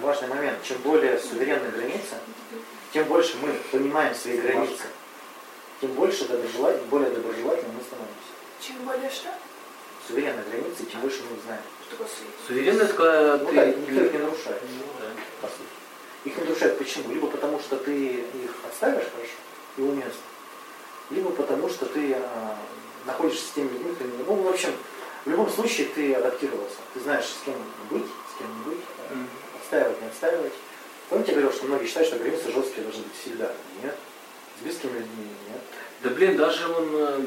важный 0.00 0.28
момент. 0.28 0.62
Чем 0.62 0.78
более 0.78 1.18
суверенная 1.18 1.70
граница, 1.70 2.16
тем 2.92 3.04
больше 3.04 3.36
мы 3.42 3.52
понимаем 3.70 4.14
свои 4.14 4.38
границы, 4.40 4.84
тем 5.80 5.92
больше 5.92 6.26
доброжелатель, 6.28 6.82
более 6.90 7.10
доброжелательным 7.10 7.76
мы 7.76 7.82
становимся. 7.82 8.30
Чем 8.60 8.76
более 8.84 9.10
что? 9.10 9.28
Суверенная 10.08 10.44
граница, 10.44 10.84
тем 10.90 11.00
больше 11.00 11.20
мы 11.28 11.36
их 11.36 11.42
знаем. 11.44 11.62
Что 11.86 11.90
такое 11.96 12.08
суверенность? 12.46 12.94
Когда 12.94 13.36
Ну 13.38 13.46
ты... 13.46 13.54
да, 13.54 13.66
никто 13.66 14.00
их 14.04 14.12
не 14.12 14.18
нарушает, 14.18 14.62
Ну, 14.62 14.84
да. 15.00 15.06
по 15.40 15.46
сути. 15.48 15.68
Их 16.24 16.36
не 16.36 16.44
нарушает 16.44 16.78
почему? 16.78 17.12
Либо 17.14 17.26
потому, 17.28 17.58
что 17.60 17.76
ты 17.76 17.96
их 17.96 18.50
отставишь 18.68 19.04
хорошо 19.14 19.32
и 19.76 19.82
уместно, 19.82 20.20
либо 21.10 21.30
потому, 21.30 21.68
что 21.68 21.86
ты 21.86 22.14
а, 22.14 22.56
находишься 23.06 23.46
с 23.46 23.50
теми 23.52 23.68
людьми, 23.68 23.94
кто 23.94 24.04
не- 24.04 24.22
ну, 24.24 24.34
в 24.42 24.48
общем, 24.48 24.70
в 25.24 25.30
любом 25.30 25.48
случае 25.50 25.86
ты 25.94 26.12
адаптировался. 26.14 26.76
Ты 26.94 27.00
знаешь, 27.00 27.24
с 27.24 27.38
кем 27.44 27.54
быть, 27.90 28.04
с 28.04 28.38
кем 28.38 28.48
не 28.58 28.64
быть, 28.74 28.84
да, 29.08 29.14
Мгм. 29.14 29.28
Отстаивать, 29.70 30.02
не 30.02 30.08
отстаивать. 30.08 30.52
Помните, 31.08 31.32
я 31.32 31.38
говорил, 31.38 31.56
что 31.56 31.66
многие 31.66 31.86
считают, 31.86 32.08
что 32.08 32.18
границы 32.18 32.52
жесткие 32.52 32.82
должны 32.82 33.02
быть 33.02 33.16
всегда. 33.20 33.50
Нет. 33.82 33.94
С 34.58 34.62
близкими 34.62 34.92
людьми 34.92 35.26
нет. 35.48 35.60
Да 36.02 36.10
блин, 36.10 36.36
даже 36.36 36.68
он, 36.68 36.88
э, 36.92 37.20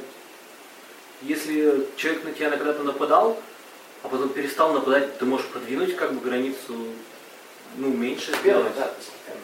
если 1.21 1.87
человек 1.95 2.23
на 2.23 2.31
тебя 2.31 2.51
когда-то 2.51 2.83
нападал, 2.83 3.39
а 4.03 4.07
потом 4.07 4.29
перестал 4.29 4.73
нападать, 4.73 5.17
ты 5.17 5.25
можешь 5.25 5.47
подвинуть 5.47 5.95
как 5.95 6.13
бы 6.13 6.21
границу, 6.21 6.75
ну, 7.77 7.87
меньше 7.87 8.31
Первое, 8.43 8.71
сделать, 8.71 8.75
да, 8.77 8.93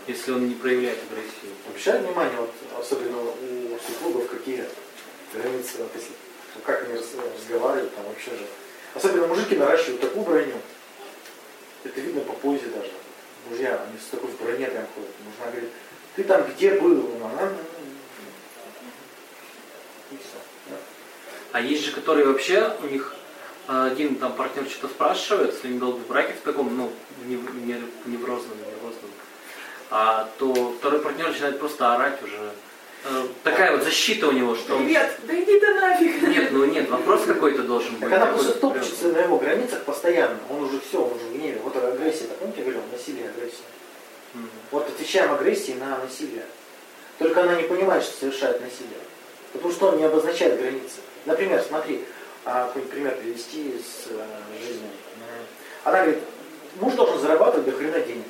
если 0.08 0.32
он 0.32 0.48
не 0.48 0.56
проявляет 0.56 1.00
агрессию. 1.10 1.54
Обращай 1.68 2.00
внимание, 2.00 2.38
вот, 2.38 2.52
особенно 2.80 3.18
у 3.20 3.80
супругов, 3.86 4.30
какие 4.30 4.66
границы, 5.34 5.78
вот 5.80 5.92
если, 5.96 6.12
как 6.66 6.84
они 6.84 6.96
разговаривают, 6.96 7.96
там 7.96 8.06
вообще 8.06 8.32
же. 8.32 8.46
Особенно 8.94 9.28
мужики 9.28 9.56
наращивают 9.56 10.02
такую 10.02 10.26
броню. 10.26 10.56
Это 11.84 12.02
видно 12.02 12.22
по 12.22 12.34
позе 12.34 12.66
даже. 12.68 12.92
Мужья, 13.50 13.82
они 13.88 13.98
с 13.98 14.10
такой 14.12 14.30
в 14.30 14.42
броне 14.42 14.68
прям 14.68 14.86
ходят. 14.94 15.10
Мужья 15.24 15.52
говорит, 15.52 15.70
ты 16.16 16.24
там 16.24 16.44
где 16.44 16.74
был? 16.76 17.10
«А, 17.24 17.30
ну, 17.42 17.48
И 20.12 20.18
все. 20.18 20.38
да. 20.70 20.76
А 21.54 21.62
есть 21.62 21.86
же, 21.86 21.92
которые 21.94 22.26
вообще, 22.26 22.76
у 22.84 22.88
них 22.88 23.16
э, 23.68 23.90
один 23.92 24.16
там 24.16 24.34
партнер 24.34 24.68
что-то 24.70 24.94
спрашивает, 24.94 25.54
если 25.54 25.68
они 25.70 25.80
долго 25.80 26.00
в 26.00 26.08
браке 26.08 26.34
в 26.34 26.42
таком, 26.42 26.76
ну, 26.76 26.92
не, 27.26 27.36
не, 27.36 27.82
неврозном, 28.06 28.58
нервозном, 28.58 29.12
а, 29.90 30.30
то 30.38 30.76
второй 30.80 31.00
партнер 31.00 31.30
начинает 31.30 31.60
просто 31.60 31.94
орать 31.96 32.22
уже. 32.22 32.52
Э, 33.06 33.28
такая 33.44 33.72
вот 33.76 33.84
защита 33.84 34.28
у 34.28 34.32
него, 34.32 34.56
что 34.56 34.76
он... 34.76 34.84
Привет, 34.84 35.20
да 35.24 35.34
иди 35.34 35.60
ты 35.60 35.74
нафиг. 35.74 36.22
Нет, 36.28 36.52
ну 36.52 36.66
нет, 36.66 36.90
вопрос 36.90 37.24
какой-то 37.26 37.64
должен 37.64 37.94
быть. 37.94 38.10
Так 38.10 38.14
она 38.14 38.26
такой 38.26 38.44
просто 38.44 38.60
прям. 38.60 38.74
топчется 38.74 39.08
на 39.08 39.18
его 39.20 39.38
границах 39.38 39.84
постоянно. 39.84 40.38
Он 40.50 40.64
уже 40.64 40.80
все, 40.82 41.02
он 41.02 41.14
уже 41.14 41.26
в 41.26 41.34
гневе. 41.34 41.62
Вот 41.64 41.76
агрессия, 41.76 42.26
так 42.26 42.38
помните, 42.38 42.60
я 42.60 42.64
говорил, 42.66 42.82
насилие, 42.92 43.30
агрессия. 43.30 43.64
Мгм. 44.34 44.50
Вот 44.72 44.88
отвечаем 44.90 45.32
агрессией 45.32 45.78
на 45.78 45.98
насилие. 45.98 46.46
Только 47.18 47.44
она 47.44 47.56
не 47.56 47.64
понимает, 47.64 48.04
что 48.04 48.20
совершает 48.20 48.62
насилие. 48.62 49.00
Потому 49.54 49.74
что 49.74 49.88
он 49.90 49.98
не 49.98 50.04
обозначает 50.04 50.60
границы. 50.60 50.98
Например, 51.26 51.64
смотри, 51.66 52.04
а, 52.46 52.68
какой-нибудь 52.68 52.92
пример 52.92 53.16
привести 53.16 53.70
из 53.70 54.08
э, 54.10 54.62
жизни. 54.62 54.88
Она 55.84 56.02
говорит, 56.02 56.20
муж 56.80 56.94
должен 56.94 57.20
зарабатывать 57.20 57.66
до 57.66 57.72
хрена 57.72 58.00
денег. 58.02 58.26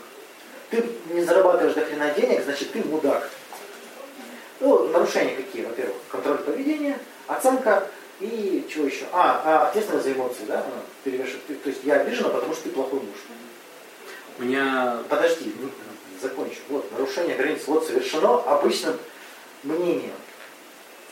Ты 0.69 0.85
не 1.11 1.21
зарабатываешь 1.21 1.73
до 1.73 1.81
хрена 1.81 2.11
денег, 2.11 2.43
значит 2.43 2.71
ты 2.71 2.83
мудак. 2.83 3.29
Ну, 4.59 4.87
нарушения 4.89 5.35
какие? 5.35 5.63
Во-первых, 5.63 5.95
контроль 6.11 6.37
поведения, 6.39 6.99
оценка 7.27 7.87
и 8.19 8.67
чего 8.69 8.85
еще? 8.85 9.05
А, 9.13 9.41
а 9.45 9.67
ответственность 9.67 10.05
за 10.05 10.13
эмоции, 10.13 10.43
да? 10.47 10.55
Она 10.55 10.81
перевешивает. 11.03 11.63
То 11.63 11.69
есть 11.69 11.83
я 11.83 11.95
обижена, 12.01 12.29
потому 12.29 12.53
что 12.53 12.63
ты 12.63 12.69
плохой 12.71 12.99
муж. 12.99 13.17
У 14.37 14.43
меня 14.43 14.99
Подожди, 15.09 15.53
ну, 15.59 15.69
закончу. 16.21 16.59
Вот, 16.69 16.91
нарушение 16.91 17.35
границ 17.37 17.61
вот 17.67 17.85
совершено 17.85 18.35
обычным 18.43 18.97
мнением. 19.63 20.13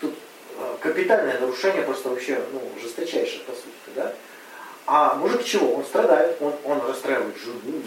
Тут 0.01 0.13
э, 0.57 0.75
капитальное 0.81 1.39
нарушение 1.39 1.83
просто 1.83 2.09
вообще, 2.09 2.41
ну, 2.51 2.61
жесточайшее, 2.81 3.41
по 3.41 3.53
сути, 3.53 3.95
да? 3.95 4.13
А 4.85 5.15
мужик 5.15 5.43
чего? 5.43 5.73
Он 5.73 5.85
страдает, 5.85 6.37
он, 6.41 6.53
он 6.65 6.81
расстраивает 6.87 7.37
жену. 7.37 7.81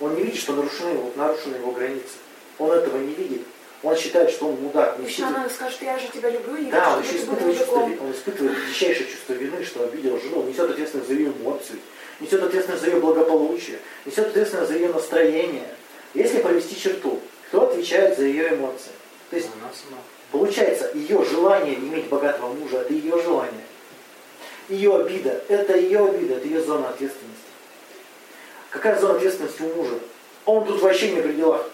Он 0.00 0.14
не 0.14 0.22
видит, 0.22 0.40
что 0.40 0.54
нарушены, 0.54 0.94
вот, 0.94 1.16
нарушены 1.16 1.56
его 1.56 1.72
границы. 1.72 2.14
Он 2.58 2.72
этого 2.72 2.98
не 2.98 3.14
видит. 3.14 3.42
Он 3.82 3.96
считает, 3.96 4.30
что 4.30 4.48
он 4.48 4.56
мудак. 4.60 4.98
Не 4.98 5.06
Еще 5.06 5.16
считает- 5.16 5.36
она 5.36 5.48
скажет, 5.48 5.80
я 5.80 5.98
же 5.98 6.08
тебя 6.08 6.28
люблю, 6.28 6.54
и 6.56 6.70
да, 6.70 6.96
он 6.96 7.02
еще 7.02 7.16
испытывает 7.16 7.56
чувство, 7.58 7.76
он 7.78 8.12
испытывает 8.12 8.56
дичайшее 8.68 9.08
чувство 9.08 9.32
вины, 9.32 9.64
что 9.64 9.84
обидел 9.84 10.20
жену, 10.20 10.40
он 10.40 10.48
несет 10.48 10.70
ответственность 10.70 11.08
за 11.08 11.14
ее 11.14 11.28
эмоции, 11.30 11.76
несет 12.20 12.42
ответственность 12.42 12.82
за 12.84 12.90
ее 12.90 13.00
благополучие, 13.00 13.78
несет 14.04 14.26
ответственность 14.28 14.70
за 14.70 14.76
ее 14.76 14.88
настроение. 14.92 15.68
Если 16.12 16.42
провести 16.42 16.78
черту, 16.78 17.20
кто 17.48 17.68
отвечает 17.68 18.18
за 18.18 18.24
ее 18.24 18.50
эмоции? 18.50 18.90
То 19.30 19.36
есть, 19.36 19.48
Она 19.60 19.70
сама. 19.72 20.02
получается, 20.30 20.90
ее 20.94 21.24
желание 21.24 21.76
иметь 21.76 22.06
богатого 22.08 22.52
мужа, 22.52 22.80
это 22.82 22.92
ее 22.92 23.18
желание. 23.22 23.64
Ее 24.68 24.94
обида, 24.94 25.42
это 25.48 25.76
ее 25.78 26.04
обида, 26.06 26.34
это 26.34 26.46
ее 26.46 26.60
зона 26.60 26.90
ответственности. 26.90 27.44
Какая 28.70 29.00
зона 29.00 29.14
ответственности 29.14 29.62
у 29.62 29.74
мужа? 29.74 29.98
Он 30.44 30.64
тут 30.66 30.80
вообще 30.82 31.12
не 31.12 31.22
при 31.22 31.32
делах. 31.32 31.66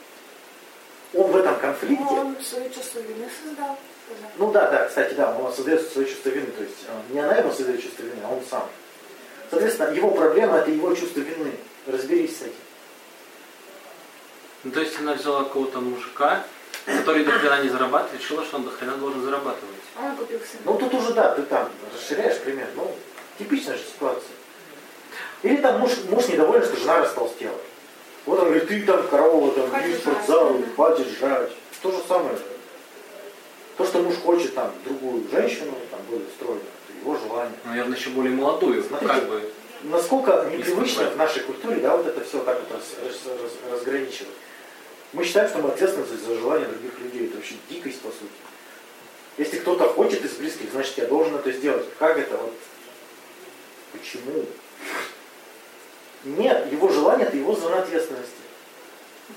Он 1.17 1.31
в 1.31 1.37
этом 1.37 1.57
конфликте. 1.59 2.05
Он 2.05 2.37
свое 2.43 2.71
чувство 2.71 2.99
вины 3.01 3.29
создал. 3.43 3.79
Ну 4.39 4.53
да, 4.53 4.71
да, 4.71 4.87
кстати, 4.87 5.15
да, 5.15 5.35
он 5.37 5.53
создает 5.53 5.91
свое 5.91 6.07
чувство 6.07 6.29
вины, 6.29 6.47
то 6.47 6.63
есть 6.63 6.77
э, 6.87 7.13
не 7.13 7.21
она 7.21 7.37
ему 7.37 7.51
создает 7.51 7.83
чувство 7.83 8.03
вины, 8.03 8.21
а 8.25 8.33
он 8.33 8.41
сам. 8.49 8.69
Соответственно, 9.51 9.93
его 9.93 10.11
проблема 10.11 10.59
это 10.59 10.71
его 10.71 10.95
чувство 10.95 11.21
вины. 11.21 11.53
Разберись 11.87 12.39
с 12.39 12.43
этим. 12.43 12.53
Ну, 14.65 14.73
то 14.73 14.81
есть 14.81 14.99
она 14.99 15.15
взяла 15.15 15.45
какого-то 15.45 15.81
мужика, 15.81 16.45
который 16.85 17.25
до 17.25 17.31
хрена 17.33 17.63
не 17.63 17.69
зарабатывает, 17.69 18.21
решила, 18.21 18.45
что 18.45 18.57
он 18.57 18.65
до 18.65 18.71
хрена 18.71 18.97
должен 18.97 19.23
зарабатывать. 19.23 19.77
А 19.97 20.07
Он 20.07 20.17
купил 20.17 20.39
сына. 20.41 20.63
Ну 20.65 20.79
тут 20.79 20.95
уже 20.95 21.13
да, 21.15 21.35
ты 21.35 21.43
там 21.43 21.69
расширяешь 21.95 22.39
пример. 22.41 22.67
Ну, 22.75 22.95
типичная 23.39 23.77
же 23.77 23.85
ситуация. 23.85 24.35
Или 25.43 25.57
там 25.57 25.81
муж, 25.81 25.93
муж 26.11 26.27
недоволен, 26.29 26.65
что 26.65 26.77
жена 26.77 26.99
растолстела. 26.99 27.59
Вот 28.27 28.39
он 28.41 28.47
говорит, 28.47 28.69
ты 28.69 28.83
там 28.83 29.07
корова, 29.09 29.53
там, 29.55 29.71
в 29.71 29.97
спортзал, 29.99 30.59
жрать. 30.59 30.75
хватит 30.75 31.07
жрать. 31.19 31.51
То 31.83 31.93
же 31.93 31.99
самое 32.09 32.37
же. 32.37 32.43
То, 33.77 33.85
что 33.87 33.99
муж 34.03 34.15
хочет 34.17 34.55
там 34.55 34.73
другую 34.85 35.29
женщину, 35.31 35.73
там 35.91 36.01
более 36.11 36.27
стройную, 36.37 36.65
это 36.89 36.99
его 37.01 37.17
желание. 37.17 37.59
Наверное, 37.65 37.97
еще 37.97 38.11
более 38.11 38.33
молодую, 38.35 38.83
Смотрите. 38.83 39.15
как 39.15 39.29
бы. 39.29 39.53
Насколько 39.83 40.49
непривычно 40.51 41.11
в 41.11 41.17
нашей 41.17 41.43
культуре, 41.43 41.77
да, 41.77 41.97
вот 41.97 42.07
это 42.07 42.25
все 42.25 42.41
так 42.41 42.59
вот 42.59 42.73
раз- 42.73 42.97
раз- 43.05 43.41
раз- 43.41 43.73
разграничивать. 43.73 44.33
Мы 45.13 45.23
считаем, 45.25 45.49
что 45.49 45.59
мы 45.59 45.69
ответственны 45.69 46.07
за, 46.07 46.17
за 46.17 46.35
желания 46.35 46.65
других 46.67 46.99
людей. 46.99 47.27
Это 47.27 47.37
вообще 47.37 47.55
дикость, 47.71 48.01
по 48.01 48.09
сути. 48.09 48.33
Если 49.39 49.59
кто-то 49.59 49.85
хочет 49.85 50.25
из 50.25 50.33
близких, 50.33 50.73
значит, 50.73 50.97
я 50.99 51.05
должен 51.05 51.37
это 51.37 51.53
сделать. 51.53 51.87
Как 51.99 52.19
это 52.19 52.37
вот? 52.39 52.55
Почему? 53.93 54.47
Нет, 56.25 56.73
его 56.73 56.89
желание 56.89 57.27
это 57.27 57.37
его 57.37 57.55
зона 57.55 57.83
ответственности. 57.83 58.33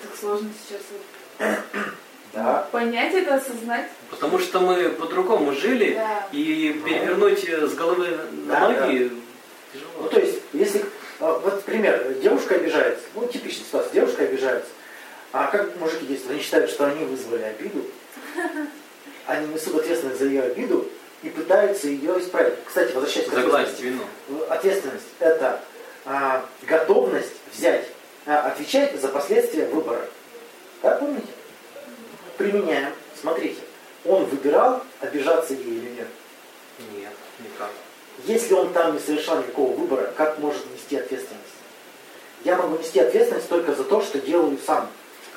Так 0.02 0.12
сложно 0.20 0.50
сейчас 0.68 0.82
вот 0.92 1.48
Да. 2.34 2.68
понять 2.72 3.14
это, 3.14 3.36
осознать. 3.36 3.90
Потому 4.12 4.38
что 4.40 4.60
мы 4.60 4.90
по-другому 4.90 5.54
жили, 5.54 5.94
Да. 5.96 6.28
и 6.32 6.80
перевернуть 6.86 7.44
э, 7.48 7.66
с 7.68 7.74
головы 7.74 8.08
на 8.46 8.54
Да, 8.60 8.70
ноги 8.70 9.12
Ну, 9.12 9.22
тяжело. 9.74 10.08
то 10.10 10.20
есть, 10.20 10.40
если, 10.54 10.86
а, 11.20 11.40
вот 11.40 11.64
пример, 11.64 12.14
девушка 12.22 12.56
обижается, 12.56 13.04
ну, 13.16 13.26
типичная 13.28 13.66
ситуация, 13.66 13.94
девушка 13.94 14.24
обижается, 14.24 14.70
а 15.32 15.48
как 15.48 15.76
мужики 15.78 16.06
действуют? 16.06 16.34
Они 16.36 16.42
считают, 16.44 16.70
что 16.70 16.86
они 16.86 17.04
вызвали 17.06 17.42
обиду, 17.44 17.84
они 19.26 19.48
несут 19.54 19.76
ответственность 19.76 20.20
за 20.20 20.26
ее 20.26 20.44
обиду 20.44 20.88
и 21.24 21.30
пытаются 21.30 21.88
ее 21.88 22.20
исправить. 22.20 22.56
Кстати, 22.66 22.94
возвращаясь 22.94 23.28
к 23.28 23.34
Загладить 23.34 23.70
ответственности. 23.74 24.04
вину. 24.30 24.44
Ответственность– 24.50 25.06
это 25.20 25.62
а, 26.10 26.44
готовность 26.64 27.34
взять, 27.54 27.86
а, 28.26 28.48
отвечать 28.48 29.00
за 29.00 29.10
последствия 29.10 29.68
выбора. 29.68 30.02
Да, 30.82 30.96
помните? 30.96 31.28
Применяем. 32.38 32.94
Смотрите, 33.20 33.62
он 34.06 34.26
выбирал, 34.26 34.82
обижаться 35.02 35.54
ей 35.54 35.64
или 35.64 35.90
нет. 35.90 36.08
Нет, 36.96 37.14
никак. 37.40 37.70
Если 38.26 38.54
он 38.54 38.74
там 38.74 38.94
не 38.94 39.00
совершал 39.00 39.38
никакого 39.38 39.76
выбора, 39.76 40.12
как 40.18 40.40
может 40.40 40.66
нести 40.74 40.98
ответственность? 40.98 41.46
Я 42.44 42.58
могу 42.58 42.78
нести 42.78 43.00
ответственность 43.00 43.48
только 43.48 43.76
за 43.76 43.84
то, 43.84 44.02
что 44.02 44.20
делаю 44.20 44.58
сам. 44.66 44.90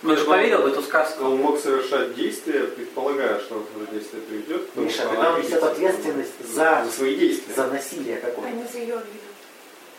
Ну, 0.02 0.16
же 0.16 0.24
поверил 0.24 0.62
в 0.62 0.66
эту 0.66 0.82
сказку. 0.82 1.24
Он 1.24 1.36
мог 1.36 1.60
совершать 1.60 2.14
действия, 2.14 2.64
предполагая, 2.64 3.38
что 3.40 3.56
вот 3.56 3.68
это 3.82 3.92
действие 3.92 4.22
приведет. 4.22 4.74
Миша, 4.74 5.02
когда 5.02 5.20
она 5.20 5.30
он 5.34 5.42
несет 5.42 5.62
ответственность 5.62 6.32
за, 6.44 6.82
за 6.84 6.90
свои 6.90 7.16
действия. 7.16 7.54
за 7.54 7.66
насилие 7.66 8.18
А 8.18 8.26
какое-то, 8.26 8.56
не 8.56 8.64
за 8.64 8.78
ее 8.78 8.94
обиду. 8.94 9.31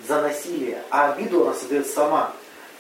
За 0.08 0.22
насилие, 0.22 0.82
а 0.90 1.14
обиду 1.14 1.44
она 1.44 1.54
создает 1.54 1.88
сама. 1.88 2.34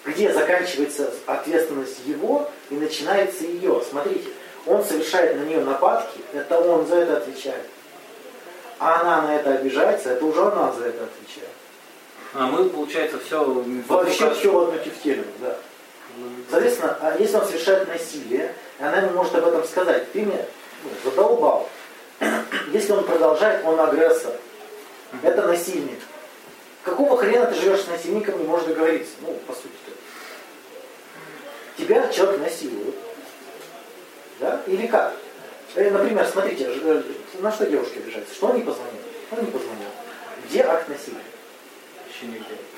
Где 0.05 0.33
заканчивается 0.33 1.13
ответственность 1.25 1.99
его 2.05 2.49
и 2.69 2.75
начинается 2.75 3.45
ее. 3.45 3.81
Смотрите, 3.89 4.29
он 4.65 4.83
совершает 4.83 5.37
на 5.37 5.43
нее 5.43 5.61
нападки, 5.61 6.19
это 6.33 6.59
он 6.59 6.85
за 6.85 6.95
это 6.95 7.17
отвечает. 7.17 7.65
А 8.79 9.01
она 9.01 9.21
на 9.21 9.35
это 9.35 9.53
обижается, 9.53 10.09
это 10.09 10.25
уже 10.25 10.41
она 10.41 10.71
за 10.73 10.87
это 10.87 11.05
отвечает. 11.05 11.53
А 12.33 12.47
мы, 12.47 12.69
получается, 12.69 13.19
все... 13.19 13.43
Вообще 13.87 14.33
все 14.33 14.51
в 14.51 14.59
одну 14.63 14.79
тефтерину, 14.79 15.25
да. 15.39 15.55
Соответственно, 16.49 16.97
а 16.99 17.15
если 17.17 17.37
он 17.37 17.45
совершает 17.45 17.87
насилие, 17.87 18.53
и 18.79 18.83
она 18.83 18.97
ему 18.97 19.11
может 19.11 19.35
об 19.35 19.47
этом 19.47 19.63
сказать, 19.63 20.11
ты 20.11 20.21
меня 20.21 20.45
ну, 20.83 20.89
задолбал. 21.09 21.69
Если 22.71 22.91
он 22.91 23.03
продолжает, 23.03 23.65
он 23.65 23.79
агрессор. 23.79 24.33
Это 25.21 25.47
насильник. 25.47 25.99
Какого 26.83 27.17
хрена 27.17 27.45
ты 27.45 27.55
живешь 27.55 27.81
с 27.81 27.87
насильником, 27.87 28.39
не 28.39 28.45
можешь 28.45 28.67
договориться? 28.67 29.13
Ну, 29.21 29.33
по 29.47 29.53
сути-то. 29.53 29.91
Тебя 31.77 32.07
человек 32.09 32.41
насилует. 32.41 32.95
Да? 34.39 34.61
Или 34.67 34.87
как? 34.87 35.15
Э, 35.75 35.89
Например, 35.89 36.25
смотрите, 36.25 36.65
э, 36.69 37.01
на 37.39 37.51
что 37.51 37.65
девушки 37.65 37.97
обижаются? 37.99 38.35
Что 38.35 38.47
он 38.47 38.57
не 38.57 38.63
позвонил? 38.63 38.99
Он 39.31 39.39
не 39.39 39.51
позвонил. 39.51 39.89
Где 40.49 40.63
акт 40.63 40.89
насилия? 40.89 41.19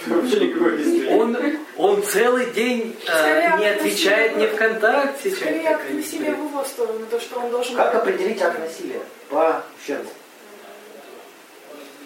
Вообще 0.08 0.40
никакой 0.48 0.78
действия. 0.78 1.16
Он, 1.16 1.38
он 1.78 2.04
целый 2.04 2.52
день 2.52 2.96
э, 3.08 3.58
не 3.58 3.66
отвечает 3.68 4.38
ни 4.38 4.46
ВКонтакте, 4.46 5.32
Скорее 5.32 5.70
акт 5.70 5.92
насилия 5.92 6.34
в 6.34 6.46
его 6.46 6.64
сторону, 6.64 7.06
то, 7.10 7.20
что 7.20 7.40
он 7.40 7.52
должен... 7.52 7.76
Как 7.76 7.96
определить 7.96 8.42
акт 8.42 8.60
насилия 8.60 9.02
по 9.30 9.64
ущербу? 9.82 10.10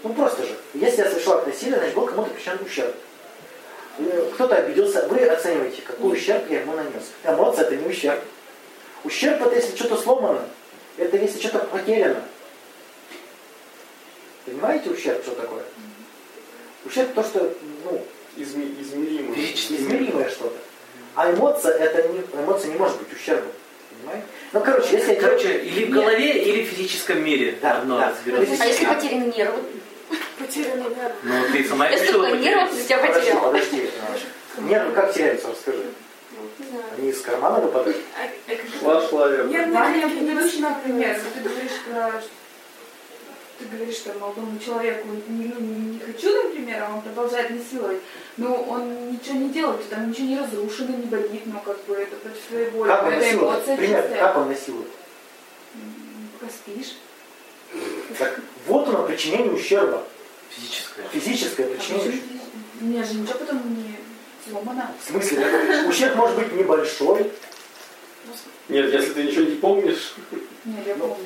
Ну 0.04 0.14
просто 0.14 0.44
же. 0.44 0.56
Если 0.74 1.02
я 1.02 1.10
совершил 1.10 1.34
акт 1.34 1.48
насилия, 1.48 1.78
значит 1.78 1.96
был 1.96 2.06
кому-то 2.06 2.30
причинен 2.34 2.60
ущерб. 2.66 2.96
Э, 4.00 4.30
Кто-то 4.34 4.56
обиделся, 4.56 5.08
вы 5.08 5.20
оцениваете, 5.26 5.82
какой 5.82 6.14
ущерб 6.14 6.50
я 6.50 6.62
ему 6.62 6.74
нанес. 6.74 7.04
Эмоция 7.26 7.66
это 7.66 7.76
не 7.76 7.88
ущерб. 7.88 8.20
Ущерб 9.04 9.42
это 9.46 9.56
если 9.56 9.76
что-то 9.76 9.98
сломано, 9.98 10.42
это 10.98 11.18
если 11.18 11.40
что-то 11.40 11.60
потеряно. 11.60 12.24
Понимаете 14.46 14.90
ущерб, 14.90 15.22
что 15.24 15.36
такое? 15.36 15.64
Ущерб 16.86 17.14
то, 17.14 17.24
что 17.24 17.54
ну, 17.86 18.02
Изме- 18.38 18.82
измеримо. 18.82 19.36
Физически. 19.36 19.74
измеримое 19.74 20.30
что-то. 20.30 20.56
А 21.16 21.32
эмоция, 21.32 21.74
это 21.74 22.08
не, 22.08 22.22
эмоция 22.34 22.72
не 22.72 22.78
может 22.78 22.98
быть 22.98 23.12
ущербом. 23.14 23.52
Понимаете? 24.00 24.28
Ну, 24.54 24.62
короче, 24.62 24.96
если 24.96 25.14
я 25.14 25.20
Короче, 25.20 25.58
или 25.58 25.86
в 25.86 25.90
голове, 25.90 26.42
или 26.44 26.64
в 26.64 26.68
физическом 26.70 27.22
мире. 27.24 27.58
Да, 27.62 27.80
Одно 27.80 27.98
да. 27.98 28.16
А 28.38 28.42
если 28.42 28.86
потеряны 28.86 29.34
нервы? 29.36 29.60
Потерянный 30.38 30.90
нерв. 30.96 31.14
Ну, 31.24 31.34
ты 31.52 31.64
сама 31.68 31.90
решила 31.90 32.30
потерять. 32.30 32.70
то 32.70 32.84
тебя 32.84 32.98
Подожди, 32.98 33.20
потерял. 33.20 33.42
подожди. 33.44 33.90
Нервы 34.60 34.92
как 34.94 35.14
теряются, 35.14 35.50
расскажи. 35.50 35.86
Не 36.60 36.68
знаю. 36.68 36.86
Они 36.98 37.10
из 37.10 37.22
кармана 37.22 37.60
выпадают? 37.60 37.98
А, 38.18 38.52
а 38.52 38.80
Шла, 38.80 39.08
шла, 39.08 39.28
верно. 39.30 39.50
Нервные 39.50 40.10
клетки 40.10 40.60
например, 40.60 41.22
ты 41.34 41.40
говоришь 41.42 41.80
про... 41.90 42.22
Ты 43.58 43.66
говоришь, 43.66 43.98
что 43.98 44.14
молодому 44.14 44.58
человеку 44.58 45.10
не, 45.28 45.48
ну, 45.48 45.60
не, 45.60 46.00
хочу, 46.00 46.44
например, 46.44 46.82
а 46.82 46.94
он 46.96 47.02
продолжает 47.02 47.50
насиловать. 47.50 47.98
Но 48.38 48.56
он 48.56 49.12
ничего 49.12 49.36
не 49.36 49.50
делает, 49.50 49.90
там 49.90 50.10
ничего 50.10 50.28
не 50.28 50.40
разрушено, 50.40 50.96
не 50.96 51.08
болит, 51.08 51.46
но 51.46 51.60
как 51.60 51.84
бы 51.84 51.96
это 51.96 52.16
против 52.16 52.40
своей 52.50 52.70
воли. 52.70 52.88
Как 52.88 53.04
он 53.06 53.16
насилует? 53.16 53.66
Пример, 53.66 54.10
как 54.18 54.38
он 54.38 54.48
насилует? 54.48 54.88
Пока 56.40 56.52
спишь. 56.54 56.96
Так, 58.18 58.40
вот 58.68 58.88
оно 58.88 59.06
причинение 59.06 59.52
ущерба. 59.52 60.06
Физическое. 60.50 61.08
Физическое 61.12 61.68
причинение 61.68 62.10
ущерба. 62.10 62.26
У 62.82 62.86
меня 62.86 63.04
же 63.04 63.14
ничего 63.16 63.40
потом 63.40 63.76
не 63.76 63.96
сломано. 64.48 64.92
В 65.04 65.10
смысле? 65.10 65.42
так, 65.42 65.90
Ущерб 65.90 66.16
может 66.16 66.38
быть 66.38 66.54
небольшой. 66.54 67.32
Нет, 68.70 68.94
если 68.94 69.14
ты 69.14 69.24
ничего 69.24 69.46
не 69.46 69.56
помнишь, 69.56 70.14
Нет, 70.66 70.88
я 70.88 70.96
помню. 70.96 71.18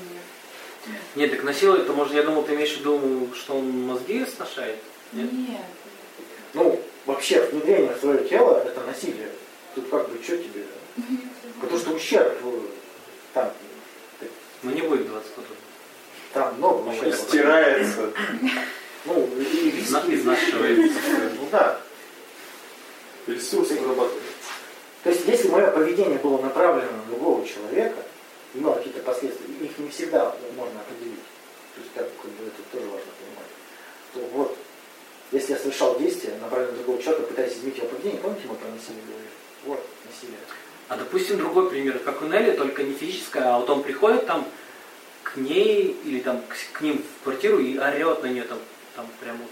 Нет, 1.16 1.32
так 1.32 1.44
насилует, 1.44 1.88
то 1.88 1.94
может, 1.94 2.14
я 2.14 2.24
думал, 2.24 2.44
ты 2.44 2.56
имеешь 2.56 2.76
в 2.76 2.80
виду, 2.80 3.30
что 3.36 3.58
он 3.58 3.86
мозги 3.86 4.26
сношает? 4.26 4.78
Нет? 5.14 5.32
Нет. 5.32 5.62
Ну, 6.54 6.82
вообще, 7.06 7.42
внедрение 7.44 7.94
в 7.94 8.00
свое 8.00 8.28
тело– 8.28 8.62
это 8.66 8.82
насилие. 8.82 9.30
Тут 9.76 9.90
как 9.90 10.10
бы, 10.10 10.22
что 10.24 10.38
тебе? 10.38 10.66
Потому 11.62 11.80
что 11.80 11.92
ущерб, 11.92 12.38
э, 12.44 12.60
там, 13.34 13.52
Ну, 14.64 14.72
не 14.72 14.82
будет 14.82 15.08
20 15.08 15.36
года. 15.36 15.48
Там 16.34 16.56
много 16.58 16.84
Ну, 16.84 16.92
ущерба. 16.92 17.16
стирается. 17.16 18.12
Ну, 19.06 19.28
и 19.38 19.82
Изнашивается. 19.82 21.00
Ну 21.38 21.48
да. 21.52 21.78
Ресурсы 23.28 23.76
зарабатывать. 23.76 24.24
То 25.04 25.10
есть, 25.10 25.28
если 25.28 25.50
мое 25.50 25.70
поведение 25.72 26.20
было 26.20 26.42
направлено 26.42 26.90
на 26.90 27.04
другого 27.10 27.46
человека, 27.46 27.98
имело 28.54 28.76
какие-то 28.76 29.02
последствия, 29.02 29.46
их 29.60 29.78
не 29.78 29.90
всегда 29.90 30.34
можно 30.56 30.80
определить. 30.80 31.20
То 31.76 31.82
есть, 31.82 31.92
как, 31.94 32.08
как 32.22 32.32
бы, 32.32 32.46
это 32.46 32.62
тоже 32.72 32.86
важно 32.86 33.12
понимать. 33.20 33.52
То 34.14 34.20
вот, 34.38 34.58
если 35.34 35.52
я 35.52 35.60
совершал 35.60 36.00
действие, 36.00 36.38
направленное 36.42 36.72
на 36.72 36.78
другого 36.78 37.04
человека, 37.04 37.28
пытаясь 37.28 37.54
изменить 37.56 37.78
его 37.80 37.88
поведение, 37.88 38.22
помните, 38.22 38.44
мы 38.48 38.56
про 38.56 38.70
насилие 38.70 39.02
говорили? 39.06 39.30
Вот, 39.66 39.86
насилие. 40.06 40.40
А 40.88 40.96
допустим, 40.96 41.38
другой 41.40 41.70
пример, 41.70 42.00
как 42.00 42.22
у 42.22 42.26
Нелли, 42.26 42.52
только 42.56 42.84
не 42.84 42.94
физическое, 42.94 43.44
а 43.44 43.60
вот 43.60 43.70
он 43.70 43.84
приходит 43.84 44.26
там 44.28 44.48
к 45.34 45.38
ней 45.38 45.96
или 46.06 46.20
там 46.20 46.42
к, 46.42 46.78
к 46.78 46.82
ним 46.82 47.04
в 47.04 47.24
квартиру 47.24 47.60
и 47.60 47.78
орет 47.78 48.22
на 48.22 48.28
нее 48.28 48.44
там, 48.44 48.60
там 48.96 49.08
прям 49.20 49.38
вот. 49.38 49.50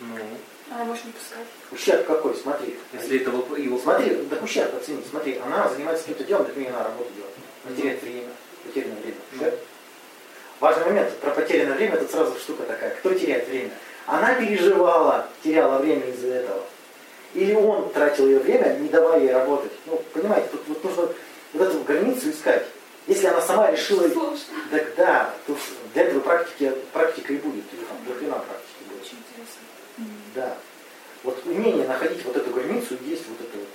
Ну, 0.00 0.16
Она 0.70 0.84
может 0.84 1.04
не 1.04 1.12
пускать. 1.12 1.46
Ущерб 1.70 2.06
какой, 2.06 2.34
смотри. 2.34 2.76
если 2.92 3.20
это 3.20 3.30
его, 3.30 3.78
Смотри, 3.78 4.14
так 4.30 4.42
ущерб 4.42 4.74
оцени, 4.74 5.02
смотри, 5.08 5.38
она 5.44 5.68
занимается 5.68 6.04
каким-то 6.04 6.24
делом, 6.24 6.44
так 6.46 6.56
мне 6.56 6.68
она 6.68 6.84
работу 6.84 7.10
делает. 7.14 7.34
Она 7.66 7.76
теряет 7.76 8.02
время, 8.02 8.28
потерянное 8.64 9.00
время. 9.00 9.16
Ущерб. 9.34 9.60
Важный 10.60 10.84
момент, 10.86 11.18
про 11.18 11.30
потерянное 11.30 11.76
время, 11.76 11.94
это 11.94 12.10
сразу 12.10 12.38
штука 12.38 12.62
такая. 12.64 12.90
Кто 12.90 13.12
теряет 13.14 13.48
время? 13.48 13.70
Она 14.06 14.34
переживала, 14.34 15.28
теряла 15.42 15.78
время 15.78 16.06
из-за 16.10 16.28
этого. 16.28 16.62
Или 17.34 17.54
он 17.54 17.90
тратил 17.90 18.26
ее 18.26 18.38
время, 18.38 18.76
не 18.78 18.88
давая 18.88 19.20
ей 19.20 19.32
работать. 19.32 19.72
Ну, 19.86 20.00
понимаете, 20.12 20.48
тут 20.52 20.60
вот 20.68 20.84
нужно 20.84 21.08
вот 21.52 21.68
эту 21.68 21.80
границу 21.80 22.30
искать. 22.30 22.66
Если 23.06 23.26
она 23.26 23.40
сама 23.40 23.70
решила, 23.70 24.08
Сложно. 24.08 24.38
так 24.70 24.94
да, 24.96 25.34
тут 25.46 25.58
для 25.92 26.04
этого 26.04 26.20
практики, 26.20 26.72
практика 26.92 27.32
и 27.34 27.36
будет, 27.36 27.64
или 27.72 27.84
там 27.84 27.98
до 28.06 28.14
хрена 28.14 28.34
практики 28.36 28.88
будет. 28.88 29.02
Очень 29.02 29.18
интересно. 29.18 29.62
Да. 30.34 30.56
Вот 31.22 31.44
умение 31.46 31.86
находить 31.86 32.24
вот 32.24 32.36
эту 32.36 32.50
границу 32.50 32.96
есть 33.02 33.24
вот 33.28 33.40
это 33.40 33.58
вот 33.58 33.68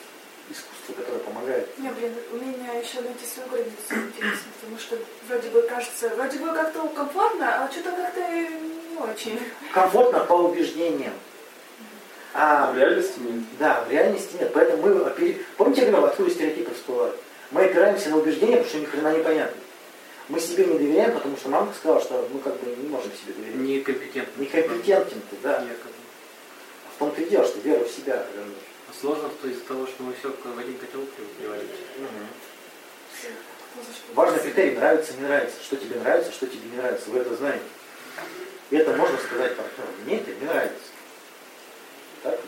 искусство, 0.50 0.94
которое 0.94 1.20
помогает. 1.20 1.78
Не, 1.78 1.90
блин, 1.90 2.14
у 2.32 2.38
меня 2.38 2.74
еще 2.74 3.02
найти 3.02 3.26
свою 3.26 3.50
границу 3.50 3.74
интересно, 3.90 4.52
потому 4.60 4.80
что 4.80 4.98
вроде 5.28 5.50
бы 5.50 5.62
кажется, 5.64 6.10
вроде 6.10 6.40
бы 6.40 6.48
как-то 6.54 6.88
комфортно, 6.88 7.64
а 7.64 7.72
что-то 7.72 7.92
как-то 7.92 8.20
не 8.22 8.98
очень. 8.98 9.40
Комфортно 9.74 10.20
по 10.22 10.34
убеждениям. 10.34 11.14
А 12.34 12.70
А 12.70 12.72
в 12.72 12.78
реальности 12.78 13.20
нет. 13.20 13.44
Да, 13.60 13.84
в 13.88 13.92
реальности 13.92 14.38
нет. 14.40 14.52
Поэтому 14.54 14.82
мы. 14.84 15.36
Помните, 15.58 15.82
я 15.82 15.88
говорил, 15.88 16.06
откуда 16.06 16.30
стереотипы 16.30 16.74
всплывают? 16.74 17.16
Мы 17.52 17.66
опираемся 17.66 18.10
на 18.10 18.18
убеждения, 18.18 18.58
потому 18.58 18.70
что 18.70 18.80
ни 18.80 18.86
хрена 18.86 19.18
непонятно. 19.18 19.62
Мы 20.28 20.40
себе 20.40 20.66
не 20.66 20.78
доверяем, 20.78 21.14
потому 21.14 21.36
что 21.38 21.50
мама 21.50 21.74
сказала, 21.74 22.00
что 22.02 22.30
мы 22.32 22.40
как 22.40 22.60
бы 22.60 22.76
не 22.76 22.88
можем 22.88 23.12
себе 23.12 23.34
доверять. 23.34 23.56
некомпетентный. 23.56 24.46
Некомпетентен 24.46 25.22
ты, 25.30 25.38
да. 25.42 25.54
Якобы. 25.54 25.96
А 26.86 26.96
в 26.96 27.00
том-то 27.00 27.22
и 27.22 27.30
дело, 27.30 27.48
что 27.48 27.60
вера 27.62 27.84
в 27.84 27.90
себя. 27.90 28.24
А 28.24 28.94
сложно 29.00 29.30
что 29.30 29.48
из-за 29.48 29.62
того, 29.62 29.88
что 29.88 30.04
мы 30.04 30.14
все 30.14 30.30
в 30.30 30.60
один 30.60 30.78
котел 30.78 31.02
приводим. 31.38 31.68
Важный 34.14 34.40
критерий 34.40 34.76
нравится, 34.76 35.14
не 35.14 35.22
нравится. 35.22 35.58
Что 35.64 35.78
тебе 35.78 36.00
нравится, 36.00 36.32
что 36.32 36.46
тебе 36.46 36.70
не 36.70 36.78
нравится. 36.78 37.10
Вы 37.10 37.20
это 37.20 37.36
знаете. 37.36 37.64
И 38.70 38.76
это 38.76 38.96
можно 38.96 39.18
сказать 39.18 39.56
партнеру. 39.56 39.90
Мне 40.06 40.18
это 40.20 40.32
не 40.32 40.46
нравится. 40.46 40.78
Так? 42.22 42.40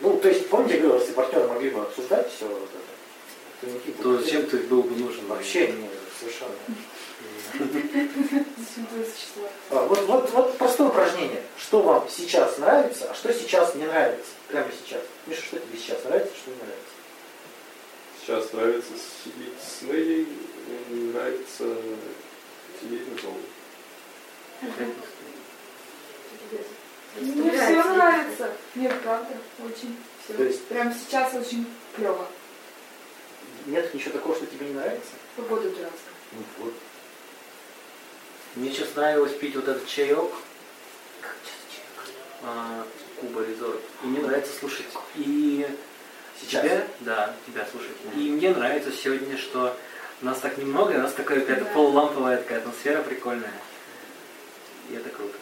Ну, 0.00 0.18
то 0.18 0.28
есть, 0.28 0.48
помните, 0.48 0.74
я 0.74 0.80
говорил, 0.82 1.00
если 1.00 1.14
партнеры 1.14 1.48
могли 1.48 1.70
бы 1.70 1.80
обсуждать 1.80 2.30
все 2.32 2.46
вот 2.46 2.68
это, 2.68 3.60
то 3.60 3.66
никаких 3.66 3.96
бы 3.96 4.02
То 4.02 4.18
зачем 4.18 4.46
ты 4.46 4.58
был 4.58 4.82
бы 4.82 4.94
нужен? 4.96 5.26
Вообще 5.26 5.72
не 5.72 5.88
совершенно. 6.18 6.54
А, 9.70 9.86
Вот, 9.86 10.00
вот, 10.06 10.30
вот 10.32 10.58
простое 10.58 10.88
упражнение. 10.88 11.42
Что 11.58 11.80
вам 11.80 12.06
сейчас 12.10 12.58
нравится, 12.58 13.10
а 13.10 13.14
что 13.14 13.32
сейчас 13.32 13.74
не 13.74 13.86
нравится? 13.86 14.32
Прямо 14.48 14.68
сейчас. 14.70 15.00
Миша, 15.26 15.42
что 15.42 15.58
тебе 15.58 15.78
сейчас 15.78 16.04
нравится, 16.04 16.32
что 16.36 16.50
не 16.50 16.56
нравится? 16.56 16.96
Сейчас 18.20 18.52
нравится 18.52 18.92
сидеть 19.24 19.54
с 19.62 19.82
Нелей, 19.82 20.26
мне 20.90 21.12
нравится 21.12 21.76
сидеть 22.80 23.08
на 23.12 23.16
полу. 23.22 23.40
Мне 27.20 27.50
все 27.52 27.82
нравится. 27.84 28.52
Мне 28.74 28.88
правда 28.90 29.34
очень 29.64 29.96
То 30.26 30.34
все. 30.34 30.44
есть- 30.44 30.64
Прям 30.66 30.92
сейчас 30.94 31.34
очень 31.34 31.66
клево. 31.94 32.26
Нет 33.66 33.92
ничего 33.94 34.12
такого, 34.12 34.36
что 34.36 34.46
тебе 34.46 34.66
не 34.66 34.74
нравится? 34.74 35.10
Погода 35.36 35.62
дурацкая. 35.70 35.90
Ну 36.32 36.38
вот. 36.58 36.74
Мне 38.54 38.70
сейчас 38.70 38.94
нравилось 38.94 39.32
пить 39.34 39.54
вот 39.56 39.68
этот 39.68 39.86
чаек. 39.86 40.30
А, 42.42 42.86
Куба 43.20 43.44
Резорт. 43.44 43.80
И 44.02 44.06
мне 44.06 44.20
нравится 44.20 44.52
слушать. 44.58 44.86
И 45.16 45.66
Сейчас. 46.40 46.62
тебя, 46.62 46.86
да, 47.00 47.34
тебя 47.46 47.66
слушать. 47.70 47.96
И 48.14 48.30
мне 48.30 48.50
нравится 48.50 48.92
сегодня, 48.92 49.36
что 49.38 49.76
нас 50.22 50.38
так 50.40 50.56
немного, 50.58 50.92
и 50.92 50.96
у 50.96 51.00
нас 51.02 51.12
такая 51.12 51.40
какая-то 51.40 51.64
Да. 51.64 51.70
полуламповая 51.72 52.36
такая 52.38 52.58
атмосфера 52.58 53.02
прикольная. 53.02 53.52
И 54.90 54.94
это 54.94 55.08
круто. 55.08 55.34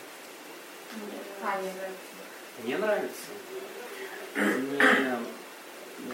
А, 1.47 1.61
не 1.61 1.69
нравится. 1.69 2.15
Мне 2.63 2.79
нравится. 2.79 3.31
Мне 4.35 5.19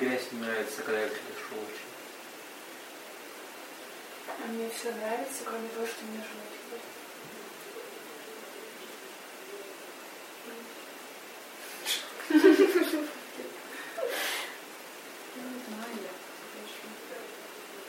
грязь 0.00 0.32
не 0.32 0.40
нравится, 0.40 0.82
когда 0.82 1.00
я 1.02 1.06
дышу 1.06 1.54
очень. 1.54 1.90
А 4.26 4.46
мне 4.48 4.68
все 4.70 4.90
нравится, 4.90 5.44
кроме 5.44 5.68
того, 5.68 5.86
что 5.86 6.04
мне 6.06 6.24
знаю 15.68 15.94
я. 16.02 16.10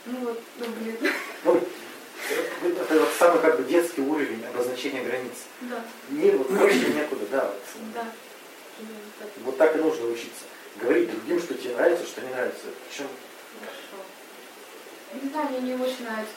Ну 0.06 0.20
вот, 0.20 0.44
ну 0.58 0.66
блин. 0.68 1.71
Ну, 2.62 2.70
это 2.70 3.00
вот 3.00 3.10
самый 3.18 3.42
как 3.42 3.58
бы 3.58 3.64
детский 3.64 4.02
уровень 4.02 4.46
обозначения 4.46 5.04
границ. 5.04 5.34
Да, 5.62 5.84
Не 6.10 6.30
вот 6.32 6.48
проще 6.48 6.94
некуда, 6.94 7.26
да. 7.32 7.46
Вот, 7.46 7.94
да. 7.94 8.06
Именно 8.80 9.00
так. 9.20 9.30
вот 9.44 9.58
так 9.58 9.76
и 9.76 9.80
нужно 9.80 10.06
учиться. 10.08 10.44
Говорить 10.76 11.12
другим, 11.12 11.40
что 11.40 11.56
тебе 11.56 11.76
нравится, 11.76 12.06
что 12.06 12.22
не 12.22 12.30
нравится. 12.30 12.66
Причем 12.88 13.08
Хорошо. 13.60 14.04
Не 15.24 15.30
знаю, 15.30 15.50
мне 15.50 15.60
не 15.60 15.82
очень 15.82 16.04
нравится. 16.04 16.34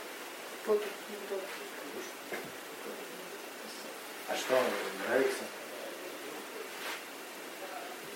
А 4.26 4.36
что 4.36 4.54
вам 4.54 4.64
нравится? 5.06 5.44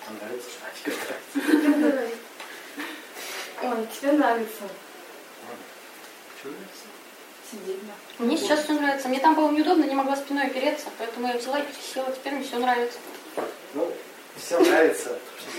А 0.07 0.12
нравится, 0.12 0.49
что 0.75 0.91
тебе 0.91 1.77
нравится? 1.77 2.17
Ой, 3.62 3.87
тебе 3.95 4.12
нравится 4.12 4.69
Что 6.41 6.49
нравится? 6.49 6.87
Сидеть 7.50 7.81
на. 7.85 8.25
Мне 8.25 8.37
сейчас 8.37 8.64
все 8.64 8.73
нравится. 8.75 9.09
Мне 9.09 9.21
там 9.21 9.35
было 9.35 9.50
неудобно, 9.50 9.85
не 9.85 9.95
могла 9.95 10.17
спиной 10.17 10.47
опереться, 10.47 10.87
поэтому 10.99 11.28
я 11.28 11.37
взяла 11.37 11.59
и 11.59 11.62
присела. 11.62 12.11
Теперь 12.12 12.35
мне 12.35 12.45
все 12.45 12.59
нравится. 12.59 12.99
Ну, 13.75 13.93
все 14.37 14.59
нравится. 14.61 15.19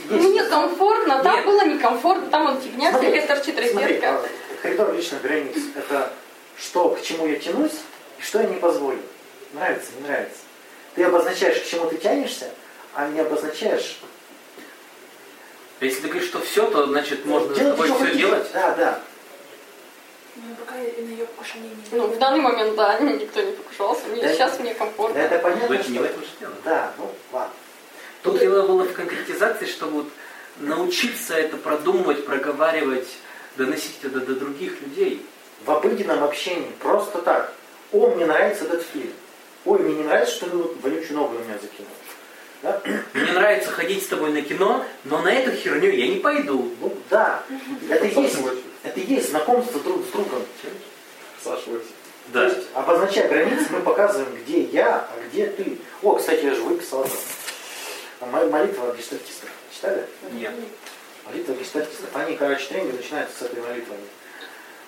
Мне 0.09 0.43
комфортно, 0.43 1.23
там 1.23 1.35
Нет. 1.35 1.45
было 1.45 1.65
некомфортно, 1.65 2.27
там 2.29 2.45
он 2.47 2.61
фигня, 2.61 2.91
Смотри, 2.91 3.09
всякая 3.11 3.27
торчит 3.35 3.59
розетка. 3.59 4.09
а, 4.09 4.25
коридор 4.61 4.93
личных 4.93 5.21
границ– 5.21 5.57
это 5.75 6.13
что, 6.57 6.89
к 6.89 7.01
чему 7.01 7.27
я 7.27 7.37
тянусь 7.39 7.73
и 8.17 8.21
что 8.21 8.41
я 8.41 8.47
не 8.47 8.55
позволю. 8.57 8.99
Нравится, 9.53 9.91
не 9.99 10.07
нравится. 10.07 10.39
Ты 10.95 11.03
обозначаешь, 11.03 11.59
к 11.61 11.65
чему 11.65 11.85
ты 11.89 11.97
тянешься, 11.97 12.49
а 12.93 13.07
не 13.07 13.19
обозначаешь... 13.19 13.99
Если 15.81 16.01
ты 16.01 16.07
говоришь, 16.09 16.27
что 16.27 16.41
все, 16.41 16.69
то 16.69 16.87
значит 16.87 17.25
можно 17.25 17.55
с 17.55 17.57
Делать, 17.57 17.71
тобой 17.77 17.87
все 17.87 17.97
хотите. 17.99 18.17
делать. 18.17 18.47
Да, 18.53 18.75
да. 18.75 19.01
Ну, 20.47 20.55
пока 20.55 20.75
я 20.79 20.91
на 21.03 21.09
ее 21.09 21.25
покушение 21.25 21.69
не 21.69 21.97
Ну, 21.97 22.07
в 22.07 22.17
данный 22.17 22.41
момент, 22.41 22.75
да, 22.75 22.99
никто 22.99 23.41
не 23.41 23.51
покушался. 23.51 24.07
Мне 24.07 24.21
Да. 24.21 24.33
сейчас 24.33 24.59
мне 24.59 24.73
Да, 24.73 24.79
комфортно. 24.79 25.17
это 25.17 25.39
понятно, 25.39 25.67
В 25.67 25.71
этом, 25.71 25.91
не 25.93 25.99
в 25.99 26.01
что... 26.01 26.09
этом 26.11 26.21
же 26.23 26.29
дело. 26.39 26.53
Да, 26.63 26.91
ну, 26.97 27.11
ладно. 27.31 27.53
Тут 28.23 28.39
дело 28.39 28.67
было 28.67 28.83
в 28.83 28.93
конкретизации, 28.93 29.65
чтобы 29.65 29.91
вот 30.03 30.09
научиться 30.57 31.35
это 31.35 31.57
продумывать, 31.57 32.25
проговаривать, 32.25 33.07
доносить 33.57 33.99
это 34.03 34.19
до 34.19 34.35
других 34.35 34.81
людей. 34.81 35.25
В 35.65 35.71
обыденном 35.71 36.23
общении 36.23 36.71
просто 36.79 37.19
так. 37.19 37.53
О, 37.91 38.07
мне 38.15 38.25
нравится 38.25 38.65
этот 38.65 38.83
фильм. 38.83 39.11
Ой, 39.65 39.79
мне 39.79 39.93
не 39.95 40.03
нравится, 40.03 40.35
что 40.35 40.49
ты 40.49 40.57
вот 40.57 40.77
вонючую 40.81 41.17
ногу 41.17 41.33
на 41.33 41.43
меня 41.43 41.57
закинул. 41.61 41.91
Да? 42.61 42.81
Мне 43.13 43.31
нравится 43.31 43.71
ходить 43.71 44.03
с 44.03 44.07
тобой 44.07 44.31
на 44.31 44.41
кино, 44.41 44.85
но 45.05 45.21
на 45.21 45.31
эту 45.31 45.51
херню 45.55 45.89
я 45.91 46.07
не 46.07 46.19
пойду. 46.19 46.73
Ну, 46.81 46.93
да. 47.09 47.41
Это 47.89 48.05
и 48.05 48.21
есть, 48.21 48.37
это 48.83 48.99
и 48.99 49.05
есть 49.05 49.29
знакомство 49.29 49.79
друг 49.81 50.05
с 50.05 50.09
другом. 50.09 50.43
Саша 51.43 51.69
Вася. 51.69 51.85
То 52.33 52.43
есть, 52.43 52.67
обозначая 52.75 53.27
границы, 53.27 53.65
мы 53.71 53.81
показываем, 53.81 54.35
где 54.43 54.61
я, 54.61 54.97
а 54.97 55.27
где 55.27 55.47
ты. 55.47 55.77
О, 56.03 56.13
кстати, 56.15 56.45
я 56.45 56.53
же 56.53 56.61
выписал 56.61 57.03
это. 57.03 57.13
Мо- 58.21 58.45
Молитва 58.49 58.95
гештальтистов. 58.95 59.49
Читали? 59.73 60.05
Нет. 60.33 60.53
Молитва 61.25 61.53
гештальтистов. 61.53 62.15
Они, 62.15 62.35
короче, 62.35 62.67
тренинги 62.67 62.97
начинаются 62.97 63.37
с 63.39 63.41
этой 63.43 63.61
молитвы. 63.61 63.95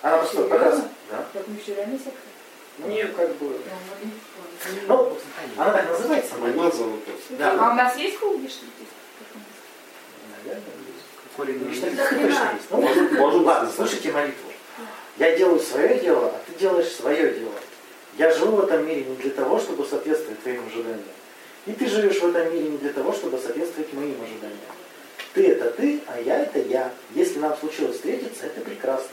Она 0.02 0.18
просто 0.18 0.44
показывает. 0.44 0.92
Да. 1.10 1.26
Как 1.34 1.48
мы 1.48 1.56
реально 1.66 1.98
секты? 1.98 2.12
Ну, 2.78 2.88
Нет. 2.88 3.14
как 3.16 3.36
бы. 3.36 3.60
Да, 3.66 4.72
не 4.72 4.82
Ну, 4.88 5.18
она 5.58 5.72
так 5.72 5.90
называется. 5.90 6.36
молитва. 6.36 6.72
Да. 7.32 7.52
А 7.60 7.72
у 7.72 7.76
нас 7.76 7.96
есть 7.98 8.20
клуб 8.20 8.36
гештальтист? 8.42 8.92
Наверное, 10.38 10.64
Хрена. 11.36 11.66
точно 11.66 12.18
есть. 12.26 12.40
Ну, 12.70 12.82
Может, 12.82 13.12
может, 13.12 13.42
Ладно, 13.42 13.68
быть, 13.68 13.76
слушайте 13.76 14.12
молитву. 14.12 14.52
Я 15.18 15.38
делаю 15.38 15.60
свое 15.60 16.00
дело, 16.00 16.28
а 16.28 16.42
ты 16.46 16.60
делаешь 16.60 16.92
свое 16.92 17.34
дело. 17.34 17.54
Я 18.18 18.34
живу 18.34 18.58
в 18.58 18.64
этом 18.66 18.86
мире 18.88 19.04
не 19.04 19.16
для 19.16 19.32
того, 19.32 19.60
чтобы 19.60 19.86
соответствовать 19.86 20.42
твоим 20.42 20.66
ожиданиям. 20.68 21.04
И 21.66 21.74
ты 21.74 21.88
живешь 21.88 22.20
в 22.20 22.28
этом 22.28 22.54
мире 22.54 22.70
не 22.70 22.78
для 22.78 22.92
того, 22.92 23.14
чтобы 23.14 23.38
соответствовать 23.38 23.94
моим 23.94 24.16
ожиданиям. 24.22 24.60
Ты 25.34 25.48
это 25.48 25.72
ты, 25.72 26.02
а 26.08 26.20
я 26.20 26.42
это 26.42 26.60
я. 26.60 26.92
Если 27.16 27.40
нам 27.40 27.56
случилось 27.58 27.96
встретиться, 27.96 28.48
это 28.48 28.62
прекрасно. 28.62 29.08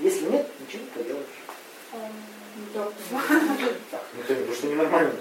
Если 0.00 0.24
нет, 0.24 0.46
ничего 0.60 0.82
не 0.82 1.02
поделаешь. 1.02 1.26
Так, 3.90 4.02
никто 4.16 4.34
не, 4.34 4.40
потому 4.40 4.56
что 4.56 4.66
ненормально. 4.66 5.12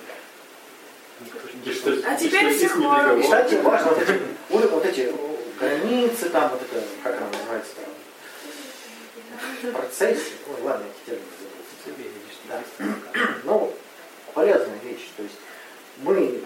А 2.06 2.16
теперь 2.16 2.54
все 2.56 2.68
не. 2.76 3.24
Кстати, 3.24 3.56
важно 3.56 3.92
вот 3.92 4.02
эти, 4.02 4.22
вот 4.50 4.86
эти 4.86 5.14
границы, 5.60 6.30
там, 6.30 6.50
вот 6.50 6.62
это, 6.62 6.84
как 7.04 7.18
она 7.18 7.28
называется, 7.28 7.72
там, 7.76 9.72
процессе. 9.74 10.32
Ой, 10.48 10.62
ладно, 10.64 10.86
эти 11.06 11.20
термины 11.86 12.12
Да. 12.48 12.64
Ну, 13.44 13.74
полезная 14.34 14.80
вещь. 14.84 15.10
То 15.18 15.24
есть 15.24 15.36
мы 15.98 16.42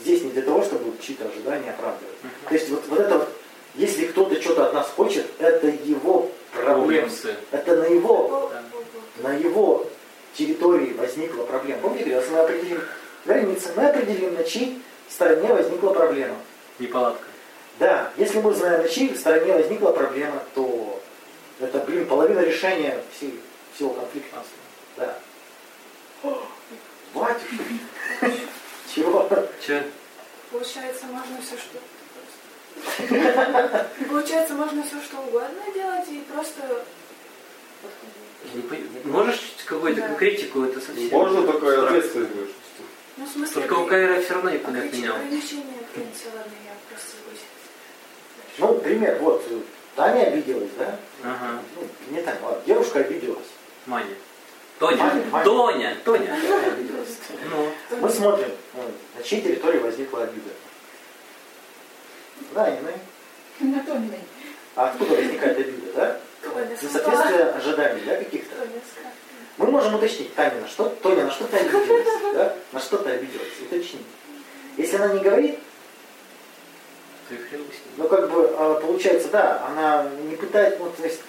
здесь 0.00 0.22
не 0.22 0.30
для 0.30 0.42
того, 0.42 0.62
чтобы 0.62 0.96
чьи-то 1.00 1.26
ожидания 1.28 1.70
оправдывать. 1.70 2.14
То 2.48 2.54
есть 2.54 2.68
вот, 2.68 2.86
вот 2.88 3.00
это 3.00 3.18
вот, 3.18 3.28
если 3.74 4.06
кто-то 4.06 4.40
что-то 4.40 4.66
от 4.66 4.74
нас 4.74 4.88
хочет, 4.88 5.26
это 5.38 5.66
его 5.68 6.30
проблема. 6.52 7.10
Это 7.50 7.76
на 7.76 7.84
его, 7.84 8.52
Да. 8.52 9.28
на 9.28 9.34
его 9.34 9.86
территории 10.34 10.92
возникла 10.92 11.44
проблема. 11.44 11.80
Помните, 11.80 12.10
если 12.10 12.30
мы 12.30 12.38
определим 12.40 12.82
границы, 13.24 13.70
мы 13.76 13.86
определим, 13.86 14.34
на 14.34 14.44
чьей 14.44 14.82
стороне 15.08 15.52
возникла 15.52 15.92
проблема. 15.92 16.36
Неполадка. 16.78 17.24
Да, 17.78 18.12
если 18.16 18.40
мы 18.40 18.52
знаем, 18.54 18.82
на 18.82 18.88
чьей 18.88 19.14
стороне 19.14 19.52
возникла 19.52 19.92
проблема, 19.92 20.42
то 20.54 21.00
это, 21.60 21.78
блин, 21.78 22.06
половина 22.06 22.40
решения 22.40 23.00
всей, 23.16 23.40
всего 23.74 23.90
конфликта. 23.90 24.42
Да. 24.96 25.18
Батюшка. 27.14 27.56
Чего? 28.94 29.28
Че? 29.64 29.84
Получается, 30.50 31.06
можно 31.06 31.36
все 31.40 31.56
что... 31.56 31.78
Получается, 34.08 34.54
можно 34.54 34.82
все 34.82 35.00
что 35.02 35.18
угодно 35.18 35.62
делать 35.74 36.08
и 36.10 36.24
просто... 36.32 36.84
Можешь 39.04 39.40
какую-то 39.66 40.00
Да. 40.00 40.08
конкретику 40.08 40.62
это 40.64 40.80
совсем? 40.80 41.10
Можно 41.10 41.40
абстрактно. 41.40 41.86
ответственность 41.86 42.34
будет. 42.34 42.50
Ну, 43.18 43.24
в 43.26 43.28
смысле... 43.28 43.54
Только 43.54 43.72
у 43.74 43.86
Кайра 43.86 44.20
все 44.20 44.34
равно 44.34 44.50
никуда 44.50 44.80
не 44.80 44.88
в 45.82 45.90
принципе, 45.92 46.28
ладно, 46.36 46.52
я 46.64 46.72
просто 46.88 47.10
согласен. 47.10 47.47
Ну, 48.58 48.74
пример, 48.78 49.18
вот, 49.20 49.44
э, 49.48 49.60
Таня 49.94 50.26
обиделась, 50.26 50.70
да? 50.78 50.96
Ага. 51.22 51.60
Ну, 51.76 51.88
не 52.10 52.22
Таня, 52.22 52.38
ладно, 52.42 52.62
девушка 52.66 53.00
обиделась. 53.00 53.46
Маня. 53.86 54.14
Тоня. 54.78 54.96
Маня, 54.96 55.24
Маня. 55.30 55.44
Тоня. 55.44 55.96
Тоня. 56.04 56.26
Таня 56.26 56.72
обиделась. 56.72 57.18
Ну. 57.50 57.72
Мы 58.00 58.10
смотрим, 58.10 58.48
э, 58.74 58.90
на 59.16 59.22
чьей 59.22 59.42
территории 59.42 59.78
возникла 59.78 60.24
обида. 60.24 60.50
Да, 62.52 62.70
не 62.70 63.70
На 63.70 63.84
Тониной. 63.84 64.20
А 64.74 64.88
откуда 64.88 65.14
возникает 65.14 65.58
обида, 65.58 65.92
да? 65.94 66.20
Тоня 66.42 66.66
Несоответствие 66.66 67.44
ожиданий, 67.44 68.02
да, 68.06 68.16
каких-то? 68.16 68.56
Тоня. 68.56 68.80
Мы 69.56 69.66
можем 69.66 69.94
уточнить, 69.94 70.34
Таня, 70.34 70.60
на 70.60 70.68
что, 70.68 70.88
Тоня, 70.88 71.24
на 71.24 71.30
что 71.30 71.44
ты 71.46 71.56
обиделась, 71.56 72.34
да? 72.34 72.56
На 72.72 72.80
что 72.80 72.98
ты 72.98 73.10
обиделась, 73.10 73.60
уточнить. 73.60 74.06
Если 74.76 74.96
она 74.96 75.14
не 75.14 75.20
говорит, 75.20 75.58
Ты 75.58 75.58
хрен 75.58 75.58
бы 75.58 75.58
с 75.58 75.60
ним. 75.60 75.66
Ну, 77.96 78.08
как 78.08 78.30
бы, 78.30 78.50
а, 78.56 78.80
получается, 78.80 79.28
да, 79.28 79.64
она 79.68 80.08
не 80.28 80.36
пытается, 80.36 80.78
ну, 80.78 80.90
то 80.90 81.02
есть, 81.04 81.20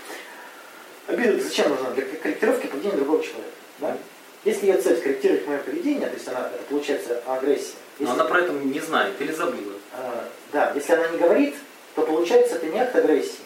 обида 1.07 1.41
зачем 1.41 1.69
нужна? 1.69 1.89
Для 1.91 2.05
корректировки 2.05 2.67
поведения 2.67 2.97
другого 2.97 3.21
человека, 3.23 3.51
да? 3.79 3.97
Если 4.45 4.67
ее 4.67 4.81
цель 4.81 4.97
скорректировать 4.97 5.45
мое 5.47 5.57
поведение, 5.57 6.07
то 6.07 6.15
есть 6.15 6.27
она, 6.27 6.49
это 6.53 6.63
получается 6.69 7.21
агрессия. 7.27 7.73
Но 7.99 8.07
Если, 8.07 8.19
она 8.19 8.29
про 8.29 8.39
это 8.39 8.53
не 8.53 8.79
знает 8.79 9.19
или 9.19 9.31
забыла. 9.33 9.73
а, 9.93 10.27
да, 10.53 10.71
если 10.75 10.93
она 10.93 11.07
не 11.09 11.17
говорит, 11.17 11.55
то 11.95 12.03
получается 12.03 12.55
это 12.55 12.67
не 12.67 12.79
акт 12.79 12.95
агрессии, 12.95 13.39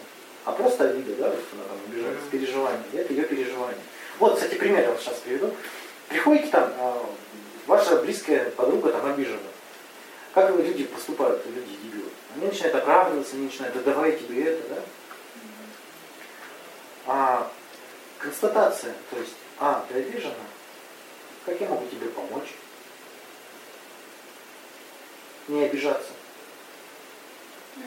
а 0.45 0.51
просто 0.51 0.89
обида, 0.89 1.15
да, 1.15 1.29
вот 1.29 1.39
она 1.53 1.63
там 1.63 1.77
обижается, 1.88 2.22
переживание, 2.29 2.83
и 2.93 2.98
это 2.98 3.13
ее 3.13 3.24
переживание. 3.24 3.79
Вот, 4.19 4.36
кстати, 4.36 4.55
пример 4.55 4.81
я 4.81 4.91
вот 4.91 5.01
сейчас 5.01 5.15
приведу. 5.25 5.51
Приходите 6.10 6.48
там, 6.50 6.72
а, 6.77 7.03
ваша 7.65 7.95
близкая 7.98 8.51
подруга 8.51 8.91
там 8.91 9.12
обижена. 9.12 9.38
Как 10.36 10.50
люди 10.55 10.83
поступают, 10.83 11.43
люди 11.48 11.75
дебилы? 11.83 12.10
Они 12.35 12.47
начинают 12.47 12.75
оправдываться, 12.75 13.35
они 13.35 13.45
начинают, 13.45 13.75
да 13.75 13.81
давай 13.81 14.13
тебе 14.13 14.43
это, 14.45 14.69
да? 14.69 14.81
А 17.05 17.51
констатация, 18.17 18.93
то 19.11 19.19
есть, 19.19 19.33
а, 19.59 19.85
ты 19.89 19.99
обижена, 19.99 20.33
как 21.45 21.59
я 21.59 21.67
могу 21.67 21.85
тебе 21.87 22.07
помочь? 22.07 22.49
не 25.47 25.63
обижаться. 25.65 26.09
Ну. 27.75 27.83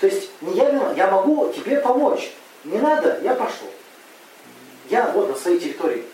То 0.00 0.06
есть 0.06 0.30
не 0.40 0.56
я 0.56 0.70
виноват, 0.70 0.96
я 0.96 1.10
могу 1.10 1.52
тебе 1.52 1.80
помочь. 1.80 2.32
Не 2.64 2.78
надо, 2.78 3.20
я 3.22 3.34
пошел. 3.34 3.70
Я 4.90 5.10
вот 5.12 5.28
на 5.28 5.34
своей 5.34 5.58
территории. 5.58 6.04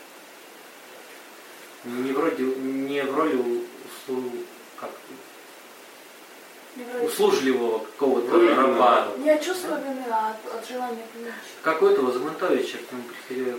Не 1.84 2.12
вроде, 2.12 2.44
не 2.44 3.02
в 3.02 3.16
роли 3.16 3.64
услужливого 7.02 7.78
какого-то 7.78 8.26
Вроде 8.26 8.54
раба. 8.54 9.09
Не 9.19 9.31
от 9.31 9.45
чувства 9.45 9.81
вины, 9.81 10.04
от, 10.11 10.54
от 10.54 10.69
желания 10.69 11.04
помочь. 11.12 11.33
Как 11.62 11.83
у 11.83 11.87
этого 11.87 12.12
Загмантовича, 12.12 12.78
к 12.78 12.93
нему 12.93 13.04
приходил 13.04 13.59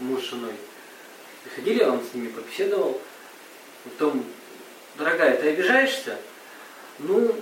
муж 0.00 0.22
с 0.22 0.30
женой. 0.30 0.54
Приходили, 1.44 1.84
он 1.84 2.00
с 2.00 2.14
ними 2.14 2.28
побеседовал. 2.28 3.00
Потом, 3.84 4.24
дорогая, 4.96 5.36
ты 5.36 5.48
обижаешься? 5.50 6.16
Ну, 7.00 7.34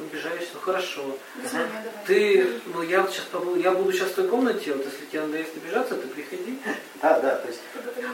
обижаешься, 0.00 0.50
ну 0.54 0.60
хорошо. 0.60 1.16
Давай. 1.36 1.66
Ты, 2.06 2.60
ну 2.66 2.82
я 2.82 3.02
вот 3.02 3.12
сейчас 3.12 3.26
побуду, 3.26 3.60
я 3.60 3.70
буду 3.70 3.92
сейчас 3.92 4.08
в 4.08 4.14
той 4.14 4.28
комнате, 4.28 4.72
вот 4.72 4.84
если 4.84 5.06
тебе 5.06 5.22
надоест 5.22 5.56
обижаться, 5.56 5.94
ты 5.94 6.08
приходи. 6.08 6.58
Да, 7.00 7.20
да, 7.20 7.36
то 7.36 7.48
есть. 7.48 7.60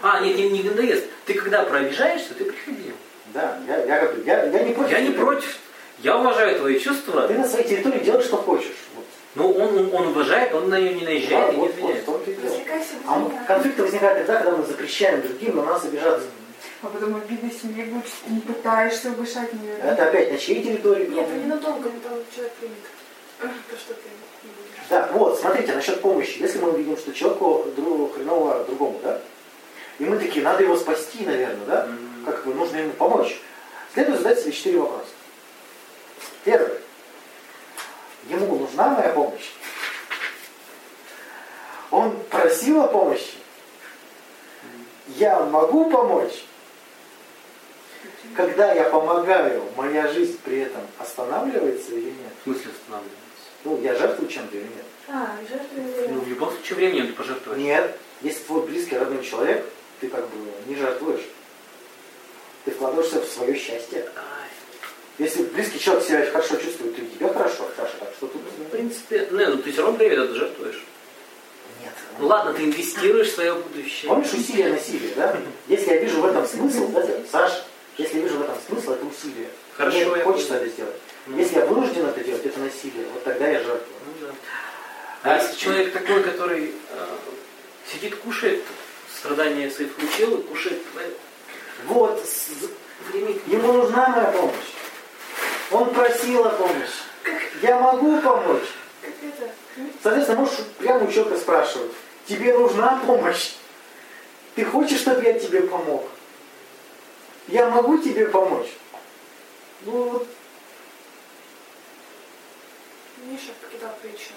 А, 0.03 0.21
нет, 0.21 0.37
не, 0.37 0.51
не 0.51 0.63
надоест. 0.63 1.07
Ты 1.25 1.35
когда 1.35 1.63
прообижаешься, 1.63 2.35
ты 2.35 2.45
приходи. 2.45 2.93
да, 3.33 3.59
я, 3.67 3.85
я, 3.85 4.01
говорю, 4.03 4.23
я, 4.25 4.45
я 4.45 4.63
не 4.65 4.75
против. 4.75 4.93
Я 4.93 5.01
не 5.01 5.11
против. 5.11 5.59
Я 5.99 6.19
уважаю 6.19 6.59
твои 6.59 6.79
чувства. 6.79 7.29
Ты 7.29 7.35
на 7.35 7.47
своей 7.49 7.69
территории 7.69 8.01
делаешь, 8.01 8.25
что 8.27 8.37
хочешь. 8.37 8.73
Вот. 8.95 9.05
Но 9.35 9.51
он, 9.53 9.79
он, 9.79 9.95
он 9.95 10.09
уважает, 10.09 10.53
он 10.55 10.69
на 10.69 10.79
нее 10.81 10.95
не 10.95 11.05
наезжает 11.05 11.47
Да, 11.49 11.53
и 11.53 11.57
не 11.57 11.61
вот, 11.61 11.69
вот, 11.69 11.79
извиняется. 11.79 12.03
в 12.03 12.07
том-то 12.07 12.31
и 12.31 12.35
дело. 12.35 12.47
Развлекайся 12.47 12.95
без 12.95 13.09
А 13.09 13.45
конфликты 13.47 13.83
возникают 13.83 14.19
тогда, 14.19 14.43
когда 14.43 14.57
мы 14.59 14.67
запрещаем 14.67 15.23
другим 15.23 15.57
на 15.57 15.65
нас 15.65 15.85
обижаться. 15.85 16.27
А 16.83 16.87
потом 16.87 17.17
обидно 17.17 17.51
себе 17.51 17.85
будет, 17.85 18.07
что 18.07 18.25
ты 18.27 18.33
не 18.33 18.41
пытаешься 18.41 19.11
угошать 19.11 19.53
нее. 19.53 19.75
Это 19.83 20.09
опять 20.09 20.33
на 20.33 20.39
чьей 20.39 20.63
территории? 20.63 21.07
Нет, 21.07 21.29
ну 21.33 21.41
ненадолго, 21.43 21.91
но 21.91 22.09
там 22.09 22.19
человек 22.35 22.53
примет. 22.55 22.77
То, 23.41 23.77
что 23.77 23.95
ты 23.95 24.03
не. 24.45 24.51
Да, 24.91 25.09
вот, 25.13 25.39
смотрите, 25.41 25.73
насчет 25.75 26.01
помощи. 26.01 26.39
Если 26.39 26.59
мы 26.59 26.71
увидим, 26.71 26.97
что 26.97 27.13
человеку 27.13 27.67
другу, 27.77 28.09
хреново 28.15 28.65
другому, 28.65 29.01
да, 29.03 29.21
и 29.99 30.05
мы 30.05 30.19
такие, 30.19 30.45
надо 30.45 30.63
его 30.65 30.77
спасти, 30.77 31.25
наверное, 31.25 31.67
да, 31.67 31.89
как 32.27 32.45
бы 32.45 32.55
нужно 32.55 32.79
ему 32.79 32.93
помочь, 32.93 33.41
следует 33.95 34.19
задать 34.19 34.41
себе 34.41 34.53
четыре 34.53 34.79
вопроса. 34.81 35.11
Первый. 36.45 36.79
Ему 38.29 38.57
нужна 38.57 38.91
моя 38.91 39.11
помощь? 39.11 39.51
Он 41.91 42.17
просил 42.31 42.83
о 42.83 42.89
помощи? 42.89 43.35
Я 45.09 45.41
могу 45.41 45.91
помочь? 45.91 46.45
Когда 48.37 48.73
я 48.73 48.85
помогаю, 48.85 49.65
моя 49.77 50.09
жизнь 50.09 50.39
при 50.43 50.61
этом 50.61 50.81
останавливается 50.99 51.93
или 51.93 52.11
нет? 52.11 52.33
В 52.41 52.45
смысле 52.45 52.71
останавливается? 52.71 53.23
Ну, 53.65 53.81
я 53.83 53.95
жертвую 53.95 54.29
чем-то 54.29 54.57
или 54.57 54.65
нет? 54.65 54.85
А, 55.09 55.37
жертвы 55.49 56.09
Ну, 56.09 56.21
в 56.21 56.29
любом 56.29 56.51
случае 56.51 56.77
временем 56.77 57.09
ты 57.09 57.13
пожертвуешь. 57.13 57.59
Нет. 57.59 57.99
Если 58.23 58.43
твой 58.45 58.67
близкий, 58.67 58.97
родной 58.97 59.23
человек, 59.25 59.67
ты 60.01 60.09
как 60.09 60.27
бы 60.29 60.53
не 60.67 60.77
жертвуешь. 60.77 61.25
Ты 62.65 62.71
вкладываешься 62.71 63.21
в 63.21 63.27
свое 63.27 63.55
счастье. 63.55 64.09
Ай, 64.17 64.49
Если 65.19 65.43
близкий 65.43 65.79
человек 65.79 66.05
себя 66.05 66.27
хорошо 66.31 66.57
чувствует, 66.57 66.97
то 66.97 67.03
и 67.03 67.07
тебе 67.07 67.29
хорошо, 67.29 67.69
Саша, 67.77 67.93
так 68.01 68.13
что 68.17 68.27
тут... 68.29 68.41
В 68.43 68.71
принципе, 68.71 69.29
не, 69.31 69.47
ну 69.47 69.59
ты 69.59 69.71
все 69.73 69.83
равно 69.83 69.99
время 69.99 70.15
это 70.25 70.35
жертвуешь. 70.35 70.83
Нет. 71.83 71.93
Ну 72.19 72.27
ладно, 72.27 72.55
ты 72.55 72.65
инвестируешь 72.65 73.29
в 73.29 73.35
свое 73.35 73.55
будущее. 73.55 74.09
Помнишь 74.09 74.33
усилие 74.33 74.69
насилия, 74.69 75.13
да? 75.15 75.37
Если 75.69 75.91
я 75.91 75.97
вижу 75.99 76.21
в 76.23 76.27
этом 76.27 76.47
смысл, 76.47 76.89
да, 76.89 77.07
Саша, 77.31 77.65
если 77.99 78.17
я 78.17 78.23
вижу 78.23 78.39
в 78.39 78.43
этом 78.43 78.57
смысл, 78.67 78.93
это 78.93 79.05
усилие. 79.05 79.49
Хорошо, 79.77 79.97
Мне 79.99 80.07
я 80.19 80.25
хочется 80.25 80.49
понял. 80.49 80.63
это 80.63 80.73
сделать. 80.73 80.97
Ну. 81.27 81.39
Если 81.39 81.57
я 81.57 81.67
вынужден 81.67 82.07
это 82.07 82.25
делать, 82.25 82.47
это 82.47 82.61
насилие. 82.61 83.07
Вот 83.13 83.25
тогда 83.25 83.49
я 83.49 83.59
жертвую. 83.59 83.99
Ну 84.07 84.27
да. 84.27 84.35
А 85.23 85.37
если 85.39 85.57
человек 85.57 85.93
такой, 85.93 86.23
который 86.23 86.75
э, 86.91 87.07
сидит, 87.93 88.17
кушает, 88.17 88.63
страдания 89.17 89.71
свои 89.71 89.87
включил 89.87 90.39
и 90.39 90.43
кушает 90.43 90.83
Вот, 91.87 92.21
время. 93.11 93.35
ему 93.47 93.73
нужна 93.73 94.09
моя 94.09 94.33
помощь. 94.33 94.55
Он 95.73 95.93
просил 95.93 96.45
о 96.45 96.51
помощи. 96.51 96.93
Я 97.63 97.79
могу 97.79 98.21
помочь. 98.21 98.69
Соответственно, 100.03 100.41
можешь 100.41 100.61
прямо 100.79 101.05
у 101.05 101.11
человека 101.11 101.39
спрашивать, 101.39 101.93
тебе 102.27 102.57
нужна 102.57 103.01
помощь? 103.07 103.55
Ты 104.55 104.65
хочешь, 104.65 105.01
чтобы 105.01 105.23
я 105.25 105.39
тебе 105.39 105.63
помог? 105.63 106.07
Я 107.49 107.69
могу 107.71 107.99
тебе 107.99 108.27
помочь? 108.27 108.69
Ну, 109.85 110.11
вот, 110.11 110.29
Миша 113.25 113.53
покидал 113.61 113.95
притчу. 114.03 114.33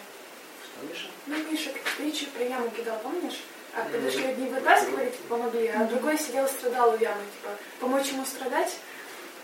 что, 0.64 0.88
Миша? 0.88 1.08
Ну, 1.26 1.36
Миша 1.52 1.72
притчу 1.98 2.28
про 2.28 2.44
яму 2.44 2.70
кидал, 2.70 3.00
помнишь? 3.00 3.44
А 3.76 3.84
подошли 3.84 4.26
одни 4.26 4.48
вытаскивали, 4.48 5.10
типа, 5.10 5.36
помогли, 5.38 5.68
а 5.68 5.84
другой 5.86 6.18
сидел, 6.18 6.48
страдал 6.48 6.94
у 6.94 6.98
ямы, 6.98 7.22
типа, 7.24 7.50
помочь 7.80 8.08
ему 8.08 8.26
страдать? 8.26 8.78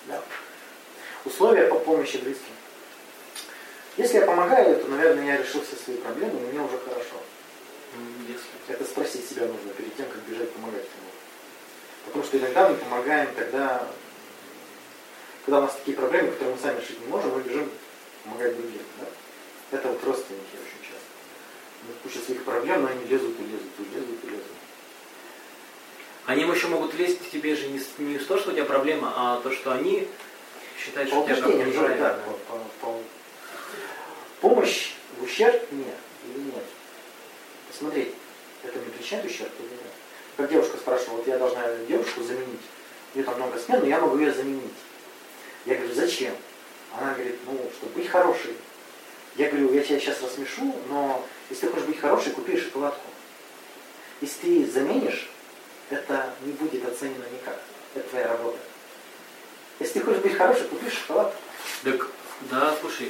Да. 0.05 0.21
Условия 1.25 1.67
по 1.67 1.75
помощи 1.79 2.17
близким. 2.17 2.53
Если 3.97 4.17
я 4.17 4.25
помогаю, 4.25 4.79
то, 4.79 4.87
наверное, 4.87 5.25
я 5.25 5.37
решил 5.37 5.61
все 5.61 5.75
свои 5.75 5.97
проблемы, 5.97 6.39
и 6.39 6.43
мне 6.51 6.61
уже 6.61 6.77
хорошо. 6.79 7.15
Если. 8.27 8.45
Это 8.67 8.83
спросить 8.85 9.27
себя 9.27 9.45
нужно 9.45 9.69
перед 9.77 9.95
тем, 9.97 10.07
как 10.07 10.21
бежать 10.21 10.49
помогать 10.51 10.83
кому 10.83 11.11
Потому 12.05 12.23
что 12.23 12.37
иногда 12.37 12.69
мы 12.69 12.75
помогаем 12.75 13.29
тогда, 13.35 13.87
когда 15.45 15.59
у 15.59 15.61
нас 15.63 15.75
такие 15.75 15.97
проблемы, 15.97 16.31
которые 16.31 16.55
мы 16.55 16.61
сами 16.61 16.79
решить 16.79 17.01
не 17.01 17.07
можем, 17.07 17.35
мы 17.35 17.41
бежим 17.41 17.69
помогать 18.23 18.55
другим. 18.55 18.81
Да? 18.99 19.07
Это 19.77 19.89
вот 19.89 20.03
родственники 20.03 20.55
очень 20.55 20.89
часто. 20.89 21.05
У 21.83 21.87
них 21.87 21.97
куча 22.01 22.19
своих 22.19 22.43
проблем, 22.43 22.83
но 22.83 22.87
они 22.87 23.05
лезут 23.05 23.37
и 23.39 23.43
лезут, 23.43 23.71
и 23.77 23.95
лезут, 23.95 24.23
и 24.23 24.27
лезут. 24.27 24.45
Они 26.25 26.43
еще 26.43 26.67
могут 26.67 26.93
лезть 26.93 27.19
к 27.19 27.29
тебе 27.29 27.55
же 27.55 27.67
не, 27.67 27.81
не 27.97 28.17
то, 28.19 28.37
что 28.37 28.51
у 28.51 28.53
тебя 28.53 28.65
проблема, 28.65 29.13
а 29.15 29.41
то, 29.41 29.51
что 29.51 29.71
они 29.71 30.07
считают, 30.83 31.09
По 31.09 31.15
что 31.17 31.25
тебя 31.25 31.47
убеждениям, 31.47 31.99
да, 31.99 32.19
по- 32.25 32.53
по- 32.53 32.63
по- 32.81 33.03
Помощь 34.41 34.93
в 35.19 35.23
ущерб 35.23 35.71
нет 35.71 35.95
или 36.27 36.43
нет? 36.45 36.63
Посмотреть, 37.67 38.13
это 38.63 38.79
мне 38.79 38.89
причиняет 38.89 39.25
ущерб 39.29 39.51
или 39.59 39.67
нет? 39.69 39.91
Как 40.37 40.49
девушка 40.49 40.77
спрашивала, 40.77 41.17
вот 41.17 41.27
я 41.27 41.37
должна 41.37 41.75
девушку 41.87 42.23
заменить, 42.23 42.61
у 43.13 43.17
нее 43.17 43.25
там 43.25 43.35
много 43.35 43.59
смен, 43.59 43.81
но 43.81 43.85
я 43.85 43.99
могу 43.99 44.17
ее 44.17 44.33
заменить. 44.33 44.73
Я 45.65 45.75
говорю, 45.75 45.93
зачем? 45.93 46.33
Она 46.97 47.13
говорит, 47.13 47.35
ну, 47.45 47.69
чтобы 47.77 47.93
быть 47.93 48.07
хорошей. 48.09 48.55
Я 49.35 49.49
говорю, 49.49 49.71
я 49.73 49.83
тебя 49.83 49.99
сейчас 49.99 50.21
рассмешу, 50.21 50.73
но 50.89 51.25
если 51.49 51.67
ты 51.67 51.71
хочешь 51.73 51.87
быть 51.87 51.99
хорошей, 51.99 52.31
купи 52.33 52.57
шоколадку. 52.57 53.01
Если 54.19 54.41
ты 54.65 54.71
заменишь, 54.71 55.29
это 55.89 56.33
не 56.41 56.53
будет 56.53 56.85
оценено 56.85 57.25
никак. 57.31 57.59
Это 57.95 58.09
твоя 58.09 58.27
работа. 58.27 58.57
Если 59.81 59.97
ты 59.97 60.05
хочешь 60.05 60.21
быть 60.21 60.37
хорошей, 60.37 60.63
купи 60.65 60.89
шоколадку. 60.91 61.35
Так, 61.83 62.07
да, 62.51 62.75
слушай. 62.79 63.09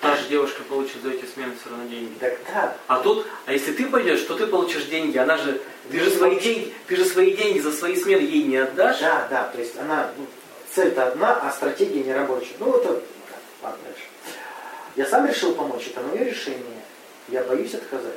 Та 0.00 0.14
же 0.14 0.28
девушка 0.28 0.62
получит 0.62 1.02
за 1.02 1.10
эти 1.10 1.24
смены 1.24 1.54
все 1.60 1.70
равно 1.70 1.88
деньги. 1.88 2.14
Так 2.20 2.38
да, 2.46 2.76
А 2.86 3.00
тут, 3.00 3.26
а 3.44 3.52
если 3.52 3.72
ты 3.72 3.86
пойдешь, 3.86 4.20
то 4.22 4.36
ты 4.36 4.46
получишь 4.46 4.84
деньги. 4.84 5.18
Она 5.18 5.36
же, 5.36 5.60
ты 5.90 5.98
же 5.98 6.10
свои 6.10 6.38
деньги, 6.38 6.72
ты 6.86 6.94
же 6.94 7.04
свои 7.04 7.36
деньги 7.36 7.58
за 7.58 7.72
свои 7.72 7.96
смены 7.96 8.20
ей 8.20 8.44
не 8.44 8.56
отдашь. 8.56 9.00
да, 9.00 9.26
да, 9.28 9.50
то 9.52 9.58
есть 9.58 9.76
она, 9.76 10.12
ну, 10.16 10.26
цель-то 10.72 11.08
одна, 11.08 11.40
а 11.40 11.50
стратегия 11.50 12.04
не 12.04 12.12
рабочая. 12.12 12.54
Ну 12.60 12.76
это, 12.76 12.92
да, 12.92 13.00
ладно, 13.64 13.80
дальше. 13.84 14.04
Я 14.94 15.06
сам 15.06 15.26
решил 15.26 15.56
помочь, 15.56 15.88
это 15.88 16.02
мое 16.02 16.22
решение. 16.22 16.82
Я 17.26 17.42
боюсь 17.42 17.74
отказать. 17.74 18.12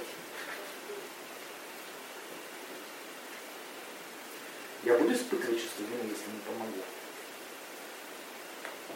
Я 4.88 4.98
буду 4.98 5.14
испытывать 5.14 5.62
чувство 5.62 5.82
вины, 5.84 6.10
если 6.10 6.32
не 6.32 6.40
помогу. 6.48 6.80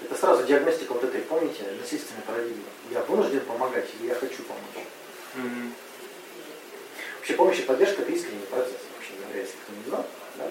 Это 0.02 0.16
сразу 0.16 0.44
диагностика 0.46 0.94
вот 0.94 1.04
этой, 1.04 1.20
помните, 1.20 1.66
насильственной 1.82 2.22
парадигмы. 2.22 2.64
Я 2.92 3.02
вынужден 3.02 3.42
помогать 3.42 3.90
или 4.00 4.08
я 4.08 4.16
хочу 4.16 4.42
помочь. 4.44 4.88
Мгм. 5.36 5.74
Вообще 7.18 7.34
помощь 7.34 7.60
и 7.60 7.64
поддержка 7.64 8.04
это 8.04 8.12
искренний 8.14 8.46
процесс, 8.50 8.78
вообще 8.96 9.22
говоря, 9.22 9.42
если 9.42 9.58
кто 9.58 9.74
не 9.74 9.84
знал. 9.90 10.06
Да? 10.38 10.48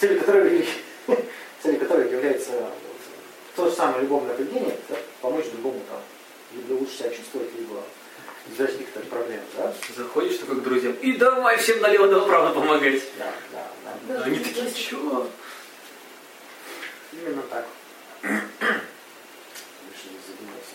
Целью 0.00 0.18
которого, 0.18 0.46
яв- 0.46 0.66
целью 1.62 1.78
которого 1.78 2.08
является 2.08 2.72
то 3.54 3.70
же 3.70 3.76
самое 3.76 4.02
любовное 4.02 4.34
поведение, 4.34 4.76
да? 4.88 4.96
помочь 5.20 5.46
другому 5.52 5.80
там, 5.88 6.00
либо 6.56 6.76
лучше 6.76 6.98
себя 6.98 7.10
чувствовать, 7.10 7.54
либо 7.56 7.84
возникнет 8.46 9.08
проблем, 9.08 9.40
да? 9.56 9.74
Заходишь 9.96 10.38
такой 10.38 10.60
к 10.60 10.62
друзьям, 10.62 10.94
и 10.94 11.12
давай 11.12 11.56
всем 11.58 11.80
налево 11.80 12.06
направо 12.06 12.54
помогать. 12.54 13.02
Да, 13.18 13.32
да. 13.52 13.66
да. 13.84 14.14
да 14.14 14.24
Они 14.24 14.38
да, 14.38 14.44
такие, 14.44 14.64
да, 14.64 14.70
чего? 14.72 15.28
Именно 17.12 17.42
так. 17.42 17.66
Лучше 18.22 18.40
не 20.06 20.18
задуматься. 20.26 20.74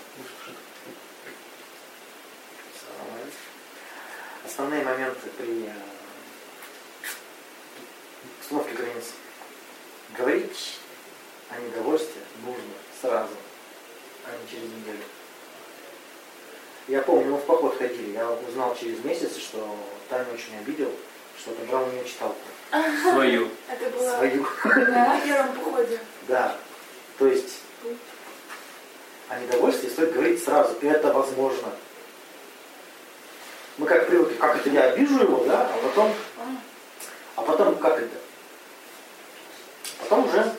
Основные 4.46 4.84
моменты 4.84 5.30
при 5.38 5.66
э, 5.66 5.74
установке 8.42 8.74
границ. 8.76 9.14
Говорить 10.18 10.80
о 11.50 11.60
недовольстве 11.60 12.22
нужно 12.46 12.64
сразу, 13.02 13.34
а 14.26 14.32
не 14.38 14.50
через 14.50 14.70
неделю. 14.70 15.04
Я 16.88 17.02
помню, 17.02 17.32
мы 17.32 17.38
в 17.38 17.46
поход 17.46 17.78
ходили, 17.78 18.12
я 18.12 18.30
узнал 18.48 18.76
через 18.80 19.04
месяц, 19.04 19.38
что 19.38 19.76
Таня 20.08 20.26
очень 20.32 20.56
обидел, 20.60 20.92
что 21.38 21.52
отобрал 21.52 21.86
у 21.86 21.92
нее 21.92 22.06
читалку. 22.06 22.36
Свою. 23.12 23.50
Это 23.68 23.90
было 23.90 24.18
Свою. 24.18 24.46
на 24.64 25.20
первом 25.22 25.56
походе. 25.56 26.00
Да. 26.28 26.56
То 27.18 27.28
есть 27.28 27.62
о 29.30 29.40
недовольстве 29.40 29.90
стоит 29.90 30.14
говорить 30.14 30.44
сразу. 30.44 30.76
Это 30.82 31.12
возможно. 31.12 31.70
Мы 33.78 33.88
как 33.88 34.08
привыкли, 34.08 34.36
как 34.36 34.56
это 34.56 34.70
я 34.70 34.84
обижу 34.92 35.22
его, 35.24 35.44
да, 35.44 35.68
а 35.68 35.78
потом, 35.88 36.14
а 37.36 37.42
потом 37.42 37.76
как 37.78 37.98
это? 37.98 38.18
Потом 40.00 40.26
уже, 40.26 40.54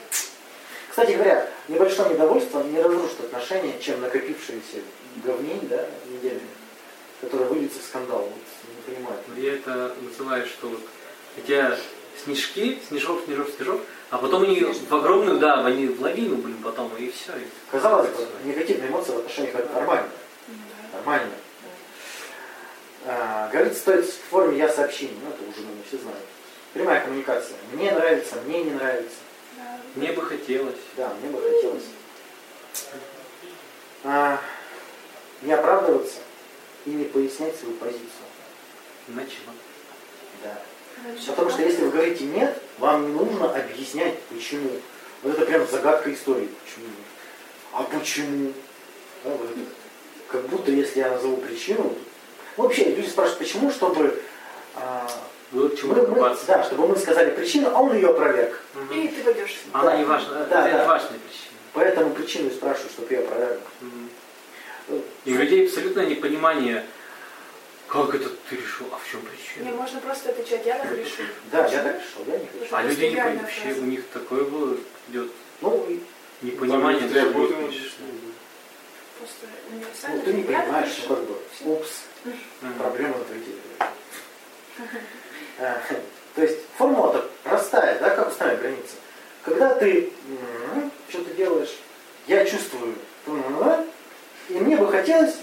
кстати 0.90 1.12
говоря, 1.12 1.48
небольшое 1.68 2.10
недовольство 2.10 2.62
не 2.62 2.80
разрушит 2.80 3.20
отношения, 3.20 3.78
чем 3.80 4.00
накопившиеся 4.00 4.82
говней, 5.24 5.60
да, 5.62 5.86
недельные, 6.10 6.40
которые 7.20 7.48
выльются 7.48 7.80
в 7.80 7.82
скандал. 7.82 8.20
Вот, 8.20 8.32
не 8.76 8.94
понимаю. 8.94 9.18
Ну, 9.28 9.42
Я 9.42 9.54
это 9.54 9.94
называю, 10.00 10.46
что 10.46 10.68
вот 10.68 10.80
у 11.36 11.40
тебя 11.40 11.78
снежки, 12.22 12.78
снежок, 12.88 13.24
снежок, 13.24 13.48
снежок, 13.56 13.80
а 14.10 14.18
потом 14.18 14.42
они 14.42 14.60
в 14.60 14.94
огромную, 14.94 15.38
да, 15.38 15.64
они 15.64 15.86
в 15.88 16.00
лавину, 16.00 16.36
блин, 16.36 16.58
потом, 16.62 16.90
и 16.96 17.10
все. 17.10 17.32
Казалось 17.70 18.08
бы, 18.10 18.26
негативные 18.44 18.88
эмоции 18.88 19.12
в 19.12 19.18
отношениях 19.18 19.54
это 19.54 19.72
нормально. 19.72 20.08
Нормально. 20.92 21.32
А, 23.04 23.48
говорить 23.52 23.76
стоит 23.76 24.04
в 24.04 24.30
форме 24.30 24.58
я 24.58 24.68
сообщений, 24.68 25.16
ну 25.22 25.30
это 25.30 25.42
уже 25.42 25.66
мы 25.66 25.82
все 25.86 25.98
знают. 25.98 26.20
Прямая 26.72 27.00
коммуникация. 27.02 27.56
Мне 27.72 27.92
нравится, 27.92 28.36
мне 28.46 28.64
не 28.64 28.72
нравится. 28.72 29.16
Мне 29.96 30.12
бы 30.12 30.20
хотелось. 30.22 30.76
Да, 30.96 31.12
мне 31.20 31.30
бы 31.30 31.40
хотелось. 31.40 31.84
А, 34.04 34.38
не 35.40 35.52
оправдываться 35.52 36.18
и 36.84 36.90
не 36.90 37.04
пояснять 37.04 37.56
свою 37.56 37.74
позицию. 37.76 38.10
Начало. 39.08 39.54
Да. 40.42 40.58
Раньше 41.02 41.26
Потому 41.28 41.50
что 41.50 41.62
если 41.62 41.84
вы 41.84 41.90
говорите 41.90 42.24
нет, 42.24 42.62
вам 42.78 43.06
не 43.08 43.14
нужно 43.14 43.54
объяснять 43.54 44.20
почему. 44.24 44.70
Вот 45.22 45.32
это 45.34 45.46
прям 45.46 45.66
загадка 45.66 46.12
истории. 46.12 46.50
Почему? 46.64 46.90
А 47.72 47.82
почему? 47.82 48.52
Да, 49.24 49.30
вот 49.30 49.50
это. 49.50 49.60
Как 50.28 50.46
будто 50.48 50.70
если 50.70 50.98
я 51.00 51.10
назову 51.10 51.38
причину. 51.38 51.96
Ну, 52.56 52.62
вообще, 52.62 52.84
люди 52.84 53.08
спрашивают, 53.08 53.38
почему, 53.38 53.70
чтобы 53.70 54.22
а, 54.74 55.10
Было 55.56 55.68
к 55.70 55.76
чему 55.78 55.94
мы- 55.94 56.06
мы- 56.08 56.36
да, 56.46 56.64
чтобы 56.64 56.86
мы 56.88 56.96
сказали 56.96 57.30
причину, 57.30 57.70
а 57.74 57.80
он 57.80 57.94
ее 57.94 58.08
опроверг. 58.10 58.60
Мгм. 58.74 58.92
И 59.00 59.08
ты 59.08 59.22
пойдешь. 59.22 59.56
Она 59.72 59.92
Да. 59.92 59.96
не 59.96 60.04
важна, 60.04 60.44
Да, 60.44 60.68
это 60.68 60.78
да. 60.78 60.86
важная 60.86 61.18
причина. 61.18 61.56
Поэтому 61.72 62.10
причину 62.14 62.50
спрашиваю, 62.50 62.90
чтобы 62.90 63.14
ее 63.14 63.20
опроверг. 63.20 63.60
Ну, 64.88 65.02
И 65.24 65.32
у 65.32 65.36
людей 65.38 65.66
абсолютное 65.66 66.04
непонимание, 66.06 66.84
как 67.88 68.14
это 68.14 68.28
ты 68.50 68.56
решил, 68.56 68.86
а 68.92 68.98
в 68.98 69.10
чем 69.10 69.22
Не, 69.22 69.28
причина? 69.28 69.76
можно 69.76 69.98
просто 70.00 70.28
отвечать, 70.28 70.66
я 70.66 70.78
так 70.78 70.92
решу. 70.92 71.22
Да, 71.50 71.66
я 71.66 71.82
так 71.82 71.96
решил, 71.96 72.24
я 72.32 72.38
не 72.38 72.46
хочу. 72.60 72.76
А 72.76 72.82
люди 72.82 73.04
не 73.06 73.10
понимают, 73.16 73.40
вообще 73.40 73.72
у 73.80 73.84
них 73.84 74.04
такое 74.12 74.44
было, 74.44 74.76
идет 75.08 75.30
Ну, 75.62 75.86
и- 75.88 76.00
непонимание. 76.42 77.00
Там 77.08 77.30
что 77.30 77.46
пишешь. 77.70 77.94
Просто 79.18 79.46
ну, 79.70 79.76
универсально. 79.78 80.22
ты 80.22 80.32
не 80.34 80.42
понимаешь, 80.42 81.04
ну, 81.08 81.14
как 81.16 81.24
бы, 81.24 81.34
упс, 81.64 81.90
проблема. 82.78 83.14
А, 83.78 83.88
То 86.34 86.42
есть 86.42 86.58
формула-то 86.76 87.28
простая, 87.44 87.98
да, 87.98 88.10
как 88.10 88.28
установить 88.28 88.60
границы. 88.60 88.94
Когда 89.42 89.74
ты 89.74 90.12
что-то 91.08 91.30
делаешь, 91.34 91.76
я 92.26 92.44
чувствую, 92.44 92.94
и 94.48 94.52
мне 94.54 94.76
бы 94.76 94.88
хотелось, 94.88 95.36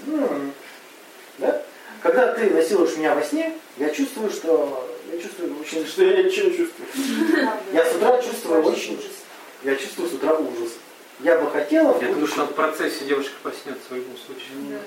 да? 1.40 1.64
Когда 2.02 2.34
ты 2.34 2.50
насилуешь 2.50 2.98
меня 2.98 3.16
во 3.16 3.22
сне, 3.24 3.58
я 3.78 3.90
чувствую, 3.90 4.30
что 4.30 4.90
я 5.12 5.22
чувствую 5.22 5.58
очень, 5.60 5.88
Что 5.88 6.04
я 6.04 6.24
ничего 6.24 6.50
не 6.50 6.58
чувствую. 6.58 6.88
я 7.72 7.86
с 7.86 7.96
утра 7.96 8.22
чувствую 8.22 8.64
очень, 8.64 9.02
я 9.64 9.76
чувствую 9.76 10.10
с 10.10 10.14
утра 10.14 10.34
ужас. 10.34 10.74
Я 11.20 11.38
бы 11.38 11.50
хотела, 11.50 11.98
Я 12.02 12.08
думаю, 12.10 12.28
что 12.28 12.46
в 12.46 12.54
процессе 12.54 13.06
девушка 13.06 13.34
проснется 13.42 13.82
в 13.90 13.96
любом 13.96 14.18
случае. 14.18 14.80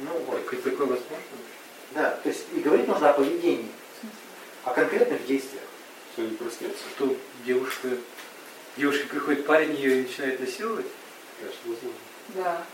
ну 0.00 0.10
вот, 0.26 0.44
такое 0.46 0.86
возможно? 0.86 1.06
да, 1.92 2.18
то 2.22 2.28
есть 2.28 2.44
и 2.54 2.60
говорить 2.60 2.88
нужно 2.88 3.10
о 3.10 3.12
поведении, 3.12 3.68
о 4.64 4.74
конкретных 4.74 5.26
действиях. 5.26 5.64
Что 6.12 6.22
не 6.22 6.36
проснется? 6.36 6.82
Что 6.96 7.16
девушка, 7.44 7.88
девушке 8.76 9.06
приходит 9.06 9.46
парень, 9.46 9.74
ее 9.76 10.02
начинает 10.02 10.40
насиловать? 10.40 10.86
Конечно, 11.38 11.60
возможно. 11.64 11.98
Да. 12.34 12.66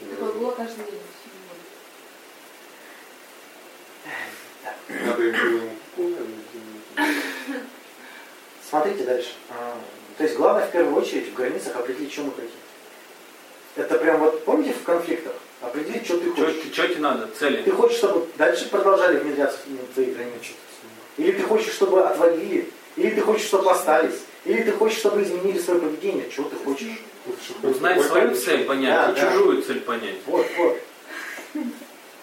Такое 0.00 0.32
было 0.32 0.50
каждый 0.52 0.84
день. 0.84 1.00
Надо 4.88 5.22
им 5.22 5.70
Смотрите 8.68 9.04
дальше. 9.04 9.30
А, 9.50 9.80
То 10.18 10.24
есть 10.24 10.36
главное 10.36 10.66
в 10.66 10.70
первую 10.70 10.94
очередь 10.94 11.30
в 11.30 11.34
границах 11.34 11.74
определить, 11.76 12.12
что 12.12 12.22
мы 12.22 12.32
хотим. 12.32 12.50
Это 13.76 13.98
прям 13.98 14.20
вот, 14.20 14.44
помните 14.44 14.74
в 14.74 14.82
конфликтах? 14.82 15.34
Определить, 15.60 16.04
что 16.04 16.18
ты 16.18 16.30
хочешь. 16.30 16.54
Что 16.72 16.88
тебе 16.88 17.00
надо? 17.00 17.28
Цели? 17.38 17.62
Ты 17.62 17.70
хочешь, 17.72 17.98
чтобы 17.98 18.28
дальше 18.36 18.68
продолжали 18.68 19.18
внедряться 19.18 19.58
в 19.66 19.94
твои 19.94 20.06
границы? 20.12 20.52
Или 21.16 21.32
ты 21.32 21.42
хочешь, 21.42 21.72
чтобы 21.72 22.02
отвалили? 22.04 22.70
Или 22.96 23.10
ты 23.10 23.20
хочешь, 23.22 23.46
чтобы 23.46 23.70
остались? 23.72 24.20
Или 24.44 24.62
ты 24.62 24.72
хочешь, 24.72 24.98
чтобы 24.98 25.22
изменили 25.22 25.58
свое 25.58 25.80
поведение? 25.80 26.30
Чего 26.30 26.48
ты 26.48 26.56
хочешь? 26.56 27.02
Узнать 27.62 28.00
свою 28.02 28.34
цель, 28.36 28.64
понять, 28.64 28.94
Да, 28.94 29.10
и 29.12 29.14
да. 29.14 29.20
чужую 29.32 29.62
цель 29.62 29.80
понять. 29.80 30.16
Вот, 30.26 30.46
вот. 30.56 30.78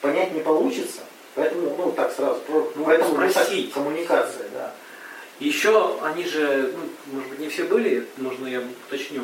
Понять 0.02 0.34
не 0.34 0.40
получится. 0.40 1.02
Поэтому, 1.36 1.76
ну, 1.78 1.92
так 1.92 2.14
сразу. 2.14 2.40
про- 2.42 2.72
Ну, 2.76 2.86
поэтому 2.86 3.30
спросить. 3.30 3.74
коммуникация, 3.74 4.48
да. 4.54 4.74
Еще 5.40 6.00
они 6.02 6.24
же, 6.24 6.74
ну, 6.74 7.16
может 7.16 7.30
быть, 7.32 7.40
не 7.40 7.50
все 7.50 7.66
были, 7.66 8.08
можно 8.18 8.48
я 8.48 8.62
уточню, 8.88 9.24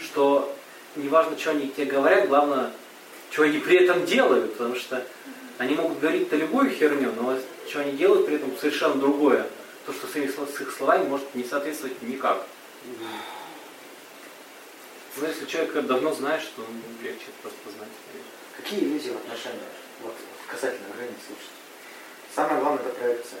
что 0.00 0.54
неважно, 0.94 1.36
что 1.36 1.50
они 1.50 1.68
тебе 1.68 1.86
говорят, 1.86 2.28
главное, 2.28 2.70
что 3.30 3.42
они 3.42 3.58
при 3.58 3.84
этом 3.84 4.04
делают, 4.04 4.52
потому 4.52 4.74
что 4.74 5.06
они 5.58 5.74
могут 5.74 6.00
говорить-то 6.00 6.36
любую 6.36 6.70
херню, 6.70 7.12
но 7.12 7.38
что 7.68 7.80
они 7.80 7.92
делают 7.92 8.26
при 8.26 8.36
этом 8.36 8.56
совершенно 8.58 8.94
другое. 8.94 9.46
То, 9.86 9.92
что 9.92 10.06
с, 10.06 10.16
их 10.16 10.30
с 10.30 10.60
их 10.60 10.72
словами 10.72 11.08
может 11.08 11.34
не 11.34 11.44
соответствовать 11.44 12.02
никак. 12.02 12.44
Но 15.16 15.26
если 15.26 15.46
человека 15.46 15.82
давно 15.82 16.12
знаешь, 16.14 16.44
то 16.56 16.62
ну, 16.62 17.04
легче 17.04 17.26
просто 17.42 17.58
знать. 17.76 17.88
Какие 18.56 18.80
иллюзии 18.80 19.10
в 19.10 19.16
отношениях? 19.16 19.72
Вот 20.02 20.14
касательно 20.48 20.88
границ, 20.96 21.16
слушайте. 21.26 21.50
Самое 22.34 22.60
главное 22.60 22.82
это 22.82 22.94
проекция. 22.94 23.40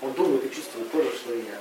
Он 0.00 0.12
думает 0.12 0.44
и 0.44 0.54
чувствует 0.54 0.90
то 0.90 1.02
же, 1.02 1.10
что 1.10 1.34
и 1.34 1.38
я. 1.38 1.58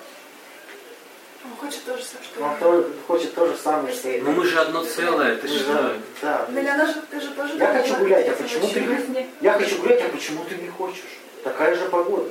Он 1.46 1.58
хочет 1.58 1.84
тоже, 1.86 2.04
что 2.04 2.18
Он 2.44 2.52
я. 2.52 2.58
то- 2.58 2.90
хочет 3.08 3.34
то 3.36 3.46
же 3.48 3.58
самое, 3.58 3.94
что 3.94 4.08
Но 4.22 4.32
мы 4.32 4.46
же 4.46 4.60
одно 4.60 4.84
целое, 4.86 5.36
ты 5.38 5.48
же-? 5.48 6.00
Да. 6.22 6.46
Ну, 6.50 6.62
Лена 6.62 6.86
же, 6.88 7.02
ты 7.12 7.20
же 7.20 7.32
тоже... 7.32 7.58
Я 7.58 7.74
хочу 7.74 7.96
гулять, 7.98 8.28
а 8.30 8.32
почему 8.34 8.68
ты. 8.68 9.28
Я 9.42 9.54
хочу 9.54 9.78
гулять, 9.82 10.02
а 10.02 10.10
почему 10.10 10.46
ты 10.46 10.56
не 10.56 10.70
хочешь? 10.70 11.04
Такая 11.44 11.76
же 11.76 11.86
погода. 11.90 12.30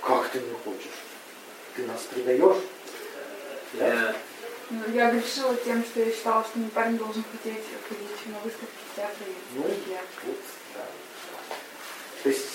Как 0.00 0.28
ты 0.28 0.38
не 0.38 0.54
хочешь? 0.64 0.90
Ты 1.76 1.86
нас 1.86 2.00
предаешь? 2.02 2.56
Я- 3.74 4.14
Ну, 4.70 4.80
я 4.94 5.10
грешила 5.10 5.54
тем, 5.56 5.82
что 5.84 6.00
я 6.00 6.10
считала, 6.12 6.44
что 6.44 6.58
мой 6.58 6.70
парень 6.70 6.96
должен 6.98 7.22
хотеть 7.32 7.62
ходить 7.88 8.26
на 8.26 8.38
выставки 8.44 8.72
в 8.92 8.96
театре. 8.96 9.26
и 9.30 9.58
Ну, 9.58 9.64
я. 9.90 10.00
вот, 10.24 10.36
да. 10.74 10.84
То 12.22 12.28
есть 12.28 12.46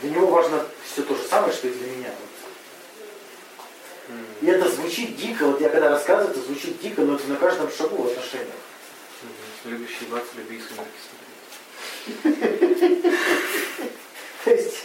для 0.00 0.10
него 0.10 0.26
важно 0.28 0.64
все 0.84 1.02
то 1.02 1.14
же 1.14 1.22
самое, 1.24 1.52
что 1.52 1.68
и 1.68 1.72
для 1.72 1.86
меня. 1.88 2.08
Вот. 2.08 2.30
И 4.42 4.46
это 4.46 4.68
звучит 4.70 5.16
дико, 5.16 5.46
вот 5.46 5.60
я 5.60 5.68
когда 5.70 5.88
рассказываю, 5.90 6.30
это 6.30 6.40
звучит 6.40 6.80
дико, 6.80 7.00
но 7.02 7.14
это 7.16 7.26
на 7.28 7.36
каждом 7.36 7.70
шагу 7.70 8.02
в 8.02 8.06
отношениях. 8.06 8.54
Любящий 9.64 10.04
бац, 10.10 10.22
люби 10.36 10.60
сумерки 10.60 10.98
смотреть. 12.22 13.14
То 14.44 14.50
есть 14.50 14.84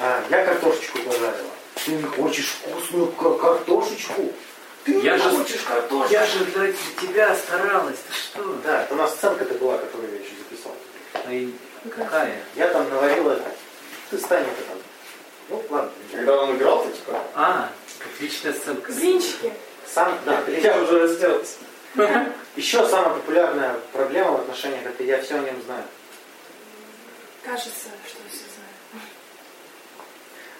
а, 0.00 0.22
я 0.30 0.44
картошечку 0.44 0.98
пожарила. 0.98 1.50
Ты 1.86 1.92
не 1.92 2.02
хочешь 2.02 2.48
вкусную 2.62 3.06
кар- 3.12 3.38
картошечку? 3.38 4.32
Ты 4.84 4.92
Я 5.00 5.16
же- 5.16 5.30
хочешь 5.30 5.62
картошечку? 5.62 6.12
Я 6.12 6.26
же 6.26 6.44
для 6.44 6.72
тебя 7.00 7.34
старалась, 7.34 7.96
ты 8.06 8.12
что? 8.14 8.54
Да, 8.64 8.82
это 8.82 8.94
у 8.94 8.96
нас 8.98 9.14
сценка-то 9.14 9.54
была, 9.54 9.78
которую 9.78 10.12
я 10.12 10.18
еще 10.18 10.32
записал. 10.36 10.76
А 11.14 11.32
и 11.32 11.50
какая? 11.88 12.42
Я 12.56 12.68
там 12.68 12.88
наварила... 12.90 13.40
Ты 14.10 14.18
стань 14.18 14.42
это. 14.44 14.73
Ну, 15.48 15.62
ладно. 15.70 15.90
Когда 16.10 16.42
он 16.42 16.56
играл, 16.56 16.84
то 16.84 16.90
типа, 16.90 17.20
А, 17.34 17.70
отличная 18.04 18.52
сценка. 18.52 18.92
Блинчики. 18.92 19.52
Сам, 19.86 20.18
да, 20.24 20.42
я 20.48 20.82
уже 20.82 21.00
разделался. 21.02 21.56
Еще 22.56 22.86
самая 22.88 23.14
популярная 23.14 23.76
проблема 23.92 24.32
в 24.32 24.40
отношениях, 24.40 24.84
это 24.86 25.02
я 25.04 25.20
все 25.22 25.36
о 25.36 25.40
нем 25.40 25.60
знаю. 25.62 25.84
Кажется, 27.44 27.88
что 28.06 28.18
все 28.30 28.44
знаю. 28.54 29.04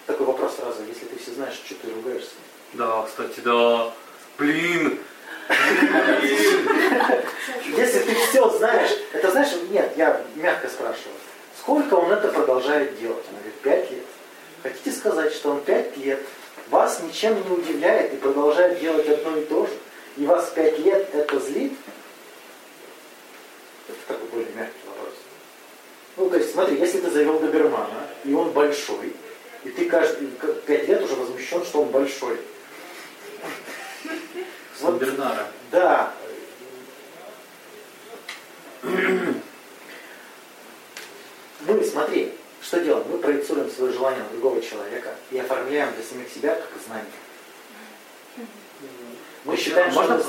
Такой 0.06 0.26
вопрос 0.26 0.56
сразу, 0.56 0.84
если 0.84 1.06
ты 1.06 1.18
все 1.18 1.32
знаешь, 1.32 1.54
что 1.54 1.74
ты 1.76 1.90
ругаешься? 1.92 2.32
Да, 2.74 3.02
кстати, 3.06 3.40
да. 3.40 3.92
Блин, 4.36 4.98
Если 7.66 7.98
ты 8.00 8.14
все 8.14 8.48
знаешь, 8.50 8.90
это 9.12 9.30
знаешь, 9.30 9.52
Нет, 9.70 9.92
я 9.96 10.20
мягко 10.36 10.68
спрашиваю. 10.68 11.14
Сколько 11.58 11.94
он 11.94 12.12
это 12.12 12.28
продолжает 12.28 12.98
делать? 12.98 13.24
Она 13.30 13.38
говорит, 13.38 13.60
пять 13.60 13.90
лет. 13.90 14.04
Хотите 14.64 14.92
сказать, 14.92 15.32
что 15.34 15.50
он 15.50 15.60
пять 15.62 15.94
лет 15.98 16.20
вас 16.70 17.00
ничем 17.02 17.34
не 17.34 17.50
удивляет 17.54 18.14
и 18.14 18.16
продолжает 18.16 18.80
делать 18.80 19.06
одно 19.06 19.36
и 19.36 19.44
то 19.44 19.66
же? 19.66 19.72
И 20.16 20.24
вас 20.24 20.48
пять 20.54 20.78
лет 20.78 21.06
это 21.14 21.38
злит? 21.38 21.74
Это 23.86 23.98
такой 24.08 24.26
более 24.28 24.52
мягкий 24.54 24.78
вопрос. 24.86 25.12
Ну, 26.16 26.30
то 26.30 26.38
есть, 26.38 26.52
смотри, 26.52 26.78
если 26.78 26.98
ты 27.00 27.10
завел 27.10 27.40
добермана, 27.40 28.08
и 28.24 28.32
он 28.32 28.52
большой, 28.52 29.14
и 29.64 29.68
ты 29.68 29.84
каждые 29.84 30.30
к- 30.30 30.62
пять 30.62 30.88
лет 30.88 31.02
уже 31.02 31.14
возмущен, 31.14 31.62
что 31.62 31.82
он 31.82 31.88
большой. 31.88 32.38
Вот, 34.80 34.94
Бернара. 34.94 35.46
да. 35.70 36.14
Мы, 41.66 41.84
смотри, 41.84 42.32
что 42.64 42.80
делаем? 42.80 43.06
Мы 43.10 43.18
проецируем 43.18 43.70
свое 43.70 43.92
желание 43.92 44.22
на 44.22 44.28
другого 44.30 44.62
человека 44.62 45.14
и 45.30 45.38
оформляем 45.38 45.92
для 45.94 46.02
самих 46.02 46.28
себя 46.32 46.54
как 46.54 46.70
знание. 46.86 47.10
Мы 49.44 49.56
считаем, 49.56 49.90
что 49.92 50.00
Можно 50.00 50.24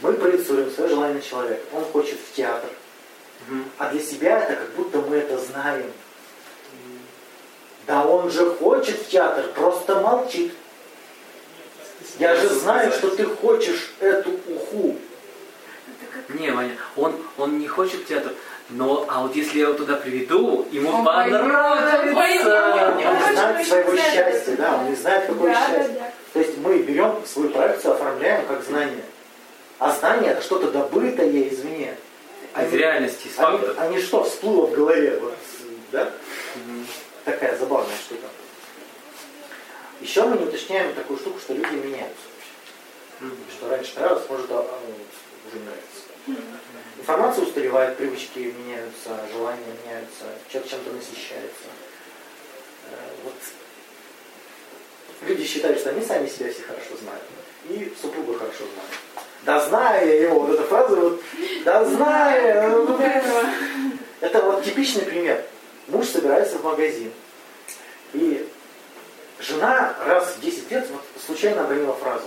мы- 0.00 0.12
проецируем 0.12 0.70
свое 0.70 0.90
желание 0.90 1.16
на 1.16 1.20
человека. 1.22 1.62
Он 1.72 1.84
хочет 1.86 2.18
в 2.20 2.34
театр. 2.34 2.70
А 3.78 3.90
для 3.90 4.00
себя 4.00 4.40
это 4.40 4.54
как 4.56 4.70
будто 4.74 4.98
мы 5.00 5.16
это 5.16 5.38
знаем. 5.38 5.90
Да 7.86 8.06
он 8.06 8.30
же 8.30 8.50
хочет 8.50 9.00
в 9.00 9.08
театр, 9.08 9.50
просто 9.54 10.00
молчит. 10.00 10.52
Я 12.18 12.36
же 12.36 12.48
знаю, 12.48 12.92
что 12.92 13.10
ты 13.16 13.24
хочешь 13.24 13.90
эту 13.98 14.30
уху. 14.48 14.96
Не, 16.28 16.50
Ваня, 16.50 16.76
он, 16.96 17.16
он 17.38 17.58
не 17.58 17.66
хочет 17.66 18.02
в 18.02 18.06
театр. 18.06 18.34
Но, 18.70 19.06
а 19.08 19.22
вот 19.22 19.34
если 19.34 19.58
я 19.60 19.64
его 19.68 19.74
туда 19.74 19.94
приведу, 19.96 20.66
ему 20.70 20.90
Он 20.90 21.04
понравится. 21.04 22.00
он 22.08 22.14
пойдет. 22.14 22.46
Он 22.46 22.96
не 22.96 23.34
знает 23.34 23.66
своего 23.66 23.96
счастья, 23.96 24.56
да, 24.56 24.76
он 24.76 24.90
не 24.90 24.94
знает, 24.96 25.26
какое 25.26 25.52
Да, 25.54 25.60
да, 25.60 25.76
счастье. 25.76 25.94
да. 25.98 26.12
То 26.34 26.38
есть 26.40 26.58
мы 26.58 26.78
берем 26.82 27.22
свою 27.26 27.48
проекцию, 27.48 27.94
оформляем 27.94 28.44
как 28.46 28.62
знание. 28.62 29.04
А 29.78 29.90
знание 29.92 30.32
это 30.32 30.42
что-то 30.42 30.70
добытое 30.70 31.48
извне. 31.48 31.96
Из 32.60 32.72
реальности, 32.74 33.28
из 33.28 33.38
они, 33.38 33.58
они 33.78 34.00
что, 34.02 34.24
всплыло 34.24 34.66
в 34.66 34.72
голове? 34.72 35.18
Вот, 35.20 35.34
да? 35.92 36.10
Мгм. 36.56 36.86
Такая 37.24 37.56
забавная 37.56 37.96
штука. 37.96 38.26
Еще 40.00 40.24
мы 40.24 40.36
не 40.36 40.44
уточняем 40.44 40.92
такую 40.94 41.18
штуку, 41.18 41.38
что 41.38 41.54
люди 41.54 41.74
меняются. 41.74 42.26
Мгм. 43.20 43.36
Что 43.50 43.68
раньше 43.70 43.92
нравилось, 43.98 44.24
может 44.28 44.50
а, 44.50 44.58
а, 44.58 44.78
уже 45.48 45.58
не 45.58 45.64
нравится. 45.64 46.42
Информация 46.98 47.44
устаревает, 47.44 47.96
привычки 47.96 48.38
меняются, 48.38 49.10
желания 49.32 49.62
меняются, 49.84 50.24
человек 50.50 50.70
чем-то 50.70 50.92
насыщается. 50.92 51.68
Э, 52.90 52.94
Вот. 53.24 53.34
Люди 55.22 55.44
считают, 55.44 55.78
что 55.80 55.90
они 55.90 56.04
сами 56.04 56.28
себя 56.28 56.52
все 56.52 56.62
хорошо 56.62 56.96
знают. 57.00 57.22
И 57.68 57.92
супруга 58.00 58.38
хорошо 58.38 58.64
знает. 58.64 59.26
Да 59.44 59.66
знаю 59.68 60.06
я 60.06 60.22
его, 60.24 60.40
вот 60.40 60.50
эта 60.50 60.62
фраза, 60.64 60.96
вот, 60.96 61.22
да 61.64 61.84
знаю. 61.84 62.86
ну, 62.86 62.98
Это 64.20 64.40
вот 64.42 64.64
типичный 64.64 65.02
пример. 65.02 65.44
Муж 65.86 66.06
собирается 66.06 66.58
в 66.58 66.64
магазин. 66.64 67.12
И 68.12 68.48
жена 69.38 69.94
раз 70.04 70.34
в 70.36 70.40
10 70.40 70.70
лет 70.70 70.88
вот 70.90 71.02
случайно 71.24 71.62
обронила 71.62 71.94
фразу. 71.94 72.26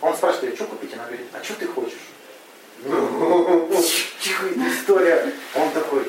Он 0.00 0.14
спрашивает, 0.16 0.54
что 0.56 0.64
купить? 0.64 0.94
Она 0.94 1.04
говорит, 1.04 1.26
а 1.32 1.44
что 1.44 1.54
ты 1.54 1.66
хочешь? 1.66 1.98
Тихо, 4.20 4.46
история. 4.68 5.32
Он 5.54 5.70
такой. 5.70 6.04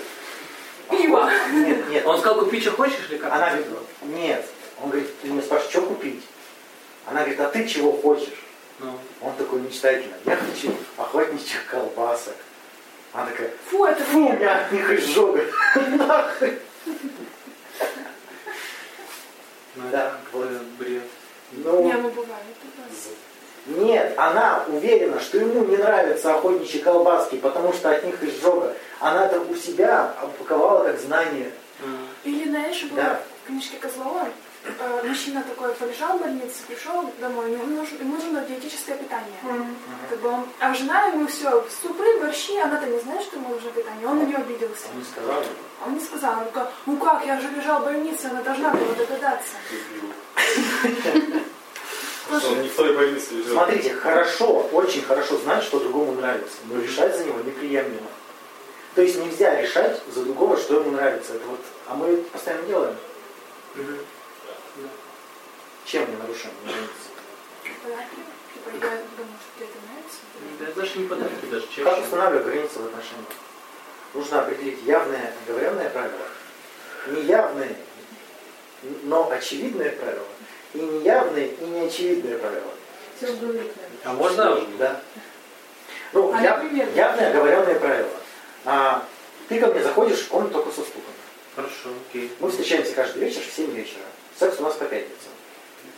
«А 0.89 0.95
Пиво. 0.95 1.21
хо- 1.29 1.53
Нет, 1.53 1.89
нет. 1.89 2.05
Он 2.05 2.19
сказал, 2.19 2.39
купить 2.39 2.61
что 2.63 2.71
хочешь 2.71 2.99
или 3.09 3.17
как? 3.17 3.31
Она 3.31 3.47
говорит, 3.49 3.67
нет. 4.03 4.45
Он 4.81 4.89
говорит, 4.89 5.09
ты 5.21 5.27
меня 5.29 5.41
спрашиваешь, 5.41 5.71
что 5.71 5.81
купить? 5.83 6.23
Она 7.05 7.21
говорит, 7.21 7.39
а 7.39 7.49
ты 7.49 7.67
чего 7.67 7.91
хочешь? 7.93 8.33
Ну, 8.79 8.97
Он 9.21 9.33
такой 9.35 9.61
мечтательно, 9.61 10.15
я 10.25 10.35
хочу 10.35 10.75
охотничьих 10.97 11.65
колбасок. 11.67 12.35
Она 13.13 13.27
такая, 13.27 13.51
Фу, 13.69 13.85
это 13.85 14.03
фу, 14.03 14.25
у 14.25 14.33
меня 14.33 14.65
от 14.65 14.71
них 14.71 14.89
изжога. 14.89 15.45
Нахрен. 15.75 16.59
ну 19.75 19.83
Да, 19.91 20.17
это 20.33 20.61
бред. 20.79 21.03
Ну, 21.51 21.83
Не, 21.83 21.93
ну 21.93 22.09
бывает. 22.09 22.43
Нет, 23.65 24.13
она 24.17 24.63
уверена, 24.67 25.19
что 25.21 25.37
ему 25.37 25.63
не 25.65 25.77
нравятся 25.77 26.35
охотничьи 26.35 26.81
колбаски, 26.81 27.35
потому 27.37 27.71
что 27.71 27.91
от 27.91 28.03
них 28.03 28.21
изжога. 28.21 28.73
Она 28.99 29.25
это 29.27 29.39
у 29.39 29.55
себя 29.55 30.13
упаковала 30.21 30.83
как 30.85 30.99
знание. 30.99 31.49
Или, 32.25 32.49
знаешь, 32.49 32.83
было 32.83 33.01
Да. 33.01 33.19
в 33.43 33.47
книжке 33.47 33.77
Козлова, 33.77 34.27
э, 34.65 35.03
мужчина 35.07 35.43
такой 35.43 35.73
полежал 35.73 36.17
в 36.17 36.21
больнице, 36.21 36.63
пришел 36.67 37.09
домой, 37.19 37.51
ему 37.51 37.65
нужно, 37.65 37.97
ему 37.99 38.15
нужно 38.15 38.41
диетическое 38.41 38.97
питание. 38.97 39.35
Как 40.09 40.19
бы 40.19 40.29
он, 40.29 40.45
а 40.59 40.73
жена 40.73 41.07
ему 41.07 41.27
все, 41.27 41.65
супы, 41.81 42.19
борщи, 42.19 42.57
она-то 42.57 42.85
не 42.85 42.99
знает, 42.99 43.21
что 43.23 43.37
ему 43.37 43.49
нужно 43.49 43.71
питание, 43.71 44.07
он 44.07 44.19
на 44.19 44.23
нее 44.23 44.37
обиделся. 44.37 44.87
Он 44.93 44.99
не 44.99 45.05
сказал. 45.05 45.43
Он 45.85 45.93
не 45.95 45.99
сказал, 46.01 46.35
ну 46.45 46.51
как, 46.53 46.71
ну 46.85 46.97
как, 46.97 47.25
я 47.25 47.39
же 47.41 47.49
лежал 47.49 47.81
в 47.81 47.85
больнице, 47.85 48.27
она 48.27 48.41
должна 48.41 48.69
была 48.69 48.93
догадаться. 48.93 49.55
Он 52.31 52.61
не 52.61 52.69
в 52.69 52.75
той 52.75 52.95
больнице 52.95 53.33
лежал. 53.35 53.53
Смотрите, 53.53 53.93
хорошо, 53.93 54.69
очень 54.71 55.01
хорошо 55.01 55.37
знать, 55.37 55.63
что 55.63 55.79
другому 55.79 56.13
нравится, 56.13 56.57
но 56.65 56.81
решать 56.81 57.17
за 57.17 57.25
него 57.25 57.39
неприемлемо. 57.39 58.07
То 58.95 59.01
есть 59.01 59.17
нельзя 59.17 59.59
решать 59.59 60.01
за 60.13 60.23
другого, 60.23 60.57
что 60.57 60.79
ему 60.79 60.91
нравится. 60.91 61.33
Это 61.33 61.45
вот, 61.47 61.59
а 61.87 61.95
мы 61.95 62.07
это 62.07 62.23
постоянно 62.29 62.63
делаем. 62.63 62.95
Чем 65.85 66.09
мы 66.11 66.17
нарушаем 66.17 66.53
границы? 66.63 67.11
Типа, 67.63 68.69
я 68.71 69.01
думаю, 69.17 69.37
что 69.41 69.57
тебе 69.57 69.65
это 69.65 69.77
нравится. 69.87 70.19
Да 70.59 70.81
даже 70.81 70.99
не 70.99 71.07
подарки, 71.07 71.45
даже 71.51 71.67
чаще. 71.67 71.83
Как 71.83 71.99
устанавливать 71.99 72.45
границы 72.45 72.79
в 72.79 72.85
отношениях? 72.85 73.27
Нужно 74.13 74.41
определить 74.41 74.83
явное 74.83 75.33
оговоренное 75.43 75.89
правило, 75.89 76.27
неявные, 77.07 77.75
но 79.03 79.29
очевидные 79.31 79.89
правила, 79.91 80.25
и 80.73 80.77
неявные 80.79 81.47
и 81.49 81.63
неочевидные 81.65 82.37
правила. 82.37 82.71
Все. 83.17 83.27
А 84.03 84.13
можно 84.13 84.59
Да. 84.77 84.99
Ну, 86.13 86.31
А, 86.33 86.41
я- 86.41 86.57
например? 86.57 86.87
явные 86.95 87.27
оговоренные 87.29 87.75
правила. 87.75 88.09
А, 88.65 89.03
ты 89.49 89.59
ко 89.59 89.67
мне 89.67 89.81
заходишь 89.81 90.19
в 90.21 90.27
комнату 90.29 90.53
только 90.53 90.69
со 90.71 90.81
стуком. 90.81 91.13
Хорошо, 91.55 91.89
окей. 92.09 92.31
Мы 92.39 92.49
встречаемся 92.49 92.93
каждый 92.93 93.19
вечер 93.25 93.41
в 93.41 93.55
7 93.55 93.71
вечера. 93.71 94.01
Секс 94.39 94.59
у 94.59 94.63
нас 94.63 94.75
по 94.75 94.85
пятницам. 94.85 95.31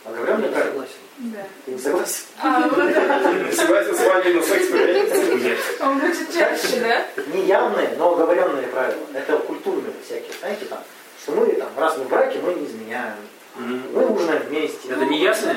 Оговоренные 0.06 0.52
правила. 0.52 0.72
согласен. 0.72 0.94
Да. 1.18 1.44
Ты 1.66 1.72
не 1.72 1.80
согласен? 1.80 2.24
А, 2.44 2.68
вот 2.68 2.78
это. 2.78 3.56
Согласен 3.56 3.96
с 3.96 4.00
вами 4.00 4.34
на 4.34 4.42
секс 4.44 4.68
по 4.68 4.78
пятницам? 4.78 5.44
Нет. 5.44 5.60
Он 5.82 6.00
будет 6.00 6.34
чаще, 6.34 6.80
да? 6.82 7.06
Неявные, 7.34 7.90
но 7.98 8.14
оговоренные 8.14 8.68
правила. 8.68 9.06
Это 9.14 9.38
культурные 9.38 9.94
всякие. 10.06 10.32
Знаете, 10.40 10.66
там, 10.66 10.84
что 11.22 11.32
мы 11.34 11.48
там, 11.54 11.70
раз 11.78 11.98
мы 11.98 12.04
в 12.04 12.10
браке, 12.10 12.40
мы 12.40 12.54
не 12.54 12.66
изменяем. 12.68 13.16
Мы 13.58 14.06
ужинаем 14.08 14.44
вместе. 14.44 14.90
Это 14.90 15.06
не 15.06 15.22
ясно? 15.22 15.54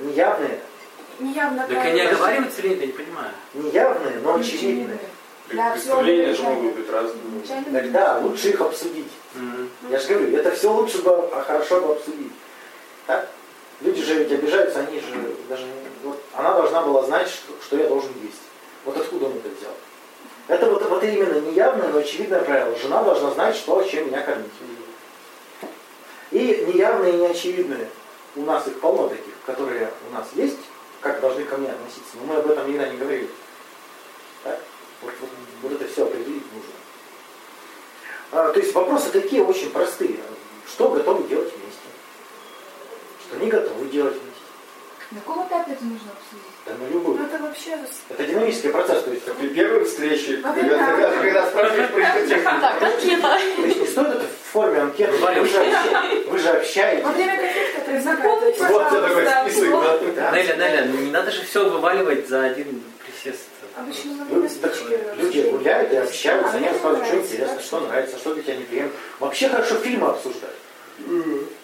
Неявные, 0.00 0.60
Неявно 1.20 1.66
Так 1.68 1.84
они 1.84 2.00
оговариваются 2.00 2.60
или 2.62 2.68
нет, 2.68 2.80
я 2.80 2.86
не 2.86 2.92
понимаю. 2.92 3.30
неявные, 3.54 4.18
но 4.22 4.34
очевидные. 4.36 4.98
Да, 5.52 5.70
Представления 5.72 6.34
же 6.34 6.42
могут 6.42 6.74
быть 6.76 6.90
разные. 6.90 7.22
Тогда 7.72 8.18
лучше 8.18 8.50
их 8.50 8.60
обсудить. 8.60 9.08
Я 9.90 9.98
же 9.98 10.08
говорю, 10.08 10.36
это 10.36 10.50
все 10.52 10.72
лучше 10.72 11.02
бы, 11.02 11.10
а 11.10 11.42
хорошо 11.46 11.80
бы 11.80 11.92
обсудить. 11.94 12.32
Так? 13.06 13.28
Люди 13.80 14.02
же 14.02 14.14
ведь 14.14 14.32
обижаются, 14.32 14.80
они 14.80 14.98
же 15.00 15.06
даже 15.48 15.64
не- 15.64 15.72
вот, 16.02 16.20
она 16.34 16.52
должна 16.54 16.82
была 16.82 17.04
знать, 17.04 17.28
что, 17.28 17.52
что 17.64 17.76
я 17.76 17.86
должен 17.88 18.10
есть. 18.22 18.40
Вот 18.84 18.96
откуда 18.96 19.26
он 19.26 19.32
это 19.36 19.48
взял? 19.48 19.72
Это 20.48 20.68
вот, 20.68 20.84
вот 20.88 21.02
именно 21.04 21.38
неявное, 21.40 21.88
но 21.88 21.98
очевидное 21.98 22.40
правило. 22.42 22.76
Жена 22.76 23.02
должна 23.02 23.30
знать, 23.30 23.54
что, 23.54 23.80
чем 23.82 24.08
меня 24.08 24.20
кормить. 24.22 24.50
И 26.30 26.64
неявные, 26.72 27.14
и 27.14 27.16
неочевидные. 27.16 27.88
У 28.36 28.42
нас 28.42 28.66
их 28.66 28.78
полно 28.80 29.08
таких, 29.08 29.34
которые 29.46 29.90
у 30.10 30.14
нас 30.14 30.28
есть, 30.34 30.58
как 31.00 31.20
должны 31.20 31.44
ко 31.44 31.56
мне 31.56 31.70
относиться. 31.70 32.16
Но 32.20 32.24
мы 32.24 32.36
об 32.36 32.50
этом 32.50 32.68
никогда 32.68 32.90
не 32.90 32.98
говорили. 32.98 33.28
Так? 34.44 34.60
Вот, 35.02 35.12
вот, 35.20 35.30
вот 35.62 35.72
это 35.72 35.90
все 35.90 36.04
определить 36.04 36.44
нужно. 36.52 36.72
А, 38.32 38.50
то 38.50 38.60
есть 38.60 38.74
вопросы 38.74 39.10
такие 39.10 39.42
очень 39.42 39.70
простые. 39.70 40.18
Что 40.66 40.90
готовы 40.90 41.26
делать 41.28 41.50
вместе? 41.54 41.80
Что 43.26 43.36
не 43.38 43.50
готовы 43.50 43.86
делать 43.86 44.14
вместе? 44.14 44.28
На 45.10 45.20
каком 45.20 45.46
этапе 45.46 45.72
это 45.72 45.84
нужно 45.84 46.10
обсудить? 46.12 46.44
Да 46.66 46.74
на 46.74 46.88
любую. 46.90 47.18
Ну 47.18 47.24
это 47.24 47.38
вообще... 47.38 47.78
Это 48.10 48.26
динамический 48.26 48.70
процесс. 48.70 49.02
То 49.04 49.10
есть, 49.10 49.24
Как 49.24 49.36
при 49.36 49.48
первой 49.48 49.84
встрече, 49.84 50.40
Во 50.42 50.52
когда, 50.52 50.78
когда, 50.86 51.10
когда 51.12 51.46
спрашиваешь 51.50 51.90
про 51.90 52.00
ипотеку. 52.20 52.44
Так, 52.44 52.82
анкета. 52.82 53.38
то 53.56 53.62
есть 53.66 53.80
не 53.80 53.86
стоит 53.86 54.08
это 54.08 54.26
в 54.48 54.52
форме 54.52 54.80
анкеты. 54.80 55.12
Вы 55.12 55.46
же, 55.46 55.72
вы 56.26 56.38
же 56.38 56.48
общаетесь. 56.48 57.04
Во 57.04 57.10
время 57.10 57.34
это 57.34 58.00
Запомни, 58.02 58.54
Вот 58.58 58.88
тебе 58.90 59.00
такой 59.00 59.26
список, 59.50 59.70
да? 59.70 60.30
Да. 60.30 60.36
Неля, 60.36 60.54
Неля, 60.56 60.84
ну 60.86 61.00
не 61.00 61.10
надо 61.10 61.30
же 61.30 61.42
все 61.42 61.68
вываливать 61.68 62.28
за 62.28 62.44
один 62.44 62.82
присест. 63.04 63.44
А 63.76 63.80
Обычно 63.82 64.12
на 64.14 65.14
Люди, 65.22 65.40
гуляют 65.50 65.92
и 65.92 65.96
общаются, 65.96 66.52
А, 66.52 66.56
они 66.56 66.60
мне 66.60 66.72
рассказывают, 66.72 67.06
что 67.06 67.16
интересно, 67.16 67.60
что- 67.60 67.80
нравится, 67.80 68.18
что 68.18 68.34
для 68.34 68.42
тебя 68.42 68.56
неприемлемо. 68.56 68.92
Вообще 69.20 69.48
хорошо 69.48 69.74
фильмы 69.76 70.08
обсуждать. 70.08 70.50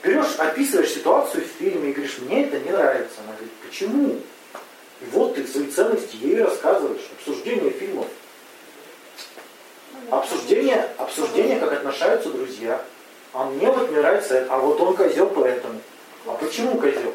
Берешь, 0.02 0.36
описываешь 0.38 0.90
ситуацию 0.90 1.44
в 1.44 1.58
фильме 1.58 1.90
и 1.90 1.92
говоришь, 1.92 2.18
мне 2.20 2.44
это 2.44 2.58
не 2.58 2.70
нравится. 2.70 3.16
Она 3.24 3.32
говорит, 3.34 3.52
почему? 3.66 4.20
И 5.00 5.04
вот 5.12 5.34
ты 5.34 5.46
свои 5.46 5.66
ценности 5.66 6.16
ей 6.20 6.42
рассказываешь. 6.42 7.02
Обсуждение 7.18 7.70
фильмов. 7.70 8.06
Обсуждение, 10.10 10.88
обсуждение, 10.98 11.58
как 11.58 11.72
отношаются 11.72 12.30
друзья. 12.30 12.84
А 13.32 13.44
мне 13.44 13.70
вот 13.70 13.90
не 13.90 13.96
нравится 13.96 14.36
это, 14.38 14.54
а 14.54 14.58
вот 14.58 14.80
он 14.80 14.96
козел 14.96 15.28
поэтому. 15.28 15.80
А 16.26 16.34
почему 16.34 16.78
козел? 16.78 17.14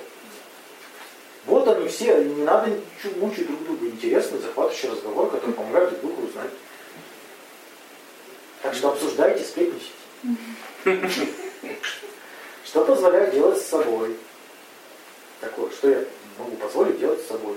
Вот 1.45 1.67
они 1.67 1.87
все, 1.87 2.23
не 2.23 2.43
надо 2.43 2.69
ничего 2.69 3.25
мучить 3.25 3.47
друг 3.47 3.63
друга. 3.63 3.87
Интересный, 3.87 4.39
захватывающий 4.39 4.89
разговор, 4.89 5.31
который 5.31 5.53
помогает 5.53 5.89
друг 5.89 6.01
другу 6.01 6.27
узнать. 6.27 6.51
Так 8.61 8.73
что 8.73 8.89
обсуждайте, 8.89 9.43
сплетничайте. 9.43 9.93
Что 12.65 12.85
позволяет 12.85 13.33
делать 13.33 13.61
с 13.61 13.67
собой? 13.67 14.17
Такое, 15.39 15.71
что 15.71 15.89
я 15.89 16.03
могу 16.37 16.55
позволить 16.57 16.99
делать 16.99 17.21
с 17.21 17.27
собой? 17.27 17.55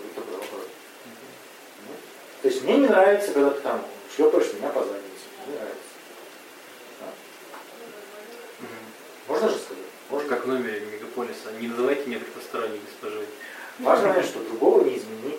То 2.43 2.49
есть 2.49 2.63
мне 2.63 2.77
не 2.79 2.87
нравится, 2.87 3.33
когда 3.33 3.51
ты 3.51 3.61
там 3.61 3.85
шлепаешь 4.17 4.53
меня 4.55 4.69
по 4.69 4.81
заднице. 4.81 5.27
Не 5.47 5.55
нравится. 5.55 5.79
Да? 7.01 7.07
Можно 9.29 9.49
же 9.49 9.57
сказать? 9.57 9.83
Можно. 10.11 10.29
Как 10.29 10.45
в 10.45 10.49
номере 10.49 10.81
мегаполиса. 10.81 11.53
Не 11.61 11.69
называйте 11.69 12.07
меня 12.07 12.19
предпосторонней 12.19 12.81
госпожой. 12.85 13.27
Важно, 13.79 14.09
понять, 14.11 14.27
что 14.27 14.41
другого 14.41 14.85
не 14.85 14.99
изменить. 14.99 15.39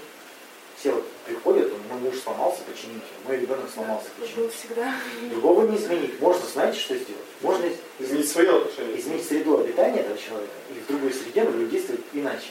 Все 0.79 0.91
вот 0.91 1.07
приходят, 1.25 1.71
мой 1.89 1.99
муж 2.01 2.17
сломался, 2.19 2.61
почините. 2.63 3.05
Мой 3.25 3.37
ребенок 3.37 3.69
сломался, 3.73 4.07
почините. 4.19 4.53
всегда. 4.57 4.93
Другого 5.29 5.65
не 5.67 5.77
изменить. 5.77 6.19
Можно, 6.19 6.45
знаете, 6.47 6.77
что 6.79 6.95
сделать? 6.95 7.23
Можно 7.41 7.65
из- 7.67 7.77
Изменить 7.99 8.29
свое 8.29 8.57
отношение. 8.57 8.99
изменить 8.99 9.25
среду 9.25 9.59
обитания 9.59 9.99
этого 10.01 10.17
человека, 10.17 10.51
и 10.71 10.73
в 10.73 10.87
другой 10.87 11.13
среде 11.13 11.43
будет 11.45 11.69
действовать 11.69 12.01
иначе. 12.11 12.47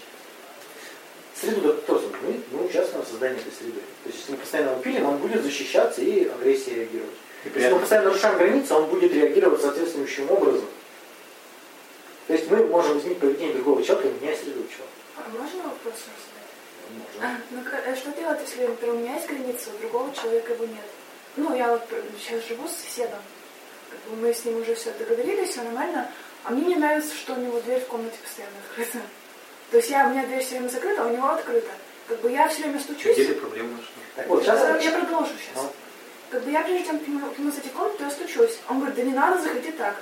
Среду 1.42 1.76
создал? 1.87 2.11
Мы, 2.22 2.40
мы 2.52 2.66
участвуем 2.66 3.05
в 3.05 3.09
создании 3.09 3.40
этой 3.40 3.52
среды. 3.52 3.81
То 4.05 4.09
есть, 4.09 4.18
если 4.20 4.33
мы 4.33 4.38
постоянно 4.38 4.70
его 4.70 4.81
пилим, 4.81 5.07
он 5.07 5.16
будет 5.16 5.42
защищаться 5.42 6.00
и 6.00 6.28
агрессией 6.28 6.76
реагировать. 6.76 7.14
И 7.44 7.50
Если 7.59 7.72
мы 7.72 7.81
постоянно 7.81 8.09
нарушаем 8.11 8.38
границы, 8.38 8.74
он 8.74 8.87
будет 8.87 9.12
реагировать 9.12 9.61
соответствующим 9.61 10.31
образом. 10.31 10.66
То 12.28 12.35
есть 12.35 12.48
мы 12.48 12.64
можем 12.66 12.98
изменить 12.98 13.18
поведение 13.18 13.55
другого 13.55 13.83
человека, 13.83 14.14
меняя 14.20 14.37
среду 14.37 14.62
человека. 14.68 15.02
А 15.16 15.28
можно 15.31 15.62
вопрос 15.64 15.94
задать? 16.07 16.42
Можно. 16.92 17.26
А, 17.26 17.37
ну, 17.50 17.92
э, 17.92 17.96
что 17.96 18.12
делать, 18.12 18.40
если, 18.46 18.66
например, 18.66 18.94
у 18.94 18.98
меня 18.98 19.14
есть 19.16 19.26
граница, 19.26 19.70
у 19.76 19.81
другого 19.81 20.14
человека 20.14 20.52
его 20.52 20.64
нет? 20.66 20.87
Ну, 21.37 21.57
я 21.57 21.72
вот 21.72 21.83
э, 21.90 22.02
сейчас 22.20 22.46
живу 22.46 22.68
с 22.68 22.76
соседом. 22.76 23.18
Как 23.90 23.98
бы 24.09 24.16
мы 24.22 24.33
с 24.33 24.44
ним 24.44 24.59
уже 24.61 24.76
все 24.76 24.92
договорились, 24.92 25.50
все 25.50 25.62
нормально. 25.62 26.09
А 26.44 26.50
мне 26.52 26.66
не 26.66 26.76
нравится, 26.76 27.14
что 27.16 27.35
у 27.35 27.40
него 27.40 27.61
дверь 27.61 27.81
в 27.81 27.87
комнате 27.87 28.18
постоянно 28.22 28.57
открыта. 28.70 28.98
То 29.72 29.78
есть 29.78 29.88
я, 29.88 30.06
у 30.06 30.11
меня 30.11 30.26
дверь 30.26 30.44
все 30.44 30.56
время 30.58 30.68
закрыта, 30.68 31.02
а 31.02 31.06
у 31.06 31.16
него 31.16 31.28
открыта. 31.30 31.70
Как 32.06 32.20
бы 32.20 32.30
я 32.30 32.46
все 32.46 32.62
время 32.64 32.78
стучусь. 32.78 33.16
где 33.16 33.32
нашла? 33.32 33.87
Так 34.14 34.28
вот, 34.28 34.44
Я, 34.44 34.54
сейчас... 34.54 34.85
я 34.85 34.92
продолжу 34.92 35.32
сейчас. 35.40 35.62
Ну. 35.64 35.72
Как 36.28 36.42
бы 36.44 36.50
я 36.50 36.62
прежде 36.62 36.87
чем 36.87 36.98
к 36.98 37.08
нему, 37.08 37.30
к 37.30 37.38
нему 37.38 37.50
зайти 37.50 37.70
в 37.70 37.72
комнату, 37.72 38.04
я 38.04 38.11
стучусь. 38.11 38.58
Он 38.68 38.80
говорит, 38.80 38.96
да 38.96 39.02
не 39.02 39.14
надо, 39.14 39.40
заходи 39.40 39.72
так. 39.72 39.96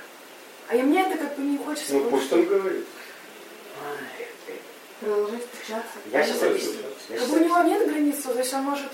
А 0.67 0.75
и 0.75 0.81
мне 0.81 1.03
это 1.03 1.17
как 1.17 1.37
бы 1.37 1.43
не 1.43 1.57
хочется. 1.57 1.93
Ну 1.93 2.09
пусть 2.09 2.25
что- 2.25 2.35
он 2.35 2.45
говорит. 2.47 2.85
Продолжай 4.99 5.39
стучаться. 5.39 5.97
Я 6.11 6.25
сейчас 6.25 6.43
объясню. 6.43 6.79
Я 7.09 7.19
Как 7.19 7.27
бы 7.29 7.37
у 7.37 7.43
него 7.45 7.61
нет 7.61 7.87
границ, 7.89 8.17
то 8.23 8.37
есть 8.37 8.53
он 8.53 8.63
может... 8.63 8.91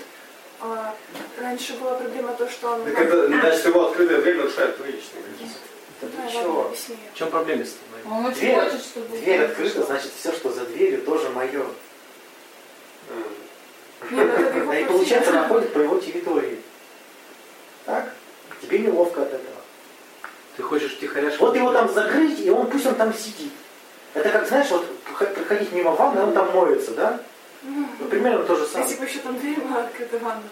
а, 0.60 0.94
раньше 1.40 1.74
была 1.74 1.94
проблема 1.94 2.34
то, 2.34 2.48
что 2.48 2.70
он... 2.70 2.84
Так 2.84 2.98
это, 3.00 3.26
значит, 3.26 3.66
его 3.66 3.88
открытая 3.88 4.20
дверь 4.22 4.36
нарушает 4.36 4.76
твои 4.76 4.92
личные 4.92 5.22
границы. 5.22 5.56
Да 6.00 6.08
Да, 6.16 6.30
чего? 6.30 6.72
В 7.14 7.18
чем 7.18 7.30
проблема 7.30 7.64
с 7.64 7.70
тобой? 7.72 7.87
Он 8.06 8.26
очень 8.26 8.40
Дверь- 8.40 8.60
хочет, 8.60 8.82
чтобы... 8.82 9.18
Дверь 9.18 9.44
открыта, 9.44 9.82
значит, 9.82 10.12
все, 10.18 10.32
что 10.32 10.50
за 10.50 10.64
дверью, 10.66 11.02
тоже 11.02 11.28
мое. 11.30 11.64
И 14.10 14.84
получается, 14.84 15.30
она 15.30 15.48
ходит 15.48 15.72
по 15.72 15.78
его 15.78 15.98
территории. 15.98 16.60
Так? 17.84 18.12
Тебе 18.62 18.80
неловко 18.80 19.22
от 19.22 19.28
этого. 19.28 19.56
Ты 20.56 20.62
хочешь 20.62 20.96
втихаря 20.96 21.30
Вот 21.38 21.56
его 21.56 21.72
там 21.72 21.92
закрыть, 21.92 22.40
и 22.40 22.50
он 22.50 22.66
пусть 22.68 22.86
он 22.86 22.94
там 22.96 23.14
сидит. 23.14 23.52
Это 24.14 24.30
как, 24.30 24.48
знаешь, 24.48 24.68
вот 24.70 24.86
проходить 25.04 25.72
мимо 25.72 25.92
ванны, 25.92 26.22
он 26.22 26.32
там 26.32 26.52
моется, 26.52 26.92
да? 26.92 27.20
Ну, 27.62 27.86
примерно 28.10 28.44
то 28.44 28.56
же 28.56 28.62
Если 28.62 28.72
самое. 28.72 28.96
бы 28.96 29.04
еще 29.04 29.18
там 29.18 29.38
дверь 29.38 29.60
была 29.60 29.84
открыта 29.84 30.18
ванна. 30.18 30.42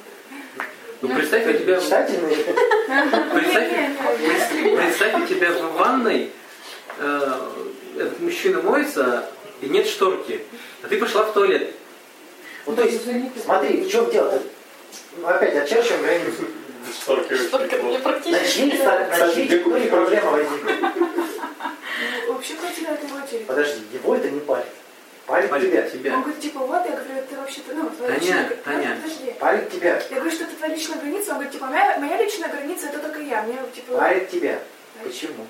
Ну 1.03 1.15
представь, 1.15 1.47
у 1.47 1.53
тебя, 1.53 1.77
представь, 1.77 2.11
представь, 4.77 5.23
у 5.23 5.27
тебя 5.27 5.53
в 5.53 5.73
ванной 5.75 6.33
мужчина 8.37 8.61
моется 8.63 9.27
и 9.63 9.67
нет 9.69 9.87
шторки, 9.87 10.43
а 10.83 10.89
ты 10.89 10.99
пошла 10.99 11.25
в 11.25 11.33
туалет. 11.33 11.75
Ну, 12.67 12.77
то 12.77 12.83
есть, 12.83 13.01
смотри, 13.43 13.81
в 13.83 13.91
чем 13.91 14.11
дело? 14.11 14.43
Ну, 15.17 15.27
опять, 15.27 15.57
очерчиваем 15.57 16.03
границу. 16.03 16.45
Шторки 17.01 17.33
очень 17.33 17.49
Только 17.49 17.69
для 17.69 17.79
неплохо. 17.79 17.99
На 17.99 18.13
практически. 18.13 18.57
чьей, 18.59 18.79
ста- 18.79 18.99
на 18.99 19.11
Кстати, 19.11 19.35
чьей 19.35 19.47
где 19.47 19.59
территории 19.59 19.89
купить? 19.89 19.91
проблема 19.91 20.31
возникла? 20.31 20.71
Ну, 22.27 22.33
Вообще 22.35 22.55
квартира 22.55 22.91
это 22.91 23.07
его 23.07 23.17
территория. 23.21 23.45
Подожди, 23.47 23.83
его 23.93 24.17
это 24.17 24.31
не 24.31 24.41
парит. 24.41 24.67
Парит 25.27 25.51
Парень, 25.51 25.71
тебя. 25.71 25.83
Он 25.83 25.91
тебя. 25.91 26.17
говорит, 26.19 26.41
типа, 26.41 26.61
вот, 26.61 26.85
я 26.87 26.93
говорю, 26.97 27.15
это 27.17 27.41
вообще-то, 27.41 27.75
ну, 27.75 27.91
твоя 27.91 28.13
Таня, 28.15 28.21
личная... 28.21 28.57
Таня. 28.65 28.99
Подожди. 29.03 29.35
Парит 29.41 29.71
тебя. 29.73 30.03
Я 30.11 30.17
говорю, 30.17 30.31
что 30.31 30.45
это 30.45 30.55
твоя 30.55 30.75
личная 30.75 30.99
граница. 31.01 31.31
Он 31.31 31.35
говорит, 31.35 31.53
типа, 31.53 31.67
моя, 31.67 31.99
моя 31.99 32.23
личная 32.23 32.49
граница 32.51 32.87
это 32.87 32.99
только 33.01 33.21
я. 33.21 33.43
Мне, 33.43 33.59
типа... 33.75 33.97
Парит 33.97 34.31
тебя. 34.31 34.61
Почему? 35.03 35.47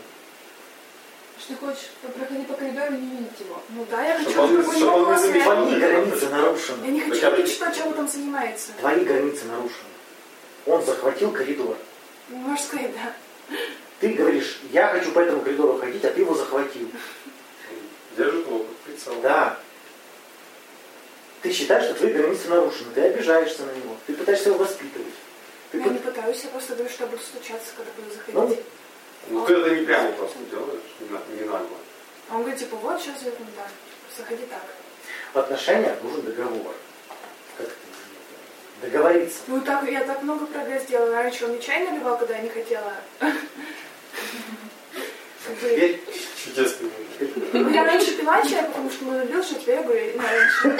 Что 1.38 1.48
ты 1.54 1.66
хочешь 1.66 1.90
проходи 2.02 2.44
по 2.44 2.54
коридору 2.54 2.94
и 2.94 2.98
не 2.98 3.16
видеть 3.18 3.40
его. 3.40 3.60
Ну 3.70 3.86
да, 3.90 4.04
я 4.06 4.18
хочу, 4.18 4.40
он- 4.40 4.48
чтобы 4.48 4.60
у 4.60 4.62
чтоб 4.64 4.74
него 4.80 4.92
он 4.96 5.10
не 5.12 5.18
своя- 5.28 5.44
Твои 5.44 5.78
границы 5.80 6.24
Я 6.24 6.30
нарушены. 6.30 6.86
не 6.86 7.00
хочу 7.00 7.30
бы- 7.30 7.36
видеть, 7.36 7.52
что, 7.52 7.70
чем 7.74 7.86
он 7.88 7.94
там 7.94 8.08
занимается. 8.08 8.72
Твои 8.80 9.04
границы 9.04 9.44
нарушены. 9.44 9.90
Он 10.66 10.84
захватил 10.84 11.30
коридор. 11.32 11.76
Ну, 12.28 12.36
Можешь 12.38 12.64
сказать, 12.64 12.90
да. 12.94 13.56
Ты 14.00 14.08
говоришь, 14.14 14.58
я 14.72 14.88
хочу 14.88 15.12
по 15.12 15.20
этому 15.20 15.42
коридору 15.42 15.78
ходить, 15.78 16.04
а 16.04 16.10
ты 16.10 16.20
его 16.20 16.34
захватил. 16.34 16.90
Держит 18.16 18.46
его 18.46 18.58
под 18.60 18.76
прицелом. 18.78 19.20
Да. 19.20 19.58
Ты 21.42 21.52
считаешь, 21.52 21.84
что 21.84 21.94
твои 21.94 22.12
границы 22.12 22.48
нарушены, 22.48 22.92
ты 22.94 23.02
обижаешься 23.02 23.62
на 23.62 23.70
него, 23.72 23.94
ты 24.06 24.14
пытаешься 24.14 24.48
его 24.48 24.58
воспитывать. 24.58 25.12
Ты 25.70 25.78
Я 25.78 25.84
пыт- 25.84 25.92
не 25.92 25.98
пытаюсь, 25.98 26.40
я 26.44 26.48
просто 26.50 26.74
говорю, 26.74 26.90
что 26.90 27.04
я 27.04 27.10
буду 27.10 27.22
стучаться, 27.22 27.72
когда 27.76 27.92
буду 27.96 28.10
заходить. 28.14 28.34
Ну 28.34 28.64
ты 29.28 29.54
это 29.54 29.74
не 29.74 29.84
прямо 29.86 30.12
просто 30.12 30.38
делаешь, 30.50 30.80
не, 31.00 31.08
на- 31.08 31.40
не 31.40 31.44
нагло. 31.48 31.76
А 32.30 32.34
он 32.36 32.40
говорит, 32.42 32.58
типа, 32.58 32.76
вот, 32.76 33.00
сейчас 33.00 33.22
я, 33.22 33.30
ну, 33.38 33.46
да, 33.56 33.66
заходи 34.16 34.44
так. 34.46 34.62
В 35.32 35.38
отношениях 35.38 36.02
нужен 36.02 36.22
договор. 36.22 36.74
Как 37.58 37.66
это? 37.66 37.74
Договориться. 38.82 39.38
Ну, 39.46 39.60
так, 39.60 39.88
я 39.90 40.04
так 40.04 40.22
много 40.22 40.46
прогресс 40.46 40.82
сделала. 40.84 41.12
Раньше 41.12 41.44
он 41.44 41.52
мне 41.52 41.60
чай 41.60 41.84
наливал, 41.88 42.18
когда 42.18 42.36
я 42.36 42.42
не 42.42 42.48
хотела. 42.48 42.94
Теперь, 45.46 46.00
Чудесный. 46.44 46.90
Ну, 47.52 47.70
я 47.70 47.84
раньше 47.84 48.16
пила 48.16 48.42
чай, 48.42 48.64
потому 48.64 48.90
что 48.90 49.06
он 49.08 49.20
любил, 49.20 49.42
что 49.42 49.54
теперь 49.54 49.76
я 49.76 49.82
говорю, 49.82 50.12
ну, 50.16 50.22
раньше. 50.22 50.78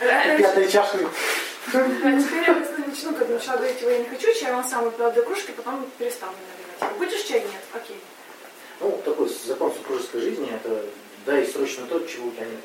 Раньше- 0.00 0.42
пятая 0.42 0.68
чашка. 0.68 0.98
А 0.98 2.20
теперь 2.20 2.44
я 2.48 2.58
если 2.58 2.82
начну, 2.86 3.14
как 3.14 3.28
начала 3.28 3.56
говорить, 3.58 3.80
его 3.80 3.90
я 3.90 3.98
не 3.98 4.04
хочу 4.08 4.32
чай, 4.34 4.52
он 4.52 4.64
сам 4.64 4.84
выпил 4.84 5.10
до 5.12 5.22
кружки, 5.22 5.52
потом 5.52 5.88
перестал 5.98 6.30
мне 6.30 6.40
наливать. 6.80 6.98
Будешь 6.98 7.22
чай? 7.24 7.40
Нет. 7.40 7.62
Окей. 7.74 8.00
Ну, 8.80 9.00
такой 9.04 9.28
закон 9.28 9.72
супружеской 9.72 10.20
жизни, 10.20 10.50
это 10.52 10.84
дай 11.26 11.46
срочно 11.46 11.86
то, 11.86 12.00
чего 12.06 12.28
у 12.28 12.30
тебя 12.32 12.46
нет. 12.46 12.60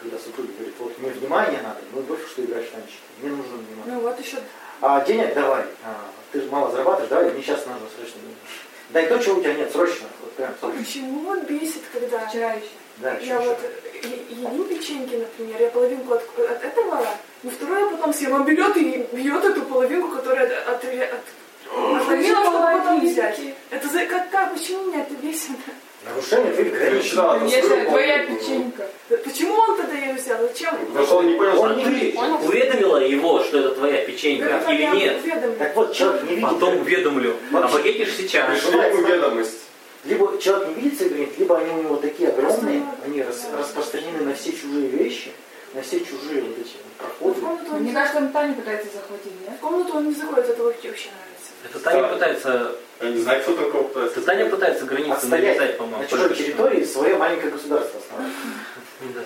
Когда 0.00 0.18
супруг 0.18 0.46
говорит, 0.56 0.74
вот 0.78 0.98
мне 0.98 1.10
внимание 1.10 1.60
надо, 1.62 1.80
ну 1.92 2.00
больше 2.02 2.26
что 2.28 2.42
играешь 2.44 2.66
в 2.68 2.72
танчики, 2.72 2.98
мне 3.20 3.30
нужно 3.30 3.56
внимание. 3.56 3.84
Ну 3.94 4.00
вот 4.00 4.18
еще 4.20 4.38
А 4.80 5.02
денег 5.04 5.34
давай, 5.34 5.64
А, 5.84 6.10
ты 6.32 6.40
же 6.42 6.50
мало 6.50 6.70
зарабатываешь, 6.70 7.08
давай, 7.08 7.30
мне 7.30 7.42
сейчас 7.42 7.64
нужно 7.66 7.86
срочно. 7.96 8.20
Дай 8.90 9.06
то, 9.06 9.18
чего 9.18 9.36
у 9.38 9.40
тебя 9.40 9.54
нет, 9.54 9.72
срочно. 9.72 10.06
Вот 10.20 10.32
прям 10.32 10.50
А 10.52 10.60
срочно. 10.60 10.78
почему 10.84 11.28
он 11.30 11.40
бесит, 11.44 11.82
когда 11.92 12.26
Вчера 12.26 12.52
еще. 12.52 12.66
Да, 12.98 13.16
я 13.18 13.40
вот 13.40 13.58
чё. 14.02 14.08
е- 14.08 14.24
едим 14.28 14.64
печеньки, 14.68 15.14
например, 15.16 15.60
я 15.60 15.70
половинку 15.70 16.14
от, 16.14 16.22
от 16.38 16.64
этого, 16.64 17.06
но 17.42 17.50
вторую 17.50 17.80
я 17.80 17.86
потом 17.96 18.12
съем, 18.14 18.32
он 18.32 18.44
берет 18.44 18.76
и 18.76 19.06
бьет 19.12 19.44
эту 19.44 19.62
половинку, 19.62 20.16
которая 20.16 20.46
от, 20.46 20.68
от, 20.68 20.84
от, 20.84 21.20
отломила, 21.74 22.44
чтобы 22.44 22.58
потом 22.78 23.00
взять. 23.06 23.40
Это 23.70 23.88
за, 23.88 24.06
как, 24.06 24.30
как, 24.30 24.54
почему 24.54 24.84
меня 24.86 25.02
это 25.02 25.14
бесит? 25.14 25.50
Нарушение 26.04 26.52
Ты 26.52 26.64
границ. 26.64 27.14
Конечно, 27.14 27.66
свою 27.66 27.84
твоя 27.88 28.26
печенька. 28.26 28.86
Почему 29.24 29.54
он 29.54 29.76
тогда 29.78 29.94
ее 29.94 30.12
взял? 30.14 30.38
Зачем? 30.42 30.76
Потому 30.76 31.06
что 31.06 31.16
он 31.16 31.26
не 31.28 31.34
понял, 31.34 31.60
Он 31.62 31.82
ты. 31.82 32.14
Он 32.16 32.32
Уведомила 32.46 32.96
его, 32.98 33.42
что 33.42 33.58
это 33.60 33.70
твоя 33.70 34.04
печенька 34.04 34.44
Это 34.44 34.70
или 34.70 34.82
нет? 34.96 35.22
уведомлю. 35.24 35.56
Так 35.58 35.76
вот, 35.76 35.94
человек 35.94 36.22
не 36.24 36.28
видит. 36.36 36.50
Потом 36.50 36.76
уведомлю. 36.80 37.36
Обогатишь 37.52 38.16
сейчас. 38.16 38.50
Пришли 38.50 38.78
ему 38.78 39.06
ведомость. 39.06 39.60
Либо 40.04 40.38
человек 40.38 40.76
не 40.76 40.82
видит 40.82 41.08
границ, 41.08 41.30
либо 41.38 41.56
они 41.58 41.70
у 41.70 41.82
него 41.84 41.96
такие 41.96 42.28
огромные, 42.28 42.82
они 43.06 43.22
рас- 43.22 43.48
да. 43.50 43.56
распространены 43.60 44.20
на 44.20 44.34
все 44.34 44.52
чужие 44.52 44.88
вещи. 44.88 45.32
на 45.72 45.80
все 45.80 46.00
чужие 46.00 46.42
вот 46.42 46.58
эти 46.58 46.74
проходы. 46.98 47.40
Мне 47.78 47.88
не 47.88 47.94
кажется, 47.94 48.18
он 48.18 48.28
Таню 48.30 48.54
пытается 48.54 48.88
захватить, 48.94 49.32
нет? 49.40 49.56
в 49.56 49.60
комнату 49.62 49.96
он 49.96 50.08
не 50.08 50.14
заходит, 50.14 50.50
это 50.50 50.62
вообще 50.62 50.88
вообще 50.88 51.08
нравится. 51.08 51.33
Это 51.64 51.78
Таня 51.80 52.08
пытается, 52.08 52.72
Я 53.00 53.08
не 53.10 53.18
знаю, 53.22 53.42
кто 53.42 53.56
такого 53.56 53.82
пытается. 53.84 54.18
это 54.18 54.26
Таня 54.26 54.46
пытается 54.50 54.84
границы 54.84 55.12
Отстоять 55.12 55.58
нарезать, 55.58 55.78
по-моему. 55.78 56.02
на 56.02 56.08
чужой 56.08 56.34
территории 56.34 56.84
свое 56.84 57.16
маленькое 57.16 57.50
государство 57.52 58.00
основать. 58.00 58.32
Да. 59.14 59.20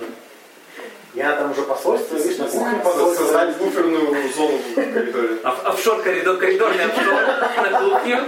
Я 1.14 1.36
там 1.36 1.50
уже 1.50 1.62
посольство, 1.62 2.16
видишь, 2.16 2.36
на 2.38 2.44
кухне 2.44 2.80
Создать 2.84 2.84
посольство. 2.84 3.64
буферную 3.64 4.32
зону 4.32 4.58
в 4.58 4.74
коридоре. 4.74 5.38
Оф- 5.42 5.64
Офшор 5.64 6.02
коридор, 6.02 6.36
коридорный 6.36 6.84
офшор 6.84 7.70
на 7.70 7.80
кухне. 7.80 8.22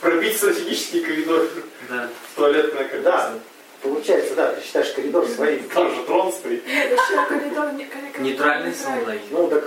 Пробить 0.00 0.36
стратегический 0.36 1.00
коридор 1.00 1.46
Да. 1.88 2.08
в 2.32 2.36
туалетное 2.36 2.84
кольцо. 2.84 3.02
Да, 3.04 3.34
получается, 3.82 4.34
да, 4.34 4.52
ты 4.52 4.62
считаешь 4.64 4.92
коридор 4.92 5.26
своим. 5.28 5.68
Там 5.70 5.94
же 5.94 6.02
трон 6.02 6.32
стоит. 6.32 6.66
Нет, 6.66 6.92
еще 6.92 7.26
коридор 7.28 7.72
не 7.72 7.84
коридор 7.84 8.20
Нейтральной 8.20 8.70
нейтральный. 8.70 8.74
зоной. 9.04 9.20
Ну 9.30 9.48
так. 9.48 9.64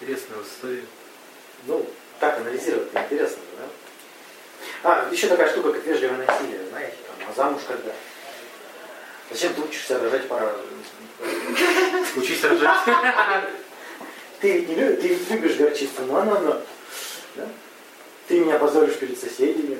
Интересная 0.00 0.38
история. 0.42 0.84
ну, 1.66 1.86
так 2.18 2.38
анализировать 2.38 2.88
интересно, 2.94 3.42
да? 3.58 3.68
А, 4.82 5.08
еще 5.10 5.28
такая 5.28 5.50
штука, 5.50 5.72
как 5.72 5.84
вежливое 5.84 6.26
насилие, 6.26 6.66
знаете, 6.68 6.96
там, 7.06 7.28
а 7.28 7.32
замуж 7.34 7.62
когда? 7.66 7.92
Зачем 9.30 9.54
ты 9.54 9.62
учишься 9.62 9.98
рожать 9.98 10.28
пора? 10.28 10.52
Учись 12.16 12.44
рожать. 12.44 12.78
Ты 14.40 14.58
ведь 14.58 14.68
не 14.68 14.74
любишь, 14.74 15.00
ты 15.00 15.08
ведь 15.08 15.30
любишь 15.30 15.56
горчицу, 15.56 16.02
но 16.06 16.18
она, 16.18 16.38
но, 16.38 16.62
да? 17.36 17.48
Ты 18.28 18.40
меня 18.40 18.58
позоришь 18.58 18.96
перед 18.96 19.18
соседями. 19.18 19.78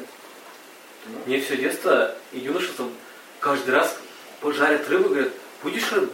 Мне 1.26 1.40
все 1.40 1.58
детство 1.58 2.14
и 2.32 2.38
юношеством 2.38 2.94
каждый 3.40 3.74
раз 3.74 3.94
пожарят 4.40 4.88
рыбу, 4.88 5.10
говорят, 5.10 5.32
будешь 5.62 5.92
рыбу? 5.92 6.12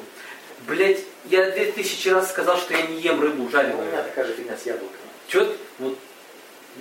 Блять, 0.67 1.05
я 1.25 1.51
две 1.51 1.73
тысячи 1.73 2.09
раз 2.09 2.31
сказал, 2.31 2.57
что 2.57 2.75
я 2.75 2.87
не 2.87 3.01
ем 3.01 3.21
рыбу 3.21 3.43
У 3.43 3.47
меня 3.47 3.51
жареную. 3.51 4.05
такая 4.05 4.25
же 4.25 4.35
фигня 4.35 4.57
с 4.57 4.67
яблоками. 4.67 4.99
Че? 5.29 5.57
Вот 5.79 5.99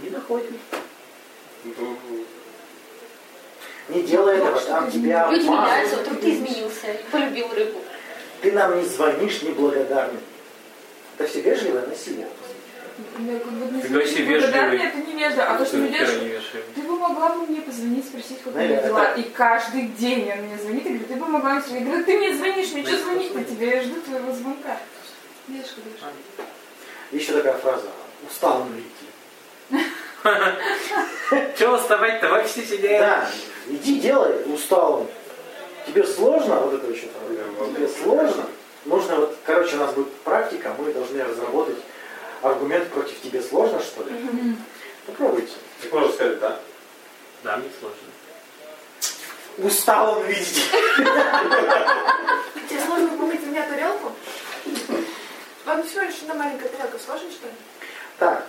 Не 0.01 0.09
доходит. 0.09 0.51
Ну, 1.65 1.97
Не 3.89 4.03
делай 4.03 4.37
этого, 4.37 4.59
там 4.61 4.89
тебя 4.91 5.29
Люди 5.29 5.43
меняются, 5.43 5.97
вдруг 5.97 6.21
ты 6.21 6.31
изменился 6.31 6.87
полюбил 7.11 7.53
рыбу. 7.53 7.79
Ты 8.41 8.51
нам 8.53 8.79
не 8.79 8.85
звонишь 8.85 9.41
неблагодарный. 9.41 10.21
Это 11.17 11.29
все 11.29 11.41
вежливое 11.41 11.85
насилие. 11.85 12.27
Ну, 13.17 13.39
говоришь, 13.89 14.11
знаю, 14.11 14.27
вежливый. 14.27 14.79
это 14.79 14.97
не 14.97 15.13
вежливо. 15.13 15.43
А 15.43 15.57
то, 15.57 15.65
что 15.65 15.77
не 15.77 15.89
вешаешь. 15.89 16.43
ты 16.75 16.81
бы 16.81 16.97
могла 16.97 17.35
бы 17.35 17.47
мне 17.47 17.61
позвонить, 17.61 18.05
спросить, 18.05 18.41
как 18.43 18.55
у 18.55 18.57
меня 18.57 18.81
дела. 18.81 19.13
И 19.13 19.23
каждый 19.23 19.87
день 19.87 20.31
он 20.31 20.45
мне 20.45 20.57
звонит 20.57 20.85
и 20.85 20.89
говорит, 20.89 21.07
ты 21.07 21.15
бы 21.15 21.25
могла 21.27 21.53
мне 21.53 21.61
сказать, 21.61 21.81
я 21.81 21.85
говорю, 21.87 22.05
ты 22.05 22.17
мне 22.17 22.35
звонишь, 22.35 22.71
мне 22.73 22.85
что 22.85 22.97
звонить-то 22.97 23.43
тебе, 23.43 23.67
я 23.67 23.83
жду 23.83 24.01
твоего 24.01 24.33
звонка. 24.33 24.77
Видишь, 25.47 25.71
куда 25.71 26.11
Еще 27.11 27.33
такая 27.33 27.57
фраза. 27.57 27.87
Устал 28.29 28.61
он 28.61 28.79
идти. 28.79 29.07
Че 31.57 31.77
вставать, 31.77 32.21
давай 32.21 32.45
все 32.45 32.65
сидят. 32.65 32.99
Да, 32.99 33.29
иди 33.67 33.99
делай, 33.99 34.43
устал 34.53 35.01
он. 35.01 35.07
Тебе 35.87 36.03
сложно, 36.03 36.55
вот 36.55 36.73
это 36.73 36.91
еще 36.91 37.07
фраза. 37.07 37.73
Тебе 37.73 37.87
сложно. 37.87 38.45
Нужно 38.85 39.15
вот, 39.17 39.37
короче, 39.45 39.75
у 39.75 39.79
нас 39.79 39.93
будет 39.93 40.11
практика, 40.21 40.73
мы 40.77 40.93
должны 40.93 41.23
разработать 41.23 41.77
аргумент 42.41 42.89
против 42.89 43.21
тебе 43.21 43.41
сложно, 43.41 43.79
что 43.79 44.03
ли? 44.03 44.11
Попробуйте. 45.05 45.53
так 45.81 45.91
можно 45.91 46.11
сказать, 46.13 46.39
да? 46.39 46.59
Да, 47.43 47.57
мне 47.57 47.69
сложно. 47.79 47.97
Устал 49.57 50.19
он 50.19 50.25
видеть. 50.25 50.69
Тебе 52.69 52.81
сложно 52.85 53.09
помыть 53.17 53.43
у 53.43 53.47
меня 53.47 53.67
тарелку? 53.67 54.11
Вам 55.65 55.83
всего 55.83 56.01
лишь 56.01 56.21
одна 56.21 56.35
маленькая 56.35 56.69
тарелка, 56.69 56.99
сложно 56.99 57.29
что 57.31 57.47
ли? 57.47 57.53
Так, 58.19 58.45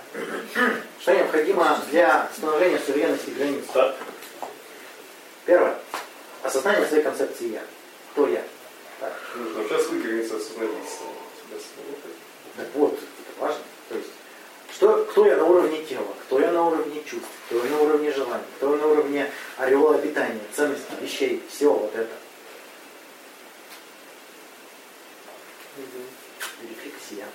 что 1.00 1.14
необходимо 1.14 1.80
для 1.90 2.28
становления 2.36 2.80
суверенности 2.84 3.30
границ? 3.30 3.64
Да. 3.72 3.94
Первое. 5.46 5.76
Осознание 6.42 6.86
своей 6.86 7.02
концепции 7.02 7.52
«я». 7.52 7.62
Кто 8.12 8.26
я? 8.26 8.42
Так. 8.98 9.12
Нужно 9.36 9.62
осознать. 10.36 10.68
Себя 10.68 11.58
слушать. 11.58 12.16
Так 12.56 12.66
вот, 12.74 12.94
это 12.94 13.40
важно. 13.40 13.62
Что, 14.80 15.04
кто 15.10 15.26
я 15.26 15.36
на 15.36 15.44
уровне 15.44 15.84
тела, 15.84 16.06
кто 16.24 16.40
я 16.40 16.50
на 16.52 16.66
уровне 16.66 17.04
чувств, 17.04 17.28
кто 17.44 17.62
я 17.62 17.70
на 17.70 17.82
уровне 17.82 18.10
желаний, 18.12 18.44
кто 18.56 18.74
я 18.74 18.80
на 18.80 18.86
уровне 18.86 19.30
ореола 19.58 19.96
обитания, 19.96 20.40
ценностей, 20.56 20.94
вещей, 21.02 21.42
всего 21.50 21.80
вот 21.80 21.94
это. 21.94 22.14
Рефлексия. 26.62 27.26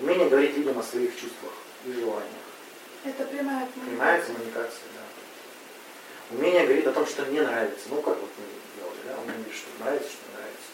Умение 0.00 0.30
говорить 0.30 0.56
людям 0.56 0.78
о 0.78 0.82
своих 0.82 1.10
чувствах 1.20 1.52
и 1.84 1.92
желаниях. 1.92 2.24
Это 3.04 3.24
прямая 3.24 3.68
Прямая 3.86 4.22
коммуникация, 4.22 4.88
да. 4.94 6.34
Умение 6.34 6.64
говорить 6.64 6.86
о 6.86 6.92
том, 6.92 7.06
что 7.06 7.26
мне 7.26 7.42
нравится. 7.42 7.88
Ну, 7.90 7.96
как 7.96 8.18
вот 8.18 8.30
мы 8.38 8.80
делали, 8.80 9.00
да? 9.06 9.20
Умение 9.20 9.36
говорить, 9.36 9.54
что 9.54 9.84
нравится, 9.84 10.08
что 10.08 10.32
нравится. 10.32 10.70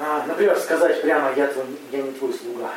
А, 0.00 0.26
например, 0.26 0.58
сказать 0.58 1.00
прямо, 1.00 1.32
я, 1.36 1.46
твой, 1.46 1.64
я 1.92 2.02
не 2.02 2.10
твой 2.10 2.34
слуга. 2.34 2.74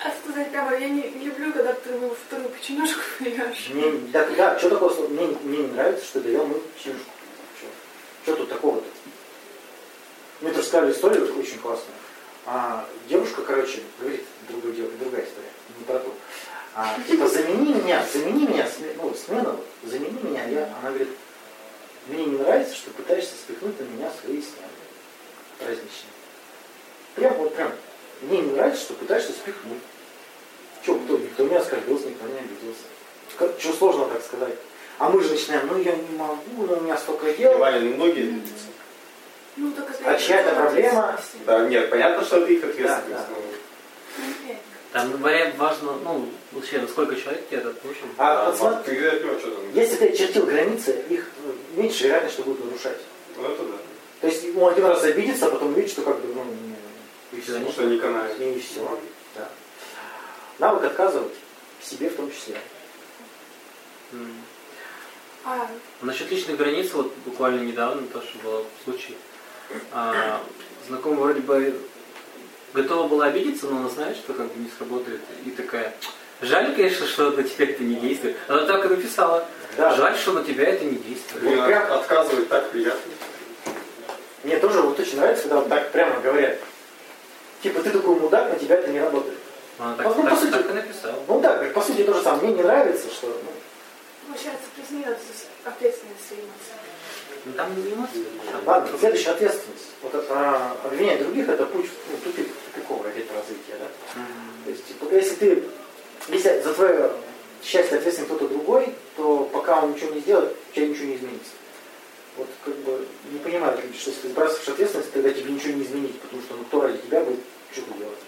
А 0.00 0.10
сказать 0.22 0.50
прямо, 0.50 0.76
я 0.76 0.88
не 0.88 1.02
люблю, 1.24 1.52
когда 1.52 1.72
ты 1.72 1.90
мою 1.98 2.14
вторую 2.14 2.48
печенюшку 2.50 3.00
ешь. 3.20 3.70
Мне, 3.70 3.92
да, 4.12 4.26
да, 4.36 4.58
что 4.58 4.70
такое? 4.70 5.08
Мне, 5.08 5.26
мне 5.44 5.58
не 5.58 5.68
нравится, 5.68 6.04
что 6.04 6.20
доел 6.20 6.46
мою 6.46 6.60
печенюшку. 6.60 7.10
Что 8.24 8.36
тут 8.36 8.48
такого-то? 8.48 8.86
Мне 10.40 10.50
тоже 10.52 10.66
сказали 10.66 10.92
историю 10.92 11.38
очень 11.38 11.58
классную. 11.58 11.94
А, 12.46 12.86
девушка, 13.08 13.42
короче, 13.42 13.80
говорит, 13.98 14.24
другая, 14.48 14.72
дев- 14.72 14.98
другая 14.98 15.24
история, 15.24 15.48
не 15.78 15.84
про 15.84 15.98
ту. 15.98 16.12
А, 16.74 16.98
типа, 17.08 17.28
замени 17.28 17.74
меня, 17.74 18.04
замени 18.12 18.46
меня, 18.46 18.68
ну, 18.96 19.14
смена, 19.14 19.56
замени 19.84 20.18
меня. 20.22 20.44
Я, 20.48 20.64
она 20.80 20.90
говорит, 20.90 21.08
мне 22.08 22.24
не 22.26 22.36
нравится, 22.38 22.74
что 22.74 22.90
пытаешься 22.90 23.32
спихнуть 23.34 23.78
на 23.80 23.84
меня 23.84 24.10
свои 24.20 24.42
смены 24.42 24.68
праздничные. 25.58 26.12
Прям 27.14 27.34
вот 27.34 27.54
прям. 27.54 27.72
Мне 28.28 28.40
не 28.42 28.52
нравится, 28.52 28.82
что 28.82 28.94
пытаешься 28.94 29.32
спихнуть. 29.32 29.78
Че, 30.84 30.94
кто, 30.98 31.16
никто 31.18 31.44
не 31.44 31.54
оскорбился, 31.56 32.06
никто 32.08 32.26
не 32.26 32.38
обиделся. 32.38 32.82
Как- 33.38 33.58
Что 33.58 33.72
сложно 33.72 34.06
так 34.06 34.22
сказать? 34.22 34.54
А 34.98 35.08
мы 35.10 35.22
же 35.22 35.30
начинаем, 35.30 35.66
ну 35.66 35.78
я 35.80 35.96
не 35.96 36.16
могу, 36.16 36.38
ну 36.58 36.74
у 36.76 36.80
меня 36.82 36.96
столько 36.96 37.32
дел. 37.32 37.58
Ваня, 37.58 37.80
многие 37.80 38.22
обидятся. 38.28 38.66
Ну, 39.56 39.70
так 39.72 39.86
А 40.04 40.14
чья 40.18 40.40
это 40.40 40.54
проблема? 40.54 41.18
Да, 41.46 41.66
нет, 41.68 41.90
понятно, 41.90 42.24
что 42.24 42.38
это 42.38 42.52
их 42.52 42.60
Да, 42.60 42.68
ответственность. 42.68 43.08
да. 43.08 43.26
но- 43.30 44.54
Там 44.92 45.10
вариант 45.22 45.56
важно, 45.58 45.92
ну, 46.04 46.28
вообще, 46.52 46.78
насколько 46.80 47.16
человек 47.16 47.48
тебе 47.48 47.58
этот, 47.58 47.76
в 47.82 47.90
общем. 47.90 48.06
А, 48.16 48.36
Да, 48.36 48.50
вот 48.50 48.56
смотри, 48.58 48.96
ты 48.96 49.08
от 49.08 49.24
него 49.24 49.38
что 49.38 49.48
если 49.74 49.96
ты 49.96 50.08
очертил 50.08 50.46
границы, 50.46 51.04
их 51.08 51.28
ну, 51.44 51.82
меньше 51.82 52.04
вероятность, 52.04 52.34
что 52.34 52.44
будут 52.44 52.64
нарушать. 52.64 52.98
Ну 53.36 53.44
это 53.48 53.62
да. 53.64 53.76
То 54.20 54.26
есть 54.28 54.44
он 54.56 54.72
один 54.72 54.86
раз 54.86 55.02
обидится, 55.02 55.46
а 55.46 55.50
потом 55.50 55.72
увидит, 55.72 55.90
что 55.90 56.02
как 56.02 56.20
бы, 56.20 56.32
ну, 56.34 56.44
и 57.36 57.40
все. 57.40 57.52
Потому 57.54 57.72
что 57.72 57.84
не 57.84 57.98
канает. 57.98 58.40
И 58.40 58.60
все. 58.60 59.00
Да. 59.36 59.48
Навык 60.58 60.84
отказывать 60.84 61.34
себе 61.82 62.08
в 62.08 62.16
том 62.16 62.30
числе. 62.30 62.56
А, 65.44 65.68
Насчет 66.00 66.30
личных 66.30 66.56
границ, 66.56 66.92
вот 66.92 67.12
буквально 67.26 67.60
недавно 67.60 68.06
тоже 68.06 68.28
был 68.42 68.64
случай. 68.84 69.16
А, 69.92 70.40
знакомая 70.88 71.20
вроде 71.20 71.40
бы 71.40 71.80
готова 72.72 73.08
была 73.08 73.26
обидеться, 73.26 73.66
но 73.66 73.78
она 73.78 73.88
знает, 73.88 74.16
что 74.16 74.32
как 74.32 74.46
бы 74.46 74.62
не 74.62 74.70
сработает. 74.76 75.20
И 75.44 75.50
такая, 75.50 75.94
жаль, 76.40 76.74
конечно, 76.74 77.06
что 77.06 77.30
на 77.30 77.42
тебя 77.42 77.66
это 77.66 77.82
не 77.82 77.96
действует. 77.96 78.36
Она 78.48 78.64
так 78.64 78.84
и 78.86 78.88
написала. 78.88 79.46
Да. 79.76 79.94
Жаль, 79.96 80.16
что 80.16 80.32
на 80.32 80.44
тебя 80.44 80.64
это 80.66 80.84
не 80.84 80.96
действует. 80.96 81.42
Вот 81.44 81.66
прям- 81.66 81.92
отказывать 81.92 82.48
так 82.48 82.70
приятно. 82.70 83.12
Мне 84.44 84.58
тоже 84.58 84.80
вот 84.82 84.98
очень 84.98 85.16
нравится, 85.18 85.42
когда 85.42 85.56
вот 85.56 85.68
так 85.68 85.90
прямо 85.92 86.20
говорят. 86.20 86.58
Типа, 87.64 87.80
ты 87.80 87.88
такой 87.90 88.16
мудак, 88.20 88.52
на 88.52 88.58
тебя 88.58 88.76
это 88.76 88.90
не 88.90 89.00
работает. 89.00 89.38
Она 89.78 89.94
так, 89.96 90.06
Ну, 90.06 90.22
по 90.22 90.28
так- 90.28 90.38
сути- 90.38 90.50
так 90.52 90.70
и 90.70 90.74
написала. 90.74 91.18
Ну 91.26 91.40
да, 91.40 91.56
по 91.72 91.80
сути 91.80 92.02
то 92.04 92.12
же 92.12 92.22
самое. 92.22 92.42
Мне 92.48 92.56
не 92.56 92.62
нравится, 92.62 93.08
что 93.10 93.26
ну, 93.28 94.28
получается, 94.28 94.66
признается 94.76 95.24
ответственность 95.64 96.30
эмоции. 96.30 96.76
Ну, 97.46 97.52
там 97.54 97.74
не 97.74 97.94
эмоции. 97.94 98.24
там 98.52 98.60
Ладно, 98.66 98.88
другое. 98.88 99.00
следующая 99.00 99.30
ответственность. 99.30 99.86
Вот 100.02 100.14
это, 100.14 100.26
а, 100.30 100.76
обвинять 100.84 101.22
других 101.22 101.48
это 101.48 101.64
путь 101.64 101.86
в 101.86 102.10
ну, 102.10 102.16
тупик, 102.22 102.48
тупиковое 102.74 103.12
где-то 103.12 103.32
развитие, 103.32 103.76
да? 103.80 103.86
Мгм. 104.20 104.64
То 104.66 104.70
есть, 104.70 104.86
типа, 104.86 105.14
если 105.14 105.34
ты, 105.36 105.62
если 106.28 106.60
за 106.60 106.74
твое 106.74 107.12
счастье 107.62 107.96
ответственен 107.96 108.26
кто-то 108.28 108.46
другой, 108.48 108.94
то 109.16 109.48
пока 109.54 109.80
он 109.80 109.92
ничего 109.92 110.12
не 110.14 110.20
сделает, 110.20 110.54
у 110.70 110.74
тебя 110.74 110.86
ничего 110.86 111.06
не 111.06 111.16
изменится. 111.16 111.52
Вот 112.36 112.48
как 112.62 112.74
бы 112.76 113.06
не 113.32 113.38
понимаю, 113.38 113.78
люди, 113.82 113.96
что 113.96 114.10
если 114.10 114.22
ты 114.22 114.28
сбрасываешь 114.28 114.68
ответственность, 114.68 115.12
тогда 115.12 115.30
тебе 115.30 115.50
ничего 115.50 115.72
не 115.72 115.84
изменить, 115.84 116.20
потому 116.20 116.42
что 116.42 116.56
ну 116.56 116.64
кто 116.64 116.82
ради 116.82 116.98
тебя 116.98 117.20
будет 117.20 117.40
что-то 117.74 117.98
делать. 117.98 118.18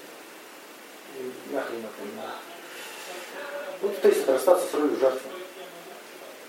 И 1.19 1.55
Нахрен 1.55 1.79
это 1.79 2.05
не 2.05 2.17
надо. 2.17 2.35
Вот 3.81 4.01
то 4.01 4.09
есть 4.09 4.29
расстаться 4.29 4.67
с 4.67 4.75
ролью 4.75 4.99
жертвы. 4.99 5.31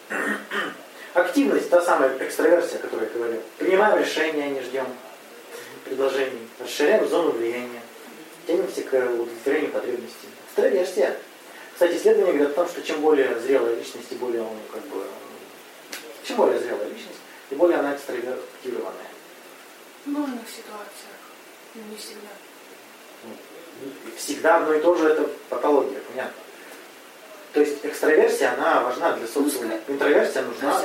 А 1.14 1.82
самая 1.82 2.16
экстраверсия, 2.24 2.78
о 2.78 2.82
которой 2.82 3.08
я 3.08 3.10
говорил. 3.10 3.42
Принимаем 3.58 4.00
решения, 4.00 4.50
не 4.50 4.62
ждем 4.62 4.86
предложений. 5.86 6.48
Расширяем 6.60 7.08
зону 7.08 7.32
влияния. 7.32 7.82
Тянемся 8.46 8.82
к 8.84 8.94
удовлетворению 8.94 9.72
потребностей. 9.72 10.28
Экстраверсия. 10.48 11.18
Кстати, 11.74 11.98
исследования 11.98 12.34
говорят 12.34 12.52
о 12.52 12.56
том, 12.56 12.70
что 12.70 12.82
чем 12.82 13.02
более 13.02 13.40
зрелая 13.40 13.76
личность, 13.76 14.10
тем 14.10 14.20
более 14.20 14.42
он 14.42 14.58
как 14.72 14.82
бы 14.88 15.04
чем 16.24 16.38
более 16.38 16.60
зрелая 16.60 16.90
личность, 16.90 17.20
тем 17.50 17.58
более 17.58 17.78
она 17.78 17.96
экстравертированная. 17.96 19.12
В 20.06 20.10
нужных 20.10 20.50
ситуациях, 20.50 21.18
но 21.74 21.82
не 21.90 21.98
всегда. 21.98 22.30
Всегда 24.18 24.58
одно 24.58 24.74
и 24.74 24.82
то 24.82 24.96
же 24.96 25.08
это 25.10 25.30
патология, 25.50 26.00
понятно. 26.10 26.34
То 27.54 27.62
есть 27.62 27.78
экстраверсия, 27.84 28.54
она 28.58 28.82
важна 28.82 29.14
для 29.14 29.28
социума. 29.28 29.74
Интроверсия 29.88 30.44
нужна 30.44 30.82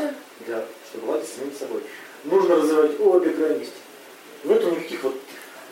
для, 0.47 0.65
чтобы 0.91 1.07
владеть 1.07 1.29
самим 1.29 1.53
собой. 1.59 1.83
Нужно 2.25 2.57
развивать 2.57 3.01
обе 3.01 3.31
крайности. 3.31 3.75
Нету 4.45 4.71
никаких 4.71 5.03
вот 5.03 5.21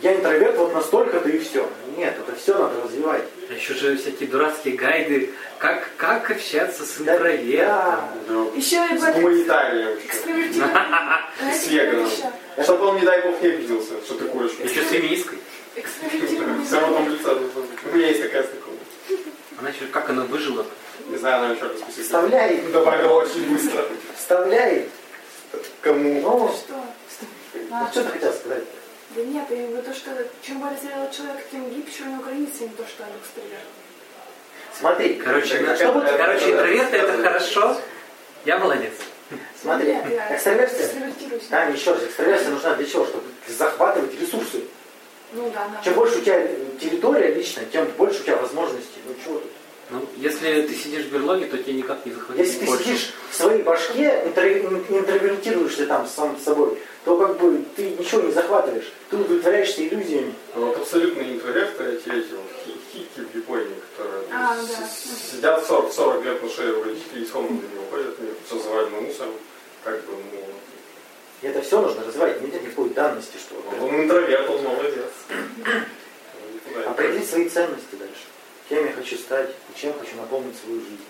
я 0.03 0.15
интроверт 0.15 0.57
вот 0.57 0.73
настолько-то 0.75 1.29
и 1.29 1.39
все. 1.39 1.69
Нет, 1.97 2.15
это 2.19 2.35
все 2.35 2.57
надо 2.57 2.83
развивать. 2.83 3.25
А 3.51 3.53
еще 3.53 3.75
же 3.75 3.97
всякие 3.99 4.31
дурацкие 4.31 4.75
гайды, 4.75 5.31
как, 5.59 5.91
как 5.99 6.31
общаться 6.31 6.87
с 6.87 6.97
Да, 6.99 7.15
интровертом. 7.17 7.67
да. 7.67 8.09
Ну, 8.29 8.53
Еще 8.57 8.77
и 8.77 8.99
С 8.99 9.03
гуманитарием 9.15 9.99
экстравертированном. 9.99 11.21
С 11.53 11.67
веганом. 11.67 12.11
Чтобы 12.63 12.87
он, 12.87 12.97
не 12.97 13.03
дай 13.03 13.23
бог, 13.23 13.43
не 13.43 13.49
обиделся, 13.49 14.01
что 14.05 14.15
ты 14.15 14.25
куришь. 14.25 14.53
Еще 14.65 14.83
с 14.83 14.89
феминисткой. 14.89 15.39
Быть. 15.83 16.31
У 17.93 17.97
меня 17.97 18.09
есть 18.09 18.23
такая 18.23 18.43
знакомая. 18.43 18.81
Она 19.59 19.69
еще, 19.71 19.87
как 19.87 20.11
она 20.11 20.25
выжила? 20.25 20.65
Не 21.09 21.17
знаю, 21.17 21.45
она 21.45 21.55
еще 21.55 21.65
раз 21.67 21.79
спасибо. 21.79 22.03
Вставляй, 22.05 22.61
Добавила 22.73 23.13
очень 23.23 23.49
быстро. 23.53 23.85
вставляй. 24.17 24.89
Кому? 25.81 26.21
Ну, 26.21 26.49
Что? 26.55 26.85
ну, 27.71 27.87
что 27.91 28.05
ты 28.05 28.11
хотел 28.11 28.33
сказать? 28.33 28.65
Да 29.17 29.23
нет, 29.25 29.45
я 29.51 29.57
имею 29.57 29.69
в 29.71 29.73
виду 29.73 29.83
то, 29.83 29.95
что 29.95 30.11
чем 30.43 30.61
более 30.61 30.79
зрелый 30.79 31.11
человек, 31.11 31.45
тем 31.51 31.69
гибче 31.71 32.05
у 32.05 32.07
него 32.07 32.23
границы, 32.23 32.53
а 32.61 32.63
не 32.65 32.69
то, 32.71 32.85
что 32.87 33.03
он 33.03 33.09
экстраверт. 33.21 33.65
Смотри, 34.79 35.15
Короче, 35.17 35.55
Это 35.57 35.65
как- 35.67 35.81
это- 35.81 36.17
короче, 36.17 36.45
это- 36.45 36.51
интроверты 36.53 36.97
это 36.97 37.13
это- 37.13 37.23
хорошо. 37.23 37.77
Я 38.45 38.59
молодец. 38.59 38.93
смотри, 39.61 39.93
экстраверсия, 40.31 40.89
да, 41.51 41.65
еще 41.65 41.93
раз, 41.93 42.03
экстраверсия 42.05 42.49
нужна 42.51 42.75
для 42.75 42.87
чего? 42.87 43.05
Чтобы 43.05 43.25
захватывать 43.49 44.19
ресурсы. 44.21 44.63
Ну 45.41 45.51
да, 45.55 45.67
да. 45.73 45.81
Чем 45.83 45.95
больше 45.95 46.19
у 46.19 46.21
тебя 46.21 46.47
территория 46.81 47.33
личная, 47.35 47.65
тем 47.67 47.87
больше 47.97 48.21
у 48.21 48.25
тебя 48.25 48.37
возможностей. 48.37 49.01
Ну 49.07 49.15
чего 49.25 49.39
тут? 49.39 49.51
Ну, 49.93 50.07
если 50.19 50.63
ты 50.63 50.75
сидишь 50.75 51.07
в 51.07 51.13
берлоге, 51.13 51.47
то 51.47 51.59
тебе 51.59 51.73
никак 51.73 52.07
не 52.07 52.13
захватить 52.13 52.45
Если 52.47 52.61
ты 52.61 52.67
больше. 52.67 52.85
сидишь 52.85 53.13
в 53.31 53.35
своей 53.35 53.63
башке, 53.63 54.23
интро- 54.25 54.61
ин- 54.61 54.85
интровертируешься 54.99 55.87
там 55.87 56.07
сам 56.07 56.39
с 56.39 56.45
собой, 56.45 56.79
то 57.05 57.17
как 57.17 57.41
бы 57.41 57.65
ты 57.75 57.91
ничего 57.99 58.21
не 58.23 58.31
захватываешь. 58.31 58.93
Ты 59.09 59.17
удовлетворяешься 59.17 59.85
иллюзиями. 59.89 60.33
Ну, 60.55 60.67
Вот 60.67 60.77
абсолютные 60.77 61.33
интроверты, 61.35 61.83
эти, 61.85 62.09
эти 62.09 62.31
вот 62.33 62.47
хи- 62.65 62.79
хики 62.93 63.27
в 63.33 63.35
Японии, 63.37 63.67
которые 63.97 64.23
А, 64.33 64.55
с- 64.63 64.69
да. 64.69 64.87
с- 64.87 65.33
сидят 65.33 65.67
40, 65.67 65.93
40 65.93 66.25
лет 66.25 66.41
на 66.43 66.49
шее 66.49 66.73
у 66.75 66.85
родителей, 66.85 67.23
из 67.25 67.31
комнаты 67.31 67.55
не 67.75 67.81
уходят, 67.81 68.17
все 68.47 68.59
завалено 68.61 69.01
мусором. 69.01 69.33
Как 69.83 69.97
бы, 70.05 70.13
ну, 70.13 70.41
И 71.43 71.47
это 71.47 71.63
все 71.63 71.81
нужно 71.81 72.05
развивать. 72.05 72.41
Нет 72.43 72.63
никакой 72.63 72.91
данности, 72.91 73.39
что 73.39 73.55
вот 73.55 73.81
он 73.81 74.03
интроверт, 74.03 74.49
он 74.49 74.63
молодец. 74.63 75.11
Определить 76.87 77.29
свои 77.29 77.49
ценности 77.49 77.95
дальше. 77.99 78.23
Кем 78.69 78.87
я 78.87 78.93
хочу 78.93 79.17
стать 79.17 79.51
и 79.51 79.79
чем 79.79 79.99
хочу 79.99 80.17
наполнить 80.17 80.57
свою 80.59 80.81
жизнь. 80.81 81.01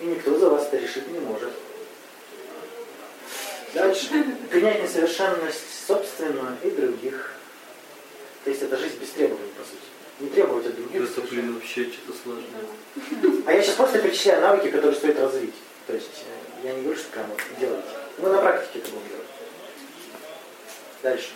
И 0.00 0.04
никто 0.04 0.38
за 0.38 0.50
вас 0.50 0.66
это 0.66 0.78
решить 0.78 1.08
не 1.08 1.18
может. 1.18 1.52
Дальше. 3.74 4.08
Принять 4.50 4.82
несовершенность 4.82 5.86
собственную 5.86 6.56
и 6.64 6.70
других. 6.70 7.32
То 8.44 8.50
есть 8.50 8.62
это 8.62 8.76
жизнь 8.76 8.98
без 8.98 9.10
требований, 9.10 9.52
по 9.56 9.62
сути. 9.62 9.76
Не 10.18 10.28
требовать 10.30 10.66
от 10.66 10.74
других. 10.74 11.02
Это, 11.02 11.20
блин, 11.22 11.54
вообще 11.54 11.84
что-то 11.84 12.18
сложное. 12.22 13.44
А 13.46 13.52
я 13.52 13.62
сейчас 13.62 13.76
просто 13.76 13.98
перечисляю 14.00 14.40
навыки, 14.42 14.70
которые 14.70 14.96
стоит 14.96 15.18
развить. 15.20 15.54
То 15.86 15.94
есть 15.94 16.24
э, 16.26 16.49
я 16.62 16.72
не 16.74 16.82
говорю, 16.82 16.98
что 16.98 17.10
прям 17.10 17.26
вот 17.26 17.40
делайте. 17.58 17.88
Мы 18.18 18.28
на 18.28 18.38
практике 18.40 18.78
это 18.80 18.90
будем 18.90 19.08
делать. 19.08 19.26
Дальше. 21.02 21.28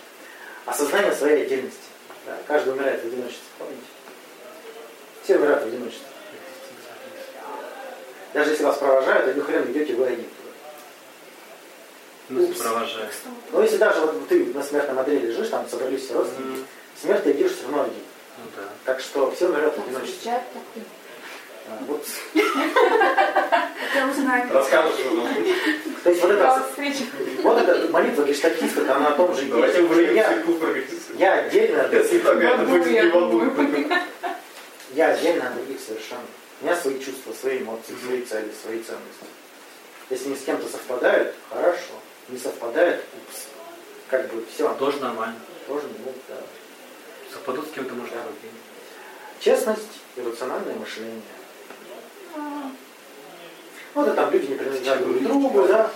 Осознание 0.65 1.13
своей 1.13 1.45
отдельности. 1.45 1.79
Да? 2.25 2.37
Каждый 2.47 2.73
умирает 2.73 3.01
в 3.03 3.07
одиночестве, 3.07 3.43
помните? 3.57 3.83
Все 5.23 5.37
умирают 5.37 5.63
в 5.63 5.67
одиночестве. 5.67 6.07
Даже 8.33 8.51
если 8.51 8.63
вас 8.63 8.77
провожают, 8.77 9.27
один 9.29 9.43
хрен 9.43 9.71
идете 9.71 9.93
вы 9.93 10.05
один 10.07 10.25
туда. 10.25 10.49
Ну, 12.29 12.43
Упс. 12.49 12.59
провожаю. 12.59 13.09
Но 13.51 13.61
если 13.61 13.77
даже 13.77 14.01
вот 14.01 14.27
ты 14.27 14.45
на 14.53 14.63
смертном 14.63 14.99
одре 14.99 15.19
лежишь, 15.19 15.49
там 15.49 15.67
собрались 15.69 16.03
все 16.03 16.13
родственники, 16.15 16.57
Мгм. 16.59 16.67
смерть 17.01 17.23
ты 17.23 17.31
идешь 17.31 17.53
все 17.53 17.63
равно 17.63 17.83
один. 17.83 18.03
Ну 18.39 18.43
да. 18.57 18.63
Так 18.83 18.99
что 18.99 19.31
все 19.31 19.47
умирают 19.47 19.75
в 19.75 19.79
одиночестве. 19.83 20.13
Встречать 20.17 20.43
так 20.53 20.63
и- 20.75 20.79
А, 20.79 20.83
Вот. 21.87 22.05
Это 22.33 24.11
узнаем. 24.11 24.51
Расскажешь. 24.51 24.95
То 26.03 26.09
есть 26.09 26.21
вот 26.21 26.31
это, 26.31 26.65
вот 27.43 27.57
эта 27.57 27.91
молитва 27.91 28.23
гештальтистов, 28.23 28.89
она 28.89 29.09
о 29.09 29.11
том 29.13 29.35
же 29.35 29.45
Давайте 29.45 29.81
уже 29.81 30.13
Я, 30.13 30.31
я 31.17 31.33
отдельно, 31.33 31.87
Если 31.91 32.19
так 32.19 32.37
это 32.37 32.57
Бабу 32.57 32.71
будет 32.71 32.87
я 32.91 33.03
не 33.03 33.09
в 33.09 33.15
одну. 33.17 33.29
думаю. 33.39 33.89
я 34.93 35.07
отдельно 35.09 35.47
от 35.47 35.55
других 35.55 35.79
совершенно. 35.79 36.21
У 36.61 36.65
меня 36.65 36.75
свои 36.75 36.99
чувства, 36.99 37.33
свои 37.33 37.59
эмоции, 37.59 37.95
свои 38.05 38.21
цели, 38.23 38.51
свои 38.63 38.77
ценности. 38.79 39.25
Если 40.09 40.27
они 40.27 40.35
с 40.35 40.41
кем-то 40.43 40.67
совпадают, 40.67 41.33
хорошо. 41.49 41.93
Не 42.29 42.37
совпадают, 42.37 43.03
упс. 43.13 43.45
Как 44.09 44.31
бы 44.31 44.43
все, 44.53 44.71
Тоже 44.75 44.99
нормально. 44.99 45.35
тоже 45.67 45.85
ну, 46.05 46.13
да. 46.29 46.35
Совпадут 47.33 47.67
с 47.67 47.71
кем-то 47.71 47.93
можно 47.95 48.15
Да. 48.15 48.21
другим. 48.23 48.51
Честность 49.39 49.99
и 50.15 50.21
рациональное 50.21 50.75
мышление. 50.75 51.21
Вот 53.95 54.07
это 54.07 54.15
там 54.17 54.31
люди 54.31 54.47
не 54.47 54.55
принадлежат 54.55 55.01
друг 55.01 55.23
другу, 55.23 55.67
да. 55.67 55.89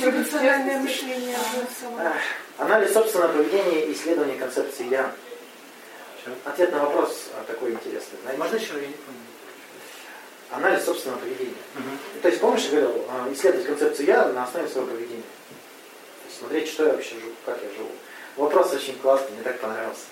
Рациональное 0.00 0.78
мышление. 0.78 1.36
Анализ 2.56 2.92
собственного 2.92 3.32
поведения 3.32 3.86
и 3.86 3.92
исследование 3.92 4.38
концепции 4.38 4.86
«я». 4.88 5.12
Ответ 6.44 6.70
на 6.70 6.78
вопрос 6.84 7.30
а, 7.34 7.42
такой 7.44 7.72
интересный. 7.72 8.18
Можно 8.38 8.54
еще? 8.56 8.74
Я 8.74 8.86
не 8.86 8.94
помню. 8.94 9.20
Анализ 10.50 10.84
собственного 10.84 11.18
поведения. 11.18 11.56
Мгм. 11.74 11.98
То 12.22 12.28
есть, 12.28 12.40
помнишь, 12.40 12.62
я 12.64 12.70
говорил, 12.70 13.04
а, 13.08 13.32
исследовать 13.32 13.66
концепцию 13.66 14.06
«я» 14.06 14.28
на 14.28 14.44
основе 14.44 14.68
своего 14.68 14.90
поведения. 14.92 15.22
То 15.22 16.28
есть, 16.28 16.38
смотреть, 16.38 16.68
что 16.68 16.86
я 16.86 16.92
вообще 16.92 17.16
живу, 17.16 17.32
как 17.44 17.58
я 17.60 17.70
живу. 17.76 17.90
Вопрос 18.36 18.72
очень 18.72 18.96
классный, 19.00 19.32
мне 19.32 19.42
так 19.42 19.58
понравился. 19.58 20.04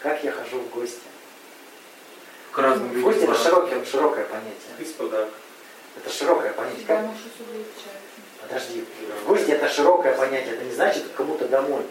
Как 0.00 0.22
я 0.22 0.32
хожу 0.32 0.58
в 0.60 0.68
гости? 0.68 1.00
К 2.52 2.58
разным 2.58 2.88
В 2.90 3.00
гости 3.00 3.20
людям. 3.20 3.32
это 3.34 3.42
широкое, 3.42 3.84
широкое 3.86 4.24
понятие. 4.24 4.94
Подарка. 4.98 5.32
Это 5.96 6.10
широкое 6.10 6.52
понятие. 6.52 6.86
Как-. 6.86 7.06
Подожди, 8.42 8.84
в 9.22 9.28
гости 9.28 9.50
это 9.50 9.68
широкое 9.68 10.16
понятие. 10.16 10.54
Это 10.54 10.64
не 10.64 10.72
значит 10.72 11.04
кому-то 11.16 11.48
домой, 11.48 11.82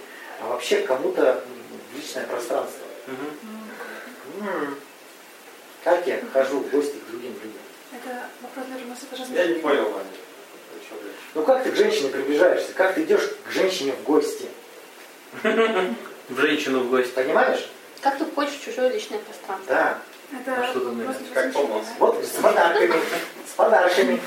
а 0.42 0.48
вообще 0.50 0.82
к 0.82 0.88
кому-то 0.88 1.44
личное 1.96 2.26
пространство. 2.28 2.86
М. 3.08 4.78
Как 5.84 6.08
я 6.08 6.20
хожу 6.32 6.60
в 6.60 6.70
гости 6.70 6.98
к 6.98 7.12
другим 7.12 7.34
людям? 7.34 7.62
Это 7.92 8.30
вопрос 8.42 8.66
даже. 8.68 9.34
Я 9.34 9.48
не 9.48 9.60
понял, 9.60 9.90
Ваня. 9.90 10.06
Ну 11.36 11.44
как 11.44 11.64
ты 11.64 11.72
к 11.72 11.76
женщине 11.76 12.10
приближаешься? 12.10 12.74
Как 12.74 12.96
ты 12.96 13.04
идешь 13.04 13.30
к 13.48 13.52
женщине 13.52 13.94
в 13.94 14.04
гости? 14.04 14.48
В 16.30 16.38
женщину 16.38 16.84
в 16.84 16.90
гости. 16.90 17.12
Понимаешь? 17.12 17.70
Как 18.02 18.18
ты 18.18 18.26
входишь 18.26 18.54
в 18.54 18.64
чужое 18.64 18.90
личное 18.90 19.20
пространство? 19.20 19.68
Да. 19.68 20.00
Это 20.42 20.62
А 20.62 20.68
что 20.68 20.80
там, 20.80 21.16
как. 21.34 21.54
Томас? 21.54 21.86
Вот 22.00 22.24
с 22.26 22.30
подарками. 22.42 22.94
С 23.48 23.52
подарками. 23.56 24.22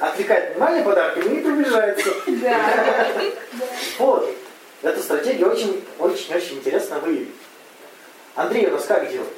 Отвлекает 0.00 0.54
внимание 0.54 0.82
подарками 0.82 1.34
и 1.38 1.40
приближается. 1.40 2.10
Да. 2.26 3.06
Вот. 3.98 4.34
Эту 4.82 5.02
стратегию 5.02 5.50
очень, 5.52 5.84
очень, 5.98 6.34
очень 6.34 6.56
интересно 6.56 6.98
выявить. 7.00 7.34
Андрей 8.34 8.66
у 8.66 8.72
нас 8.72 8.84
как 8.86 9.10
делает? 9.10 9.28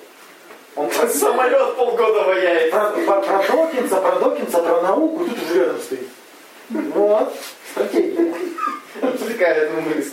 Он 0.76 0.88
про, 0.88 1.08
Самолет 1.08 1.76
полгода 1.76 2.22
ваяет. 2.22 2.70
про, 2.70 2.90
про, 2.90 3.20
про 3.20 3.38
Докинса, 3.48 3.96
про 3.96 4.18
Докинса, 4.20 4.62
про 4.62 4.82
науку, 4.82 5.24
тут 5.24 5.42
уже 5.42 5.60
рядом 5.60 5.80
стоит. 5.80 6.08
Вот. 6.70 7.36
Стратегия. 7.72 8.34
Отвлекает 9.02 9.72
мысль. 9.72 10.12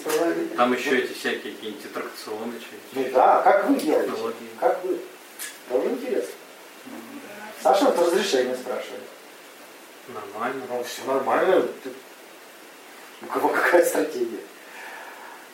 Там 0.57 0.73
еще 0.73 0.97
эти 0.97 1.13
всякие 1.13 1.53
какие-нибудь 1.53 1.85
аттракционы, 1.85 2.53
Ну 2.93 3.05
да, 3.13 3.41
как 3.43 3.69
вы 3.69 3.75
делаете? 3.75 4.11
Как 4.59 4.83
вы? 4.83 4.99
Тоже 5.71 5.89
интересно. 5.89 6.33
Саша 7.61 7.85
вот 7.85 7.97
разрешение 7.99 8.55
спрашивает. 8.55 9.03
Нормально. 10.09 10.63
Ну, 10.69 10.83
все 10.83 11.03
нормально. 11.05 11.61
Ты- 11.83 11.93
У 13.21 13.25
кого 13.27 13.49
какая 13.49 13.85
стратегия? 13.85 14.39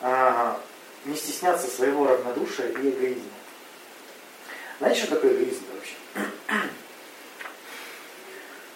А, 0.00 0.58
не 1.04 1.14
стесняться 1.16 1.68
своего 1.68 2.06
равнодушия 2.08 2.68
и 2.68 2.88
эгоизма. 2.90 3.22
Знаете, 4.78 5.00
что 5.02 5.14
такое 5.16 5.32
эгоизм 5.34 5.62
вообще? 5.74 5.94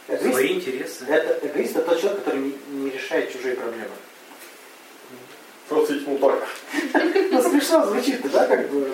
Эгоист- 0.09 0.33
Свои 0.33 0.53
интересы. 0.55 1.05
Это 1.07 1.47
эгоист, 1.47 1.77
это 1.77 1.89
тот 1.89 2.01
человек, 2.01 2.19
который 2.25 2.41
не, 2.41 2.59
не 2.69 2.91
решает 2.91 3.33
чужие 3.33 3.55
проблемы. 3.57 3.91
Просто 5.73 5.95
ему 5.95 6.19
так. 6.19 6.47
Ну, 7.31 7.43
смешно 7.43 7.87
звучит, 7.87 8.31
да, 8.31 8.47
как 8.47 8.69
бы. 8.69 8.91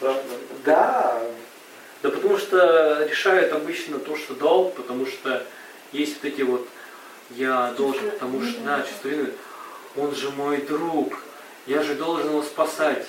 Да, 0.00 0.22
да. 0.64 1.22
Да, 2.02 2.10
потому 2.10 2.38
что 2.38 3.04
решают 3.08 3.52
обычно 3.52 3.98
то, 3.98 4.16
что 4.16 4.34
дал, 4.34 4.70
потому 4.70 5.06
что 5.06 5.44
есть 5.90 6.16
вот 6.22 6.32
эти 6.32 6.42
вот 6.42 6.68
я 7.30 7.74
должен, 7.76 8.10
потому 8.12 8.42
что, 8.44 8.60
да, 8.60 8.82
чувство 8.82 9.08
вины. 9.08 9.30
Он 9.96 10.14
же 10.14 10.30
мой 10.30 10.58
друг, 10.58 11.18
я 11.66 11.82
же 11.82 11.96
должен 11.96 12.28
его 12.28 12.42
спасать. 12.42 13.06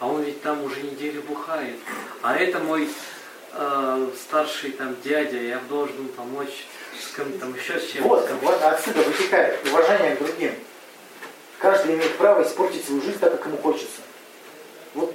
А 0.00 0.08
он 0.08 0.22
ведь 0.22 0.42
там 0.42 0.64
уже 0.64 0.82
неделю 0.82 1.22
бухает. 1.22 1.78
А 2.22 2.36
это 2.36 2.58
мой 2.58 2.88
э, 3.52 4.08
старший 4.20 4.72
там 4.72 4.96
дядя, 5.04 5.40
я 5.40 5.60
должен 5.68 6.08
помочь 6.08 6.66
с 6.98 7.14
кем 7.14 7.38
там 7.38 7.54
еще 7.54 7.78
с 7.78 7.90
чем 7.90 8.04
вот, 8.04 8.28
вот 8.42 8.62
отсюда 8.62 9.02
вытекает 9.02 9.66
уважение 9.66 10.16
к 10.16 10.18
другим. 10.18 10.54
Каждый 11.58 11.94
имеет 11.94 12.16
право 12.16 12.42
испортить 12.42 12.84
свою 12.84 13.02
жизнь 13.02 13.18
так, 13.18 13.32
как 13.32 13.46
ему 13.46 13.56
хочется. 13.58 14.00
Вот 14.94 15.14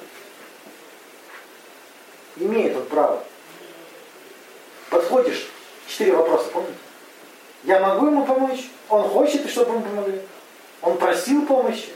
имеет 2.38 2.75
он 2.75 2.86
право. 2.86 3.23
Подходишь, 4.89 5.47
четыре 5.88 6.13
вопроса, 6.13 6.49
помните? 6.51 6.78
Я 7.63 7.80
могу 7.80 8.07
ему 8.07 8.25
помочь? 8.25 8.69
Он 8.89 9.09
хочет, 9.09 9.49
чтобы 9.49 9.73
ему 9.73 9.82
помогли? 9.82 10.21
Он 10.82 10.97
просил 10.97 11.45
помощи? 11.45 11.89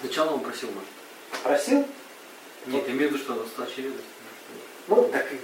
Сначала 0.00 0.32
он 0.34 0.40
просил, 0.40 0.68
может. 0.70 1.42
Просил? 1.42 1.86
Нет, 2.66 2.86
я 2.86 2.92
имею 2.92 3.10
в 3.10 3.12
виду, 3.14 3.24
что 3.24 3.34
это 3.34 3.62
очевидно. 3.62 4.00
Ну, 4.86 5.08
так 5.12 5.32
и 5.32 5.40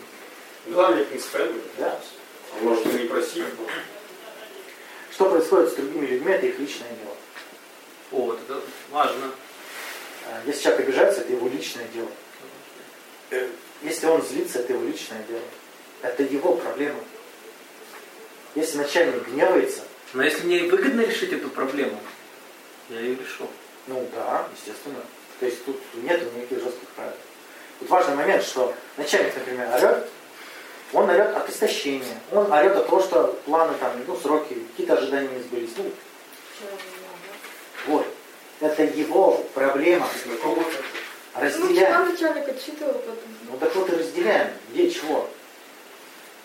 Главное 0.71 1.05
принципиально. 1.05 1.61
да. 1.79 2.01
Может 2.61 2.87
и 2.87 2.99
не 3.03 3.09
просить. 3.09 3.45
Что 5.13 5.31
происходит 5.31 5.71
с 5.71 5.75
другими 5.75 6.07
людьми, 6.07 6.33
это 6.33 6.47
их 6.47 6.59
личное 6.59 6.89
дело. 6.89 7.17
О, 8.13 8.27
вот 8.27 8.41
это 8.41 8.61
важно. 8.91 9.31
А, 10.27 10.41
Если 10.47 10.63
человек 10.63 10.89
обижается, 10.89 11.21
это 11.21 11.33
его 11.33 11.49
личное 11.49 11.87
дело. 11.89 12.09
Э, 13.31 13.49
Если 13.83 14.07
он 14.07 14.23
злится, 14.23 14.61
это 14.61 14.73
его 14.73 14.85
личное 14.85 15.23
дело. 15.25 15.43
Это 16.03 16.23
его 16.23 16.57
проблема. 16.57 17.01
Если 18.55 18.77
начальник 18.79 19.27
гневается, 19.29 19.83
Но 20.13 20.23
если 20.23 20.45
мне 20.47 20.63
выгодно 20.65 21.01
решить 21.01 21.33
эту 21.33 21.49
проблему, 21.49 21.99
я 22.89 23.01
ее 23.01 23.17
решу. 23.17 23.49
ну 23.89 24.09
да, 24.15 24.47
естественно. 24.57 25.01
То 25.41 25.47
есть 25.47 25.65
тут 25.65 25.81
нет 25.95 26.23
никаких 26.37 26.63
жестких 26.63 26.89
правил. 26.91 27.17
Тут 27.81 27.89
важный 27.91 28.15
момент, 28.15 28.45
что 28.45 28.73
начальник, 28.97 29.35
например, 29.35 29.69
орет, 29.75 30.09
он 30.95 31.11
орет 31.11 31.37
от 31.37 31.51
истощения, 31.51 32.19
он 32.33 32.51
орет 32.53 32.77
от 32.77 32.87
того, 32.87 33.03
что 33.03 33.39
планы 33.45 33.75
там, 33.79 33.93
ну, 34.07 34.17
сроки, 34.17 34.55
какие-то 34.71 34.95
ожидания 34.95 35.29
не 35.29 35.43
сбылись. 35.43 35.71
Ну, 35.77 35.91
вот. 37.87 38.07
Это 38.61 38.85
его 38.85 39.45
проблема. 39.53 40.07
Как 40.07 40.43
Ну, 40.45 40.65
Разделяем. 41.35 42.11
начальник 42.13 42.49
отчитывал 42.49 42.95
потом. 42.95 43.17
Ну 43.51 43.59
так 43.59 43.75
вот 43.75 43.91
и 43.91 43.97
разделяем. 43.97 44.53
Где 44.71 44.89
чего 44.89 45.29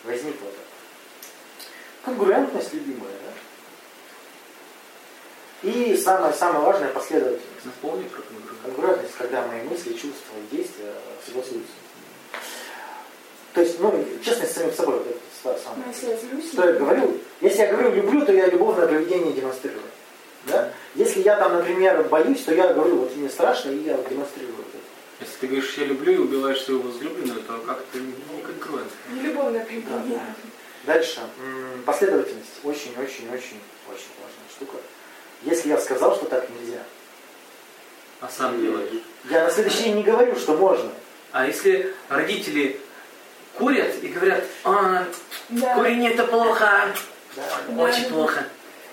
возникло 0.03 0.47
это. 0.47 0.57
Конгруентность 2.03 2.73
любимая, 2.73 3.11
да? 5.61 5.69
И 5.69 5.95
самое-самое 5.95 6.65
важное 6.65 6.89
последовательность. 6.89 7.65
Напомни 7.65 8.07
про 8.07 8.21
конгруентность. 8.23 8.61
Конгруентность, 8.63 9.15
когда 9.15 9.45
мои 9.45 9.61
мысли, 9.63 9.93
чувства 9.93 10.33
и 10.51 10.55
действия 10.55 10.93
согласуются. 11.25 11.73
То 13.53 13.61
есть, 13.61 13.79
ну, 13.79 14.05
честность 14.23 14.51
с 14.53 14.55
самим 14.55 14.73
собой, 14.73 14.97
вот 14.99 15.07
это 15.07 15.19
са- 15.43 15.63
самое. 15.63 15.83
Ну, 15.85 15.91
если 15.91 16.07
я 16.09 16.17
злюсь, 16.17 16.51
Что 16.51 16.65
я 16.67 16.73
говорю? 16.73 17.17
Если 17.41 17.59
я 17.61 17.67
говорю 17.71 17.95
люблю, 17.95 18.25
то 18.25 18.31
я 18.33 18.47
любовное 18.47 18.87
поведение 18.87 19.33
демонстрирую. 19.33 19.81
Да? 20.45 20.71
Если 20.95 21.21
я 21.21 21.35
там, 21.35 21.53
например, 21.53 22.03
боюсь, 22.03 22.41
то 22.43 22.53
я 22.53 22.73
говорю, 22.73 22.97
вот 22.97 23.15
мне 23.15 23.29
страшно, 23.29 23.71
и 23.71 23.77
я 23.83 23.97
демонстрирую 24.09 24.55
это. 24.59 24.77
Если 25.21 25.35
ты 25.41 25.47
говоришь, 25.47 25.73
я 25.77 25.85
люблю 25.85 26.13
и 26.13 26.17
убиваешь 26.17 26.61
своего 26.63 26.83
возлюбленного, 26.83 27.41
то 27.41 27.57
как-то 27.65 27.97
не 27.99 28.13
конкурент. 28.41 28.91
нелюбовное 29.11 29.59
Да, 29.59 29.65
поведение. 29.65 30.19
да. 30.85 30.93
Дальше. 30.93 31.19
М, 31.41 31.83
Последовательность. 31.85 32.47
Очень-очень-очень 32.63 33.59
очень 33.89 34.09
важная 34.17 34.49
штука. 34.55 34.77
Если 35.43 35.69
я 35.69 35.77
сказал, 35.77 36.15
что 36.15 36.25
так 36.25 36.47
нельзя, 36.49 36.83
А 38.21 38.29
сам 38.29 38.61
делаешь. 38.61 38.89
я 39.29 39.43
на 39.45 39.51
следующий 39.51 39.83
день 39.83 39.95
не 39.97 40.03
говорю, 40.03 40.35
что 40.35 40.55
можно. 40.55 40.89
А 41.31 41.45
если 41.45 41.93
родители 42.09 42.79
курят 43.59 43.93
и 44.01 44.07
говорят, 44.07 44.43
а, 44.63 45.03
Да. 45.49 45.73
курение 45.75 46.13
это 46.13 46.23
плохо, 46.25 46.69
Да, 47.35 47.83
очень 47.83 48.03
да. 48.03 48.09
плохо. 48.09 48.43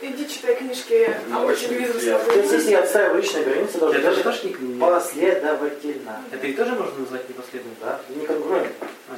Иди 0.02 0.28
читай 0.28 0.56
книжки, 0.56 1.10
а 1.32 1.36
по 1.36 1.44
очень 1.46 1.68
телевизору 1.68 1.98
приятно. 1.98 2.24
То 2.32 2.38
есть, 2.38 2.48
смотри. 2.48 2.58
если 2.58 2.70
я 2.72 2.80
отстаиваю 2.80 3.22
личные 3.22 3.44
границы, 3.44 3.78
должен 3.78 3.98
Это 4.00 4.10
же 4.10 4.22
делать 4.22 4.42
тоже 4.42 4.54
не 4.60 4.78
последовательно. 4.78 6.20
Это 6.32 6.46
ведь 6.46 6.56
тоже 6.56 6.72
можно 6.72 6.98
назвать 7.00 7.28
непоследовательным? 7.28 7.76
Да? 7.80 8.00
Не 8.10 8.26
конкурентно. 8.26 8.86
А, 9.08 9.14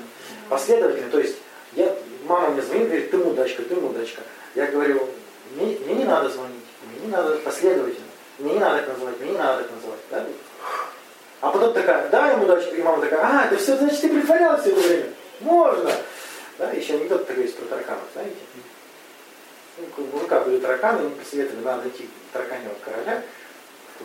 Последовательно. 0.51 1.11
То 1.11 1.18
есть, 1.18 1.36
я, 1.72 1.94
мама 2.26 2.51
мне 2.51 2.62
звонит, 2.62 2.86
говорит, 2.86 3.11
ты 3.11 3.18
мудачка, 3.18 3.62
ты 3.62 3.74
мудачка. 3.74 4.22
Я 4.55 4.66
говорю, 4.66 5.09
мне, 5.57 5.76
мне 5.84 5.94
не 5.94 6.05
надо 6.05 6.28
звонить, 6.28 6.64
мне 6.92 7.07
не 7.07 7.12
надо 7.12 7.36
последовательно. 7.38 8.07
Мне 8.38 8.53
не 8.53 8.59
надо 8.61 8.78
так 8.78 8.88
называть, 8.90 9.20
мне 9.20 9.32
не 9.32 9.38
надо 9.38 9.62
так 9.64 9.72
называть. 9.72 10.01
Да? 10.12 10.24
А 11.40 11.51
потом 11.51 11.72
такая, 11.72 12.09
да, 12.09 12.30
я 12.30 12.36
мудачка, 12.36 12.74
и 12.74 12.82
мама 12.82 13.03
такая, 13.03 13.20
а, 13.20 13.46
это 13.46 13.57
все, 13.57 13.76
значит, 13.76 14.01
ты 14.01 14.09
притворялся 14.09 14.62
все 14.62 14.70
это 14.72 14.80
время. 14.88 15.07
Можно. 15.41 15.93
Да, 16.59 16.72
еще 16.72 16.95
анекдот 16.95 17.26
такой 17.26 17.45
есть 17.45 17.57
про 17.57 17.66
тараканов, 17.66 18.05
знаете? 18.12 18.36
У 19.97 20.03
мужика 20.16 20.41
были 20.41 20.59
тараканы, 20.59 21.03
ему 21.03 21.14
посоветовали, 21.14 21.64
надо 21.64 21.82
найти 21.82 22.09
тараканьего 22.32 22.74
короля, 22.84 23.22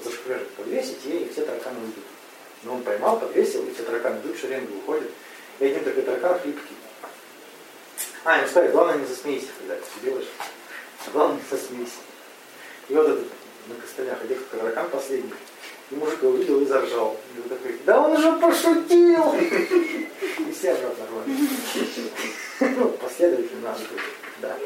за 0.03 0.11
шкурежек 0.11 0.49
подвесить, 0.49 1.05
и 1.05 1.29
все 1.31 1.45
тараканы 1.45 1.79
уйдут. 1.79 2.03
Но 2.63 2.75
он 2.75 2.83
поймал, 2.83 3.19
подвесил, 3.19 3.65
и 3.65 3.73
все 3.73 3.83
тараканы 3.83 4.19
идут, 4.19 4.37
шеренгу 4.37 4.77
уходят. 4.77 5.09
И 5.59 5.65
один 5.65 5.83
такой 5.83 6.03
таракан 6.03 6.39
хлипкий. 6.39 6.75
А, 8.23 8.41
не 8.41 8.47
сказали, 8.47 8.71
главное 8.71 8.97
не 8.97 9.05
засмейся, 9.05 9.47
когда 9.57 9.75
это 9.75 9.85
делаешь. 10.01 10.27
Главное 11.11 11.37
не 11.37 11.57
засмейся. 11.57 11.91
И 12.89 12.93
вот 12.93 13.07
этот 13.07 13.27
на 13.67 13.75
костылях 13.75 14.21
одет 14.21 14.49
таракан 14.49 14.89
последний. 14.89 15.33
И 15.93 15.95
мужик 15.95 16.23
его 16.23 16.31
увидел 16.31 16.59
и 16.61 16.65
заржал. 16.65 17.15
И 17.35 17.39
вот 17.39 17.49
такой, 17.49 17.79
да 17.85 18.01
он 18.01 18.19
же 18.19 18.31
пошутил! 18.39 19.35
И 19.35 20.51
все 20.51 20.71
обратно 20.71 21.05
нормально. 21.05 21.49
Ну, 22.61 22.89
последовательно 22.89 23.61
надо 23.61 23.79
быть. 23.79 24.01
Да. 24.41 24.57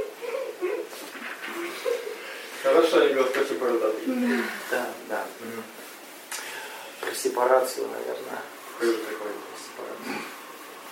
Хорошо, 2.63 3.01
анекдот, 3.01 3.29
спасибо, 3.33 3.65
бородатый. 3.65 4.43
Да, 4.71 4.89
да. 5.09 5.25
Про 7.01 7.13
сепарацию, 7.13 7.87
наверное. 7.87 8.41
Что 8.77 8.93
такое? 8.93 9.33
Про 9.33 9.57
сепарацию. 9.59 10.23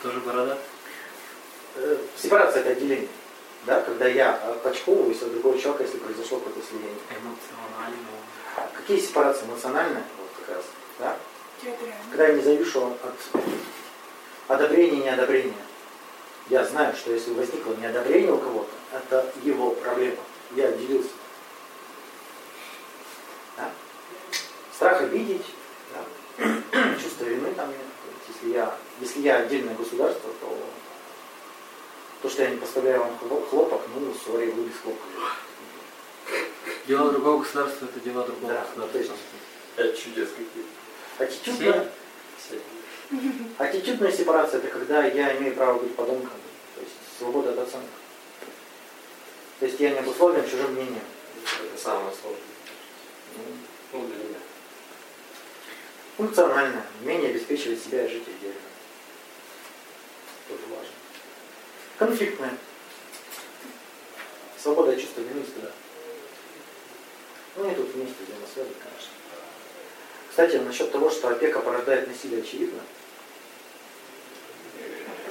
Тоже 0.03 0.19
борода? 0.19 0.57
Э, 1.77 1.97
Сепарация 2.21 2.61
это 2.61 2.71
отделение. 2.71 3.07
Да, 3.65 3.81
когда 3.81 4.07
я 4.07 4.35
отпочковываюсь 4.35 5.21
от 5.21 5.31
другого 5.31 5.57
человека, 5.57 5.83
если 5.83 5.97
произошло 5.97 6.39
какое-то 6.39 6.61
слияние. 6.67 6.93
Эмоционально. 7.09 7.97
А 8.57 8.69
Какие 8.77 8.99
сепарации 8.99 9.45
эмоциональные? 9.45 10.03
Как 10.45 10.55
раз. 10.57 10.65
Да? 10.99 11.17
Когда 12.11 12.27
я 12.27 12.33
не 12.35 12.41
завишу 12.41 12.93
от 13.01 13.41
одобрения 14.47 14.99
и 14.99 15.03
неодобрения. 15.03 15.53
Я 16.49 16.63
знаю, 16.63 16.95
что 16.95 17.11
если 17.11 17.33
возникло 17.33 17.73
неодобрение 17.73 18.31
у 18.31 18.37
кого-то, 18.37 18.71
это 18.91 19.31
его 19.43 19.71
проблема. 19.71 20.17
Я 20.51 20.67
отделился. 20.67 21.09
Да? 23.57 23.71
Страх 24.73 25.01
обидеть, 25.01 25.45
да? 26.37 26.95
чувство 27.01 27.25
вины 27.25 27.51
там 27.55 27.69
нет. 27.69 27.79
Если 28.27 28.53
я, 28.53 28.77
если 28.99 29.21
я 29.21 29.37
отдельное 29.37 29.73
государство, 29.73 30.29
то 30.41 30.57
то, 32.21 32.29
что 32.29 32.43
я 32.43 32.49
не 32.49 32.57
поставляю 32.57 32.99
вам 33.01 33.17
хлоп- 33.21 33.49
хлопок, 33.49 33.81
ну, 33.95 34.13
сори, 34.13 34.51
вы 34.51 34.63
без 34.65 34.79
хлопка. 34.81 35.05
Дела 36.87 37.11
другого 37.11 37.39
государства 37.39 37.85
это 37.85 37.99
дела 37.99 38.23
другого 38.23 38.53
Да, 38.53 38.65
ну, 38.75 38.87
то 38.87 38.97
есть- 38.99 39.11
Пять 39.75 40.01
чудес 40.01 40.29
какие-то. 40.29 41.89
Аттитюдная, 43.57 44.11
сепарация 44.11 44.59
это 44.59 44.67
когда 44.67 45.05
я 45.05 45.37
имею 45.37 45.55
право 45.55 45.79
быть 45.79 45.95
подонком. 45.95 46.31
То 46.75 46.81
есть 46.81 46.93
свобода 47.17 47.51
от 47.51 47.59
оценок. 47.59 47.89
То 49.59 49.65
есть 49.65 49.79
я 49.79 49.91
не 49.91 49.99
обусловлен 49.99 50.43
чужим 50.43 50.73
мнением. 50.73 51.03
Это 51.43 51.81
самое 51.81 52.13
сложное. 52.21 52.41
Ну, 53.93 54.07
для 54.07 54.15
меня. 54.15 54.39
Функционально, 56.17 56.83
умение 57.01 57.29
обеспечивать 57.29 57.81
себя 57.81 58.05
и 58.05 58.09
жить 58.09 58.27
отдельно. 58.27 58.55
Тоже 60.47 60.61
важно. 60.69 60.93
Конфликтное. 61.97 62.57
Свобода 64.61 64.95
чувства 64.95 65.21
вины 65.21 65.41
и 65.41 65.45
стыда. 65.49 65.71
Ну, 67.55 67.65
они 67.65 67.75
тут 67.75 67.93
вместе 67.93 68.15
взаимосвязаны, 68.27 68.75
конечно. 68.83 69.14
Кстати, 70.35 70.57
насчет 70.57 70.91
того, 70.91 71.09
что 71.09 71.29
опека 71.29 71.61
порождает 71.61 72.09
насилие, 72.09 72.41
очевидно. 72.41 72.81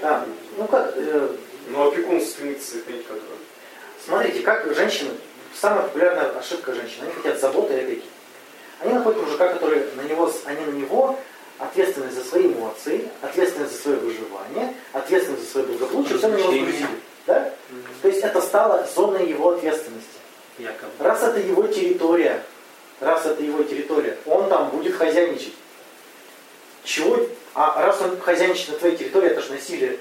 Да, 0.01 0.25
ну 0.57 0.67
как, 0.67 0.95
э, 0.97 1.29
Но 1.69 1.89
опекун 1.89 2.23
стремится 2.23 2.79
сохранить 2.79 3.07
контроль. 3.07 3.37
Смотрите, 4.03 4.41
как 4.41 4.75
женщины, 4.75 5.11
самая 5.55 5.83
популярная 5.83 6.31
ошибка 6.31 6.73
женщин, 6.73 7.03
они 7.03 7.13
хотят 7.13 7.39
заботы 7.39 7.75
и 7.75 7.81
опеки. 7.81 8.07
Они 8.81 8.95
находят 8.95 9.23
мужика, 9.23 9.53
который 9.53 9.85
на 9.95 10.01
него, 10.09 10.33
они 10.47 10.65
на 10.65 10.71
него 10.71 11.19
ответственны 11.59 12.11
за 12.11 12.25
свои 12.25 12.47
эмоции, 12.47 13.07
ответственны 13.21 13.67
за 13.67 13.75
свое 13.75 13.99
выживание, 13.99 14.73
ответственны 14.95 15.37
за 15.37 15.47
свое 15.47 15.67
благополучие, 15.67 16.17
все 16.17 16.29
на 16.29 16.37
него 16.37 16.51
сгрузили. 16.51 16.89
Да? 17.27 17.53
То 18.01 18.09
есть 18.09 18.21
это 18.23 18.41
стало 18.41 18.89
зоной 18.95 19.29
его 19.29 19.51
ответственности. 19.51 20.09
Якобы. 20.57 20.93
Раз 20.99 21.23
это 21.23 21.41
его 21.41 21.67
территория, 21.67 22.43
раз 23.01 23.27
это 23.27 23.43
его 23.43 23.63
территория, 23.63 24.17
он 24.27 24.49
там 24.49 24.71
будет 24.71 24.95
хозяйничать. 24.97 25.55
Чего? 26.85 27.19
А 27.55 27.83
раз 27.83 28.01
он 28.03 28.21
хозяйничает 28.21 28.71
на 28.73 28.79
твоей 28.79 28.97
территории, 28.97 29.31
это 29.31 29.41
же 29.41 29.53
насилие. 29.53 29.99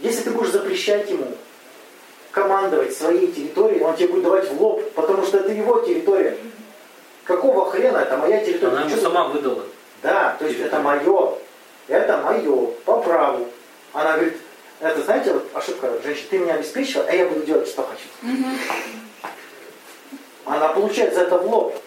Если 0.00 0.22
ты 0.22 0.30
будешь 0.30 0.50
запрещать 0.50 1.08
ему 1.10 1.36
командовать 2.30 2.96
своей 2.96 3.30
территорией, 3.30 3.82
он 3.82 3.96
тебе 3.96 4.08
будет 4.08 4.24
давать 4.24 4.50
в 4.50 4.60
лоб, 4.62 4.82
потому 4.92 5.24
что 5.26 5.38
это 5.38 5.52
его 5.52 5.80
территория. 5.80 6.36
Какого 7.24 7.70
хрена 7.70 7.98
это 7.98 8.16
моя 8.16 8.44
территория? 8.44 8.72
Она 8.72 8.80
ему 8.82 8.94
Чё- 8.96 9.02
сама 9.02 9.28
выдала. 9.28 9.64
Да, 10.02 10.36
то 10.38 10.46
есть 10.46 10.58
это 10.60 10.78
мое. 10.80 11.34
Это 11.86 12.16
мое, 12.18 12.66
по 12.84 13.00
праву. 13.02 13.48
Она 13.92 14.12
говорит, 14.14 14.36
это 14.80 15.02
знаете, 15.02 15.32
вот 15.32 15.48
ошибка 15.52 15.92
женщин, 16.02 16.24
ты 16.30 16.38
меня 16.38 16.54
обеспечила, 16.54 17.04
а 17.06 17.12
я 17.14 17.26
буду 17.26 17.44
делать, 17.44 17.68
что 17.68 17.82
хочу. 17.82 18.04
Она 20.50 20.68
получает 20.70 21.14
за 21.14 21.20
это 21.22 21.38
в 21.38 21.46
лоб. 21.48 21.80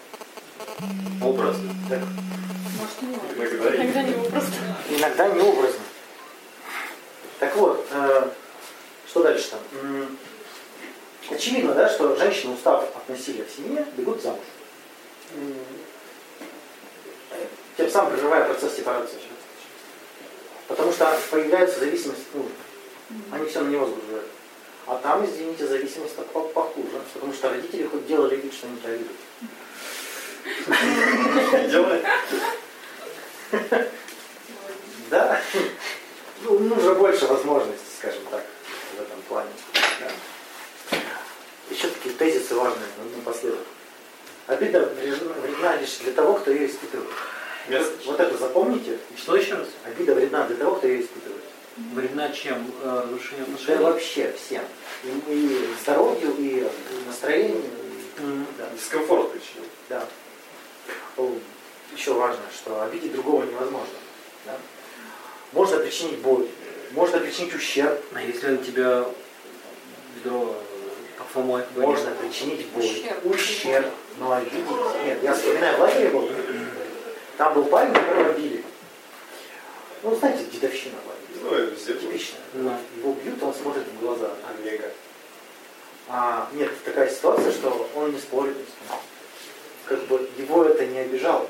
Образно. 1.22 1.70
Так, 1.90 2.00
Может, 2.78 3.02
не. 3.02 3.14
Иногда 3.76 4.02
не 4.02 4.12
просто. 4.30 4.52
иногда 4.88 5.28
необразно. 5.28 5.80
Так 7.40 7.56
вот, 7.56 7.86
э, 7.90 8.28
что 9.06 9.22
дальше 9.22 9.50
там? 9.50 9.60
М, 9.82 10.18
Очевидно, 11.30 11.74
да, 11.74 11.88
что 11.88 12.16
женщины, 12.16 12.54
устав 12.54 12.84
от 12.96 13.08
насилия 13.08 13.44
в 13.44 13.50
семье, 13.50 13.86
бегут 13.96 14.22
замуж. 14.22 14.40
Тем 17.76 17.90
самым 17.90 18.12
прерывая 18.12 18.44
процесс 18.46 18.76
сепарации. 18.76 19.18
Потому 20.68 20.92
что 20.92 21.18
появляется 21.30 21.80
зависимость 21.80 22.20
от 22.30 22.34
мужа. 22.40 22.54
Они 23.32 23.46
все 23.48 23.60
на 23.60 23.68
него 23.68 23.86
сгружают. 23.86 24.26
А 24.86 24.96
там, 24.96 25.24
извините, 25.24 25.66
зависимость 25.66 26.16
так 26.16 26.26
по- 26.26 26.40
похуже. 26.40 27.00
Потому 27.14 27.32
что 27.32 27.48
родители 27.50 27.86
хоть 27.86 28.06
делали 28.06 28.36
вид, 28.36 28.52
что 28.52 28.66
они 28.66 28.76
тебя 28.78 28.98
делает. 31.68 32.02
Да. 35.10 35.40
Ну, 36.42 36.54
у 36.54 36.58
мужа 36.58 36.94
больше 36.94 37.26
возможностей, 37.26 37.86
скажем 37.98 38.22
так, 38.30 38.44
в 38.96 39.00
этом 39.00 39.22
плане. 39.28 39.50
Еще 41.70 41.88
такие 41.88 42.14
тезисы 42.14 42.54
важные, 42.54 42.86
ну, 42.98 43.16
напоследок. 43.16 43.60
Обида 44.46 44.80
вредна 45.40 45.76
лишь 45.76 45.96
для 45.98 46.12
того, 46.12 46.34
кто 46.34 46.50
ее 46.50 46.66
испытывает. 46.68 47.08
Вот 48.04 48.20
это 48.20 48.36
запомните. 48.36 48.98
Что 49.16 49.36
еще 49.36 49.54
раз? 49.54 49.68
Обида 49.84 50.14
вредна 50.14 50.46
для 50.46 50.56
того, 50.56 50.76
кто 50.76 50.86
ее 50.86 51.02
испытывает. 51.02 51.42
Вредна 51.76 52.30
чем? 52.30 52.70
Э, 52.82 53.02
Разрушение 53.04 53.44
Да 53.46 53.52
отношений? 53.54 53.82
вообще 53.84 54.32
всем. 54.32 54.62
И, 55.04 55.32
и 55.32 55.66
здоровью, 55.82 56.34
и 56.38 56.68
настроению. 57.06 57.62
и- 57.62 58.20
Мгм. 58.22 58.46
да. 58.58 58.68
Дискомфорт 58.76 59.32
причинил. 59.32 59.68
Да. 59.88 60.06
Еще 61.96 62.12
важно, 62.12 62.42
что 62.52 62.82
обидеть 62.82 63.12
другого 63.12 63.44
невозможно. 63.44 63.94
Да? 64.46 64.56
Можно 65.52 65.78
причинить 65.78 66.18
боль, 66.18 66.46
можно 66.92 67.18
причинить 67.18 67.54
ущерб, 67.54 68.00
А 68.14 68.20
если 68.22 68.48
на 68.48 68.56
тебя 68.58 69.04
ведро 70.16 70.56
парфумой 71.18 71.64
можно 71.76 72.10
причинить 72.12 72.66
боль, 72.68 72.84
Ущерб. 72.84 73.26
ущерб, 73.26 73.86
но 74.18 74.32
обидеть... 74.32 74.64
Нет, 75.04 75.22
я 75.22 75.34
вспоминаю, 75.34 75.76
в 75.76 75.80
лагере 75.80 76.08
был, 76.10 76.28
там 77.36 77.54
был 77.54 77.64
парень, 77.64 77.92
которого 77.92 78.32
били. 78.32 78.64
Ну, 80.04 80.14
знаете, 80.16 80.44
дедовщина 80.52 80.96
в 81.02 81.08
лагере. 81.08 81.40
Ну, 81.42 81.50
это 81.50 81.94
было. 81.94 82.00
Типичная. 82.00 82.40
Да. 82.52 82.78
Его 82.98 83.14
бьют, 83.14 83.42
он 83.42 83.54
смотрит 83.54 83.84
в 83.84 84.00
глаза. 84.00 84.30
Омега. 84.46 84.90
А, 86.08 86.48
нет, 86.52 86.70
такая 86.84 87.10
ситуация, 87.10 87.50
что 87.50 87.88
он 87.96 88.12
не 88.12 88.18
спорит. 88.18 88.54
Как 89.86 90.02
бы 90.04 90.28
его 90.36 90.64
это 90.64 90.84
не 90.84 90.98
обижало. 90.98 91.48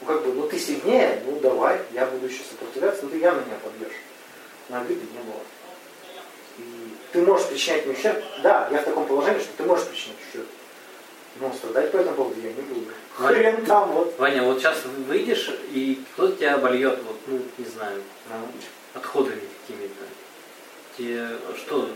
Ну 0.00 0.06
как 0.06 0.24
бы, 0.24 0.32
ну 0.32 0.48
ты 0.48 0.58
сильнее, 0.58 1.22
ну 1.24 1.38
давай, 1.38 1.80
я 1.92 2.06
буду 2.06 2.26
еще 2.26 2.42
сопротивляться, 2.42 3.04
но 3.04 3.10
ты 3.10 3.18
явно 3.18 3.42
меня 3.42 3.56
побьешь. 3.62 3.96
Но 4.68 4.80
обиды 4.80 5.02
не 5.12 5.18
было. 5.20 5.40
И 6.58 6.96
ты 7.12 7.22
можешь 7.22 7.46
причинять 7.46 7.86
мне 7.86 7.94
ущерб. 7.94 8.20
Да, 8.42 8.68
я 8.72 8.78
в 8.78 8.84
таком 8.84 9.06
положении, 9.06 9.38
что 9.38 9.50
ты 9.56 9.62
можешь 9.62 9.86
причинять 9.86 10.18
ущерб. 10.28 10.46
Но 11.40 11.52
страдать 11.52 11.90
по 11.90 11.96
этому 11.96 12.16
поводу 12.16 12.40
я 12.40 12.52
не 12.52 12.62
буду. 12.62 12.86
Ваня. 13.18 13.34
Хрен 13.36 13.66
там 13.66 13.90
вот. 13.92 14.14
Ваня, 14.18 14.42
вот 14.42 14.58
сейчас 14.58 14.78
выйдешь, 15.08 15.50
и 15.72 16.02
кто 16.14 16.28
тебя 16.30 16.54
обольет, 16.54 16.98
вот, 17.06 17.16
ну, 17.26 17.40
не 17.58 17.64
знаю, 17.64 18.00
отходами 18.94 19.40
какими-то. 19.66 20.04
Тебе 20.96 21.26
что? 21.56 21.88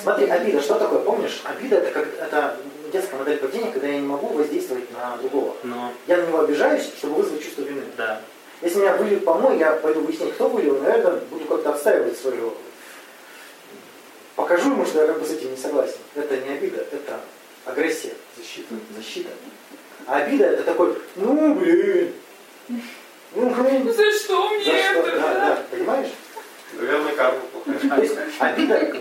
Смотри, 0.00 0.26
обида, 0.28 0.62
что 0.62 0.74
такое? 0.76 1.00
Помнишь, 1.00 1.40
обида 1.44 1.76
это 1.76 1.90
как 1.90 2.06
это 2.20 2.56
детская 2.92 3.16
модель 3.16 3.38
поведения, 3.38 3.72
когда 3.72 3.88
я 3.88 3.98
не 3.98 4.06
могу 4.06 4.28
воздействовать 4.28 4.90
на 4.92 5.16
другого. 5.16 5.56
Но, 5.64 5.92
Я 6.06 6.18
на 6.18 6.26
него 6.26 6.40
обижаюсь, 6.40 6.84
чтобы 6.96 7.14
вызвать 7.16 7.42
чувство 7.42 7.62
вины. 7.62 7.82
да. 7.96 8.20
Если 8.60 8.78
меня 8.78 8.94
выльют 8.96 9.24
помой, 9.24 9.58
я 9.58 9.72
пойду 9.72 10.02
выяснять, 10.02 10.34
кто 10.34 10.48
вылил, 10.48 10.78
наверное, 10.80 11.16
буду 11.30 11.44
как-то 11.46 11.70
отстаивать 11.74 12.16
свое. 12.16 12.52
Покажу 14.36 14.70
ему, 14.70 14.86
что 14.86 15.00
я 15.00 15.08
как 15.08 15.18
бы 15.18 15.26
с 15.26 15.30
этим 15.32 15.50
не 15.50 15.56
согласен. 15.56 15.96
Это 16.14 16.36
не 16.36 16.50
обида, 16.50 16.86
это 16.92 17.20
агрессия, 17.64 18.12
защита, 18.36 18.74
защита. 18.96 19.30
А 20.06 20.16
обида 20.16 20.46
это 20.46 20.64
такой, 20.64 20.96
ну 21.16 21.54
блин, 21.54 22.12
ну 23.34 23.50
блин, 23.50 23.92
За 23.92 24.10
что 24.12 24.48
за 24.48 24.54
мне 24.72 24.82
что, 24.82 25.00
это? 25.00 25.20
да, 25.20 25.34
да, 25.34 25.62
понимаешь? 25.70 26.10
Наверное, 26.74 27.14
карма 27.14 27.40
плохая. 27.52 27.78
То 27.96 28.02
есть 28.02 28.16
обида 28.38 28.92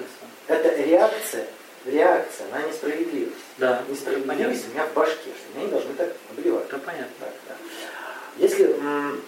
это 0.48 0.76
реакция, 0.84 1.48
реакция 1.86 2.48
на 2.52 2.62
несправедливость. 2.68 3.36
Да, 3.58 3.84
Несправедливость 3.90 4.68
у 4.68 4.72
меня 4.74 4.86
в 4.86 4.94
башке, 4.94 5.16
что 5.32 5.56
меня 5.56 5.66
не 5.66 5.72
должны 5.72 5.94
так 5.94 6.14
обливать. 6.30 6.66
это 6.68 6.78
понятно. 6.80 7.14
Так, 7.20 7.34
да. 7.48 7.56
Если 8.38 8.66
м, 8.74 9.22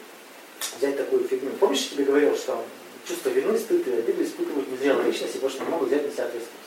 взять 0.78 0.98
такую 0.98 1.28
фигню, 1.28 1.52
помнишь, 1.60 1.84
я 1.92 1.96
тебе 1.96 2.06
говорил, 2.06 2.36
что 2.36 2.64
чувство 3.08 3.30
вины, 3.30 3.58
стыд 3.58 3.88
и 3.88 3.92
обиды 3.94 4.24
испытывают 4.24 4.70
незрелые 4.72 5.08
личности, 5.12 5.36
потому 5.36 5.52
что 5.52 5.64
не 5.64 5.70
могут 5.70 5.88
взять 5.90 6.06
на 6.06 6.12
себя 6.12 6.26
ответственность. 6.26 6.63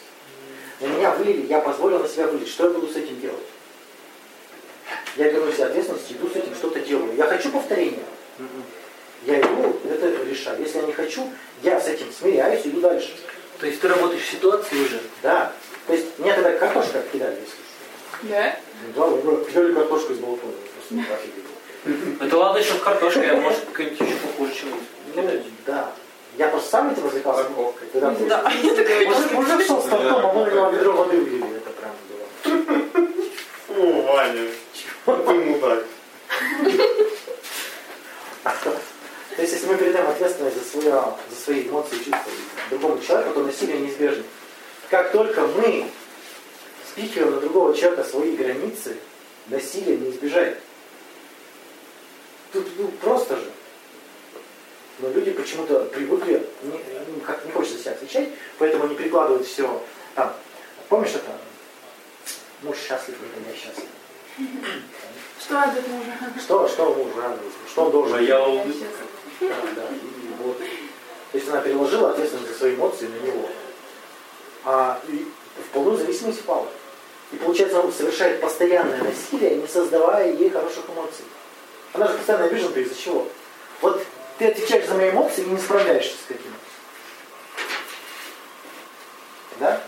На 0.81 0.87
меня 0.87 1.11
вылили, 1.13 1.47
я 1.47 1.61
позволил 1.61 2.01
на 2.01 2.09
себя 2.09 2.27
вылить. 2.27 2.49
Что 2.49 2.65
я 2.65 2.71
буду 2.71 2.89
с 2.89 2.97
этим 2.97 3.19
делать? 3.21 3.47
Я 5.17 5.31
беру 5.31 5.47
на 5.47 5.53
себя 5.53 5.67
ответственность, 5.67 6.13
иду 6.13 6.29
с 6.29 6.37
этим, 6.37 6.55
что-то 6.55 6.81
делаю. 6.81 7.17
Я 7.17 7.25
хочу 7.27 7.51
повторения. 7.51 8.05
Я 9.25 9.41
иду, 9.41 9.77
это 9.89 10.07
решаю. 10.25 10.61
Если 10.61 10.79
я 10.79 10.85
не 10.85 10.93
хочу, 10.93 11.29
я 11.63 11.81
с 11.81 11.87
этим 11.87 12.07
смиряюсь, 12.13 12.67
иду 12.67 12.81
дальше. 12.81 13.17
То 13.59 13.67
есть 13.67 13.81
ты 13.81 13.89
работаешь 13.89 14.23
в 14.23 14.31
ситуации 14.31 14.77
уже. 14.77 15.01
Да. 15.23 15.53
То 15.87 15.95
есть 15.95 16.19
меня 16.19 16.35
тогда 16.35 16.53
картошка 16.53 17.03
кидали, 17.13 17.37
если 17.37 17.47
что. 17.47 18.29
Да? 18.29 18.57
Да, 18.95 19.07
вы 19.07 19.45
кидали 19.47 19.73
картошку 19.73 20.13
из 20.13 20.19
балкона. 20.19 20.53
Просто. 20.89 21.19
Это 22.25 22.37
ладно 22.37 22.59
еще 22.59 22.75
картошка, 22.79 23.23
а 23.33 23.37
может 23.37 23.61
какая-нибудь 23.73 24.01
еще 24.01 24.17
похуже 24.17 24.55
чем 24.55 24.69
Ну, 25.15 25.43
да. 25.67 25.93
Я 26.37 26.49
просто 26.49 26.71
сам 26.71 26.93
этим 26.93 27.05
развлекался. 27.05 27.45
Морковкой. 27.45 27.89
Когда 27.93 28.11
Да, 28.11 28.51
я 28.51 28.75
такая 28.75 29.07
Мужик, 29.07 29.33
мужик 29.33 29.67
шел 29.67 29.81
с 29.81 29.85
тортом, 29.85 30.27
а 30.27 30.33
мы 30.33 30.45
на 30.45 30.51
него 30.51 30.71
ведро 30.71 30.93
воды 30.93 31.21
влили. 31.21 31.57
Это 31.57 31.71
прям 31.71 31.93
было. 32.09 33.07
Фу, 33.69 34.03
Ваня. 34.03 34.49
Ну 35.07 35.17
ты 35.17 35.33
мудак. 35.33 35.85
То 39.37 39.43
есть, 39.43 39.53
если 39.53 39.67
мы 39.67 39.77
передаем 39.77 40.09
ответственность 40.09 40.57
за, 40.57 40.65
свое, 40.65 41.03
за 41.31 41.37
свои 41.45 41.69
эмоции 41.69 41.97
и 41.97 42.05
чувства 42.05 42.33
другому 42.71 42.99
человеку, 43.01 43.35
то 43.35 43.41
насилие 43.41 43.81
неизбежно. 43.81 44.25
Как 44.89 45.13
только 45.13 45.43
мы 45.43 45.91
спихиваем 46.91 47.35
на 47.35 47.41
другого 47.41 47.77
человека 47.77 48.05
свои 48.05 48.35
границы, 48.35 48.97
насилие 49.49 49.99
не 49.99 50.11
избежать. 50.11 50.57
Тут 52.53 52.67
ну, 52.79 52.89
просто. 53.03 53.26
Но 55.07 55.13
люди 55.13 55.31
почему-то 55.31 55.85
привыкли, 55.85 56.45
не, 56.65 56.73
ну, 56.73 57.21
как 57.25 57.45
не 57.45 57.53
хочется 57.53 57.79
себя 57.79 57.93
отвечать, 57.93 58.29
поэтому 58.59 58.85
они 58.85 58.97
прикладывают 58.97 59.47
все. 59.47 59.81
Там, 60.17 60.33
помнишь 60.89 61.15
это? 61.15 61.31
Муж 62.63 62.77
счастлив, 62.77 63.15
или 63.15 63.53
я 63.53 63.57
счастлив. 63.57 63.87
Что 65.39 65.55
радует 65.55 65.87
мужа? 65.87 66.13
Что, 66.41 66.69
что 66.69 66.95
муж 66.95 67.07
радуется? 67.17 67.59
Что 67.71 67.85
он 67.85 67.93
должен 67.93 68.17
Моя 68.17 68.27
делать? 68.27 68.65
улыбка. 68.67 68.87
Да, 69.43 69.55
да. 69.77 69.83
И 69.83 70.43
вот. 70.43 70.59
То 70.59 71.39
есть 71.39 71.49
она 71.51 71.61
переложила 71.61 72.11
ответственность 72.11 72.49
за 72.51 72.59
свои 72.59 72.75
эмоции 72.75 73.07
на 73.07 73.27
него. 73.27 73.49
А, 74.65 75.01
и 75.07 75.25
в 75.57 75.73
полную 75.73 75.99
зависимость 75.99 76.41
впала. 76.41 76.67
И 77.31 77.37
получается, 77.37 77.81
он 77.81 77.93
совершает 77.93 78.41
постоянное 78.41 79.03
насилие, 79.05 79.57
не 79.57 79.69
создавая 79.69 80.33
ей 80.33 80.51
хороших 80.51 80.85
эмоций. 80.89 81.25
Она 81.93 82.09
же 82.09 82.15
постоянно 82.15 82.47
обижена, 82.47 82.71
ты 82.71 82.83
из-за 82.83 83.01
чего? 83.01 83.29
Вот 83.83 84.03
ты 84.39 84.47
отвечаешь 84.49 84.87
за 84.87 84.95
мои 84.95 85.11
эмоции 85.11 85.45
и 85.45 85.49
не 85.49 85.59
справляешься 85.59 86.17
с 86.27 86.31
этим. 86.31 86.55
Да? 89.59 89.83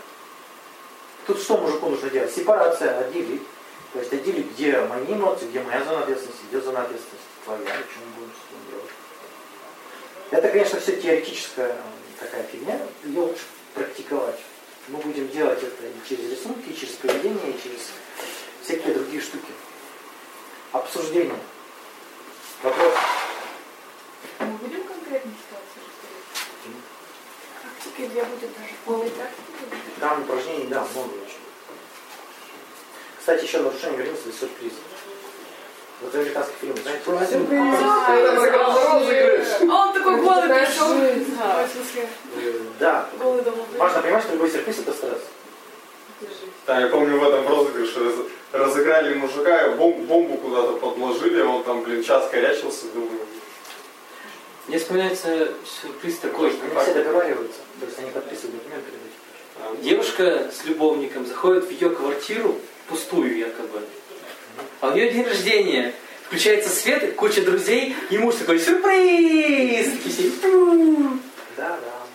Тут 1.27 1.41
что 1.41 1.57
мужику 1.57 1.89
нужно 1.89 2.09
делать? 2.09 2.33
Сепарация, 2.33 2.99
отделить. 2.99 3.43
То 3.93 3.99
есть 3.99 4.13
отделить, 4.13 4.51
где 4.51 4.79
мои 4.81 5.05
эмоции, 5.05 5.47
где 5.47 5.61
моя 5.61 5.83
зона 5.83 6.01
ответственности, 6.01 6.43
где 6.49 6.61
зона 6.61 6.81
ответственности 6.81 7.27
твоя, 7.43 7.59
мы 7.59 7.65
будем 8.15 8.31
с 8.33 8.37
этим 8.49 8.61
делать. 8.71 8.91
Это, 10.31 10.47
конечно, 10.49 10.79
все 10.79 11.01
теоретическая 11.01 11.75
такая 12.19 12.43
фигня, 12.43 12.79
ее 13.03 13.21
лучше 13.21 13.43
практиковать. 13.73 14.39
Мы 14.89 14.99
будем 14.99 15.29
делать 15.29 15.61
это 15.61 15.85
и 15.85 16.07
через 16.07 16.31
рисунки, 16.31 16.69
и 16.69 16.77
через 16.77 16.95
поведение, 16.95 17.51
и 17.51 17.61
через 17.61 17.89
всякие 18.63 18.93
другие 18.93 19.21
штуки. 19.21 19.51
Обсуждение. 20.71 21.39
Вопрос. 22.61 22.93
Мы 24.39 24.47
будем 24.57 24.83
конкретные 24.83 25.35
ситуации 25.35 25.79
рассказывать? 25.85 26.25
Две 28.07 28.23
будет 28.23 28.49
даже. 28.57 28.73
Будет. 28.85 29.13
Там 29.99 30.21
упражнений, 30.21 30.67
да, 30.69 30.85
много 30.93 31.09
очень. 31.09 31.35
Кстати, 33.19 33.43
еще 33.43 33.59
нарушение 33.59 33.97
границ 33.97 34.19
и 34.25 34.31
сюрприз. 34.31 34.73
Вот 36.01 36.15
американский 36.15 36.53
фильм, 36.61 36.75
знаете? 36.77 37.03
А 39.69 39.87
он 39.87 39.93
такой 39.93 40.15
голый 40.21 40.47
пришел. 40.49 40.93
Э, 40.93 42.59
Да. 42.79 43.09
дома. 43.19 43.43
Важно 43.77 44.01
понимать, 44.01 44.23
что 44.23 44.33
любой 44.33 44.49
сюрприз 44.49 44.79
это 44.79 44.93
стресс. 44.93 45.21
Да, 46.65 46.79
я 46.79 46.87
помню 46.87 47.19
в 47.19 47.23
этом 47.27 47.47
розыгрыше 47.47 48.03
раз- 48.03 48.15
разыграли 48.51 49.13
мужика, 49.15 49.69
бомбу 49.71 50.37
куда-то 50.37 50.73
подложили, 50.77 51.41
он 51.41 51.63
там, 51.63 51.81
блин, 51.81 52.03
час 52.03 52.29
корячился, 52.29 52.85
думаю. 52.93 53.19
Мне 54.69 54.77
вспоминается 54.77 55.51
сюрприз 55.81 56.17
такой. 56.19 56.49
Они 56.51 56.83
все 56.83 56.93
договариваются. 56.93 57.57
То 57.79 57.87
есть 57.87 57.97
они 57.97 58.11
подписывают 58.11 58.57
документы 58.57 58.91
перед 58.91 59.01
этим. 59.01 59.17
а, 59.63 59.75
Девушка 59.83 60.51
с 60.55 60.63
любовником 60.65 61.25
заходит 61.25 61.65
в 61.65 61.71
ее 61.71 61.89
квартиру, 61.89 62.55
пустую 62.87 63.35
якобы. 63.35 63.81
А 64.81 64.89
у 64.89 64.93
нее 64.93 65.11
день 65.11 65.25
рождения. 65.25 65.95
Включается 66.27 66.69
свет, 66.69 67.15
куча 67.15 67.41
друзей, 67.41 67.95
и 68.11 68.19
муж 68.19 68.35
такой 68.35 68.59
сюрприз! 68.59 69.87
Да, 71.57 71.79
да. 71.83 72.05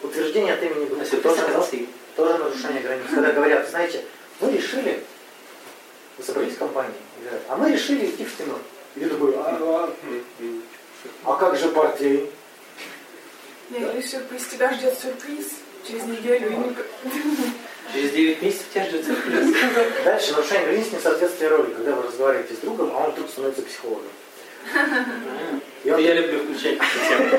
Утверждение 0.00 0.54
от 0.54 0.62
имени 0.62 0.84
А 0.84 0.86
группы 0.86 1.04
сюрприз 1.04 1.34
тоже, 1.34 1.42
оказался 1.42 1.76
тоже 2.16 2.38
нарушение 2.38 2.80
границ. 2.82 3.04
Когда 3.10 3.32
говорят, 3.32 3.68
знаете, 3.68 4.02
вы 4.40 4.52
решили, 4.52 5.04
вы 6.16 6.24
собрались 6.24 6.54
в 6.54 6.58
компании, 6.58 6.94
говорят, 7.20 7.42
а 7.48 7.56
мы 7.58 7.70
решили 7.70 8.06
идти 8.06 8.24
в 8.24 8.34
кино. 8.34 8.58
И 8.96 9.00
ты 9.00 9.10
такой, 9.10 9.34
а, 9.36 9.90
а, 11.24 11.34
как 11.34 11.56
же 11.56 11.68
партия? 11.68 12.26
Я 13.70 13.92
или 13.92 14.02
сюрприз, 14.02 14.46
тебя 14.46 14.72
ждет 14.72 14.98
сюрприз 14.98 15.46
через 15.86 16.04
неделю. 16.04 16.74
Через 17.92 18.12
9 18.12 18.42
месяцев 18.42 18.66
тебя 18.72 18.84
ждет 18.86 19.06
сюрприз. 19.06 19.54
Дальше 20.04 20.32
нарушение 20.32 20.66
границ 20.66 20.92
несоответствие 20.92 21.50
роли, 21.50 21.72
когда 21.74 21.94
вы 21.94 22.02
разговариваете 22.02 22.54
с 22.54 22.58
другом, 22.58 22.90
а 22.94 23.04
он 23.04 23.12
вдруг 23.12 23.30
становится 23.30 23.62
психологом. 23.62 24.10
Он, 25.84 25.98
я 25.98 26.14
люблю 26.14 26.44
включать 26.44 26.74
эту 26.74 27.36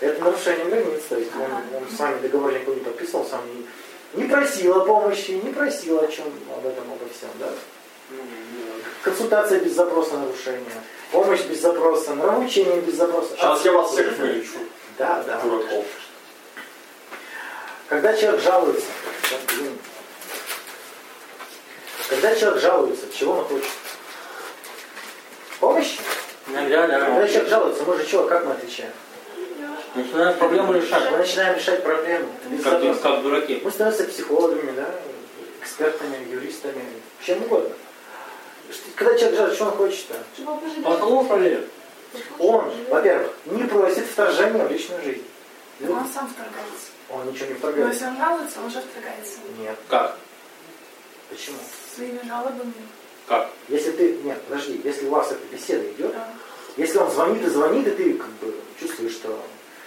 это 0.00 0.22
нарушение 0.22 0.66
границ, 0.66 1.02
то 1.08 1.18
есть 1.18 1.30
он, 1.34 1.76
он 1.76 1.88
с 1.90 1.98
вами 1.98 2.20
договор 2.20 2.52
никакой 2.52 2.74
не 2.74 2.80
подписывал, 2.82 3.24
сам 3.24 3.40
не, 3.54 4.22
не 4.22 4.28
просил 4.28 4.80
о 4.80 4.84
помощи, 4.84 5.30
не 5.32 5.52
просил 5.52 6.00
о 6.00 6.06
чем, 6.08 6.26
об 6.54 6.66
этом, 6.66 6.84
обо 6.84 7.08
всем, 7.10 7.30
да? 7.40 7.50
Консультация 9.02 9.60
без 9.60 9.72
запроса 9.72 10.16
нарушения, 10.16 10.64
помощь 11.12 11.42
без 11.42 11.60
запроса, 11.60 12.14
нравоучение 12.14 12.80
без 12.80 12.94
запроса. 12.94 13.36
Сейчас 13.36 13.64
я 13.64 13.72
вас 13.72 13.92
всех 13.92 14.16
вылечу, 14.16 14.58
Да, 14.98 15.22
да. 15.26 15.38
дураков. 15.40 15.84
Когда 17.88 18.16
человек 18.16 18.40
жалуется, 18.40 18.86
да, 19.30 19.36
блин. 19.54 19.78
когда 22.08 22.34
человек 22.34 22.62
жалуется, 22.62 23.06
чего 23.12 23.34
он 23.34 23.44
хочет? 23.44 23.66
Помощи? 25.60 25.98
Иногда, 26.48 26.86
Когда 26.88 27.20
да. 27.20 27.28
человек 27.28 27.48
жалуется, 27.48 27.82
мы 27.84 27.96
же 27.98 28.06
чего, 28.06 28.24
как 28.24 28.44
мы 28.46 28.52
отвечаем? 28.52 28.92
Начинаем 29.94 30.36
проблему 30.38 30.72
Мы 30.72 30.80
решать. 30.80 31.10
начинаем 31.12 31.56
решать 31.56 31.82
проблемы. 31.84 32.26
без 32.46 32.62
Как, 32.64 32.72
запроса. 32.80 33.00
как 33.02 33.22
дураки. 33.22 33.60
Мы 33.62 33.70
становимся 33.70 34.04
психологами, 34.04 34.72
да, 34.72 34.86
экспертами, 35.62 36.26
юристами, 36.30 36.82
чем 37.24 37.42
угодно. 37.42 37.74
Когда 38.96 39.14
человек 39.18 39.36
жалуется, 39.36 39.54
что 39.56 39.64
он 39.66 39.76
хочет-то? 39.76 40.14
Потом 40.82 41.26
проверим. 41.28 41.64
Он, 42.38 42.72
во-первых, 42.88 43.32
не 43.46 43.64
просит 43.64 44.06
вторжения 44.06 44.64
в 44.64 44.70
личную 44.70 45.02
жизнь. 45.02 45.24
Так 45.80 45.88
Ну, 45.88 45.94
он 45.96 46.06
сам 46.12 46.28
вторгается. 46.28 46.86
он 47.10 47.26
ничего 47.30 47.46
не 47.46 47.52
Но 47.54 47.58
вторгается. 47.58 47.92
если 47.92 48.06
он 48.06 48.16
жалуется, 48.16 48.58
он 48.60 48.66
уже 48.66 48.80
вторгается. 48.80 49.38
Нет. 49.58 49.76
Как? 49.88 50.16
Почему? 51.28 51.56
Своими 51.94 52.20
жалобами. 52.26 52.72
Как? 53.26 53.50
Если 53.68 53.90
ты, 53.92 54.16
нет, 54.22 54.40
подожди, 54.42 54.80
если 54.84 55.06
у 55.06 55.10
вас 55.10 55.32
эта 55.32 55.44
беседа 55.52 55.90
идет, 55.90 56.12
Да. 56.12 56.28
если 56.76 56.98
он 56.98 57.10
звонит 57.10 57.42
и 57.42 57.48
звонит, 57.48 57.86
и 57.88 57.90
ты 57.90 58.14
как 58.14 58.30
бы 58.34 58.54
чувствуешь, 58.78 59.12
что 59.14 59.44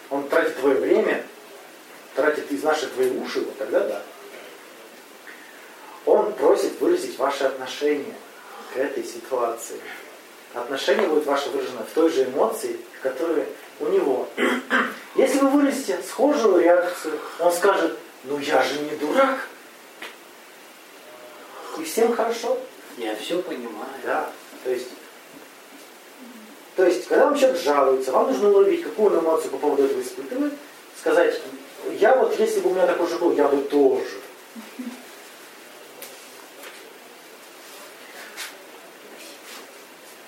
он 0.09 0.27
тратит 0.27 0.57
твое 0.59 0.75
время, 0.75 1.23
тратит 2.15 2.51
из 2.51 2.63
наших 2.63 2.91
твои 2.91 3.09
уши, 3.11 3.39
вот 3.41 3.57
тогда 3.57 3.79
да. 3.81 4.01
Он 6.05 6.33
просит 6.33 6.79
выразить 6.81 7.17
ваше 7.17 7.45
отношение 7.45 8.13
к 8.13 8.26
этой 8.77 9.03
ситуации. 9.03 9.79
Отношение 10.53 11.07
будет 11.07 11.25
ваше 11.25 11.49
выражено 11.49 11.83
в 11.83 11.93
той 11.93 12.09
же 12.09 12.25
эмоции, 12.25 12.79
которая 13.01 13.45
у 13.79 13.87
него. 13.87 14.27
Если 15.15 15.39
вы 15.39 15.49
выразите 15.49 15.99
схожую 16.07 16.63
реакцию, 16.63 17.19
он 17.39 17.51
скажет, 17.51 17.97
ну 18.23 18.39
я 18.39 18.63
же 18.63 18.79
не 18.79 18.95
дурак. 18.97 19.47
И 21.77 21.83
всем 21.83 22.15
хорошо. 22.15 22.57
Я 22.97 23.15
все 23.15 23.41
понимаю. 23.41 23.91
Да, 24.03 24.29
то 24.63 24.71
есть, 24.71 24.87
то 26.75 26.85
есть, 26.85 27.07
когда 27.07 27.25
вам 27.25 27.37
человек 27.37 27.61
жалуется, 27.61 28.11
вам 28.11 28.31
нужно 28.31 28.49
уловить, 28.49 28.83
какую 28.83 29.11
он 29.11 29.19
эмоцию 29.23 29.51
по 29.51 29.57
поводу 29.57 29.83
этого 29.83 30.01
испытывает, 30.01 30.53
сказать, 30.99 31.39
я 31.99 32.15
вот, 32.15 32.37
если 32.39 32.59
бы 32.59 32.71
у 32.71 32.73
меня 32.73 32.87
такой 32.87 33.07
же 33.07 33.17
был, 33.17 33.33
я 33.33 33.47
бы 33.47 33.61
тоже. 33.63 34.17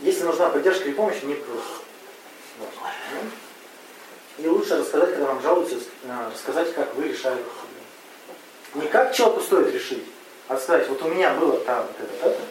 Если 0.02 0.24
нужна 0.24 0.50
поддержка 0.50 0.86
или 0.86 0.94
помощь, 0.94 1.22
не 1.24 1.36
просто. 1.36 1.74
Вот. 2.60 2.70
И 4.38 4.48
лучше 4.48 4.78
рассказать, 4.78 5.10
когда 5.10 5.26
вам 5.28 5.42
жалуются, 5.42 5.76
э, 5.76 6.30
рассказать, 6.34 6.74
как 6.74 6.96
вы 6.96 7.10
решали 7.10 7.44
проблему. 7.44 7.80
Не 8.76 8.88
как 8.88 9.14
человеку 9.14 9.42
стоит 9.42 9.74
решить, 9.74 10.06
а 10.48 10.58
сказать, 10.58 10.88
вот 10.88 11.02
у 11.02 11.10
меня 11.10 11.34
было 11.34 11.60
там 11.60 11.86
вот 11.86 11.96
это, 12.00 12.14
вот 12.24 12.32
это, 12.32 12.42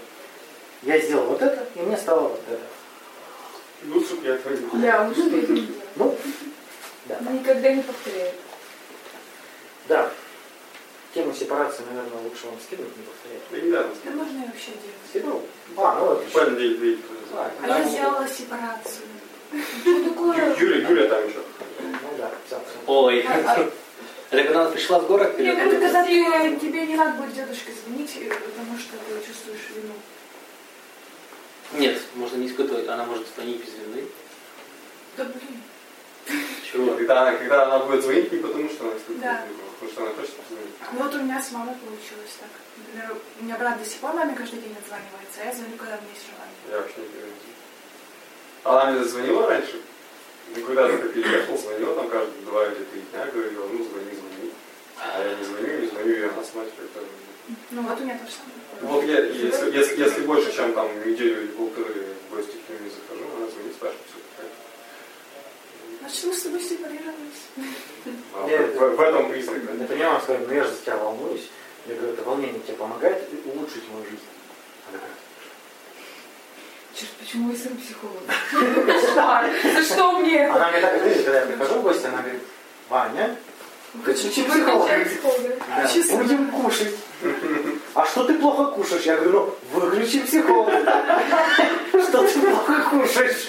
я 0.82 0.98
сделал 0.98 1.26
вот 1.26 1.40
это, 1.40 1.66
и 1.74 1.80
мне 1.80 1.96
стало 1.96 2.28
вот 2.28 2.42
это. 2.50 2.62
Лучше 3.86 4.16
бы 4.16 4.26
я 4.26 4.34
отводил. 4.34 4.68
Да, 4.74 5.06
лучше 5.08 5.22
бы 5.30 5.40
делать. 5.40 5.70
Ну, 5.96 6.18
да. 7.06 7.18
Никогда 7.32 7.72
не 7.72 7.82
повторяю. 7.82 8.32
Да. 9.88 10.12
Тему 11.18 11.34
сепарации, 11.34 11.82
наверное, 11.90 12.22
лучше 12.22 12.46
вам 12.46 12.54
скинуть, 12.64 12.96
не 12.96 13.02
повторять. 13.02 13.42
Да 13.50 13.58
не 13.58 13.70
надо. 13.72 13.88
Да 14.04 14.10
можно 14.12 14.38
и 14.38 14.46
вообще 14.46 14.70
делать. 14.70 15.08
Скинул? 15.10 15.42
А, 15.76 15.94
ну 15.98 16.06
вот. 16.06 16.24
Буквально 16.26 16.56
9 16.60 16.78
дней. 16.78 17.04
А, 17.32 17.50
А 17.60 17.66
я 17.66 17.88
сделала 17.88 18.28
сепарацию. 18.28 19.06
Что 19.80 20.04
такое? 20.10 20.56
Юля, 20.56 20.88
Юля 20.88 21.08
там 21.08 21.26
еще. 21.26 21.42
Ну 21.80 22.08
да, 22.18 22.30
все. 22.46 22.62
Ой. 22.86 23.26
Это 24.30 24.44
когда 24.44 24.60
она 24.60 24.70
пришла 24.70 25.00
в 25.00 25.08
город? 25.08 25.34
или 25.38 25.46
Нет, 25.46 25.58
это 25.58 25.80
когда 25.80 26.04
ты, 26.04 26.56
тебе 26.60 26.86
не 26.86 26.94
надо 26.94 27.20
будет 27.20 27.34
дедушке 27.34 27.72
звонить, 27.72 28.16
э, 28.20 28.28
потому 28.28 28.78
что 28.78 28.92
ты 28.92 29.26
чувствуешь 29.26 29.70
вину. 29.74 29.94
Нет, 31.72 32.00
можно 32.14 32.36
не 32.36 32.46
испытывать. 32.46 32.86
Она 32.86 33.04
может 33.06 33.26
звонить 33.34 33.64
без 33.64 33.72
вины. 33.72 34.06
Да 35.16 35.24
блин. 35.24 35.62
Чего? 36.70 36.94
Когда 36.96 37.32
когда 37.34 37.64
она 37.64 37.78
будет 37.84 38.02
звонить, 38.02 38.30
не 38.32 38.38
потому 38.38 38.68
что 38.68 38.84
она 38.84 38.96
испытывает 38.96 39.22
Да. 39.22 39.44
вину, 39.48 39.62
а 39.64 39.72
потому 39.72 39.90
что 39.92 40.02
она 40.02 40.10
точно 40.12 40.34
позвонит. 40.42 40.74
Ну 40.92 40.98
вот 41.02 41.14
у 41.14 41.18
меня 41.18 41.42
с 41.42 41.52
мамой 41.52 41.74
получилось 41.76 42.34
так. 42.40 42.50
Например, 42.76 43.16
у 43.40 43.44
меня 43.44 43.56
брат 43.58 43.78
до 43.78 43.84
сих 43.88 43.98
пор 44.00 44.12
маме 44.14 44.34
каждый 44.34 44.60
день 44.60 44.76
отзванивается, 44.76 45.38
а 45.40 45.44
я 45.46 45.52
звоню, 45.54 45.76
когда 45.78 45.96
мне 45.96 46.10
есть 46.12 46.26
желание. 46.28 46.58
Я 46.70 46.76
вообще 46.80 47.00
не 47.00 47.08
понимаю. 47.08 47.32
Она 48.64 48.90
мне 48.92 49.04
звонила 49.04 49.46
раньше. 49.48 49.80
Ну, 50.54 50.64
когда 50.64 50.88
только 50.88 51.08
переехал, 51.08 51.58
звонила 51.58 51.94
там 51.94 52.08
каждые 52.08 52.42
два 52.44 52.66
или 52.66 52.84
три 52.84 53.00
дня, 53.12 53.26
говорила, 53.32 53.66
ну 53.68 53.84
звони, 53.84 54.12
звони. 54.16 54.52
А 54.96 55.22
я 55.24 55.34
не 55.36 55.44
звоню, 55.44 55.78
не 55.80 55.86
звоню, 55.88 56.12
и 56.14 56.22
она 56.22 56.42
с 56.44 56.54
матерью 56.54 56.88
тоже. 56.92 57.06
Ну 57.70 57.82
вот 57.82 58.00
у 58.00 58.04
меня 58.04 58.18
то 58.18 58.26
же 58.26 58.32
самое. 58.36 58.92
Вот 58.92 59.04
я, 59.04 59.20
если, 59.24 59.70
если, 59.76 60.00
если 60.04 60.20
больше, 60.22 60.54
чем 60.54 60.72
там 60.72 60.88
неделю 61.00 61.42
или 61.42 61.50
полторы 61.52 62.06
в 62.28 62.34
гости 62.34 62.56
к 62.56 62.68
нему 62.68 62.84
не 62.84 62.90
захожу, 62.90 63.24
она 63.36 63.46
звонит, 63.50 63.72
спрашивает, 63.74 64.07
все 66.08 66.26
мы 66.26 66.34
с 66.34 66.42
тобой 66.42 66.60
сепарировались. 66.60 67.44
А 68.34 68.48
Я- 68.48 68.62
в, 68.66 69.00
этом 69.00 69.30
признак, 69.30 69.56
он 69.68 70.20
сказал, 70.20 70.42
ну 70.46 70.54
я 70.54 70.64
же 70.64 70.70
за 70.70 70.76
тебя 70.82 70.96
волнуюсь. 70.96 71.48
Я 71.86 71.94
говорю, 71.94 72.12
это 72.12 72.22
волнение 72.22 72.60
тебе 72.60 72.76
помогает 72.76 73.28
улучшить 73.44 73.88
мою 73.90 74.04
жизнь. 74.04 74.22
Она 74.88 74.98
Черт, 76.94 77.10
почему 77.12 77.52
я 77.52 77.58
сам 77.58 77.76
психолог? 77.76 78.22
За 79.74 79.82
что 79.84 80.12
мне 80.18 80.44
это? 80.44 80.54
Она 80.54 80.70
мне 80.70 80.80
так 80.80 80.98
говорит, 80.98 81.24
когда 81.24 81.40
я 81.40 81.46
прихожу 81.46 81.74
в 81.74 81.82
гости, 81.82 82.06
она 82.06 82.18
говорит, 82.22 82.42
Ваня, 82.88 83.36
психолога. 85.06 85.56
Да, 85.76 85.88
Честно. 85.88 86.16
будем 86.16 86.50
кушать. 86.50 86.94
А 87.94 88.04
что 88.04 88.24
ты 88.24 88.34
плохо 88.34 88.72
кушаешь? 88.72 89.04
Я 89.04 89.16
говорю, 89.16 89.56
ну, 89.72 89.80
выключи 89.80 90.20
психолога. 90.20 90.82
Что 91.92 92.26
ты 92.26 92.40
плохо 92.40 92.90
кушаешь? 92.90 93.48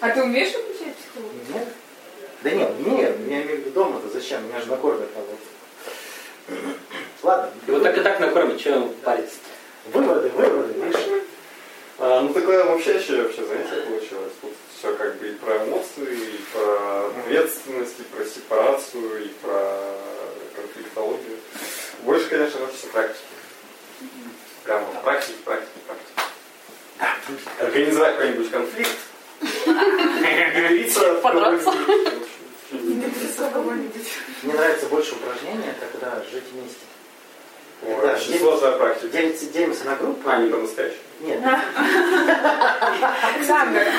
А 0.00 0.10
ты 0.10 0.22
умеешь 0.22 0.54
выключать 0.54 0.94
психолога? 0.96 1.34
Нет. 1.52 1.68
Да 2.42 2.50
нет, 2.50 2.86
нет, 2.86 3.16
я 3.28 3.42
имею 3.42 3.56
в 3.56 3.60
виду 3.60 3.70
дома-то 3.70 4.08
зачем? 4.08 4.46
Меня 4.46 4.60
же 4.60 4.70
накормят 4.70 5.08
кого-то. 5.12 6.62
Ладно, 7.22 7.50
Его 7.66 7.80
так 7.80 7.98
и 7.98 8.00
так 8.00 8.20
накормить, 8.20 8.60
что 8.60 8.70
ему 8.70 8.88
париться 9.04 9.36
выводы, 9.92 10.28
выводы, 10.28 10.72
видишь? 10.80 11.24
А, 11.98 12.20
ну 12.20 12.32
такое 12.32 12.62
обобщающее 12.62 13.22
вообще 13.22 13.44
занятие 13.44 13.82
получилось. 13.86 14.32
Тут 14.40 14.52
все 14.78 14.94
как 14.94 15.16
бы 15.16 15.28
и 15.28 15.32
про 15.32 15.64
эмоции, 15.64 16.14
и 16.14 16.40
про 16.52 17.08
ответственность, 17.08 17.98
и 17.98 18.02
про 18.04 18.24
сепарацию, 18.24 19.24
и 19.24 19.28
про 19.42 19.96
конфликтологию. 20.54 21.38
Больше, 22.02 22.28
конечно, 22.28 22.60
хочется 22.60 22.86
практики. 22.86 23.24
Прямо 24.62 24.86
практики, 25.02 25.38
практики, 25.44 25.78
практики. 25.86 27.42
Организовать 27.60 28.16
какой-нибудь 28.16 28.50
конфликт. 28.50 28.96
Договориться. 29.40 31.14
Подраться. 31.14 31.72
Мне 34.42 34.54
нравится 34.54 34.86
больше 34.86 35.14
упражнения, 35.14 35.74
когда 35.80 36.22
жить 36.30 36.44
вместе. 36.52 36.78
Ой, 37.86 37.94
очень 37.94 38.32
делимся- 38.32 38.38
сложная 38.40 38.72
практика. 38.72 39.08
Делимся, 39.08 39.46
делимся 39.46 39.84
на 39.84 39.94
группы. 39.96 40.28
А, 40.30 40.38
не 40.38 40.50
по-настоящему. 40.50 40.98
Нет. 41.20 41.40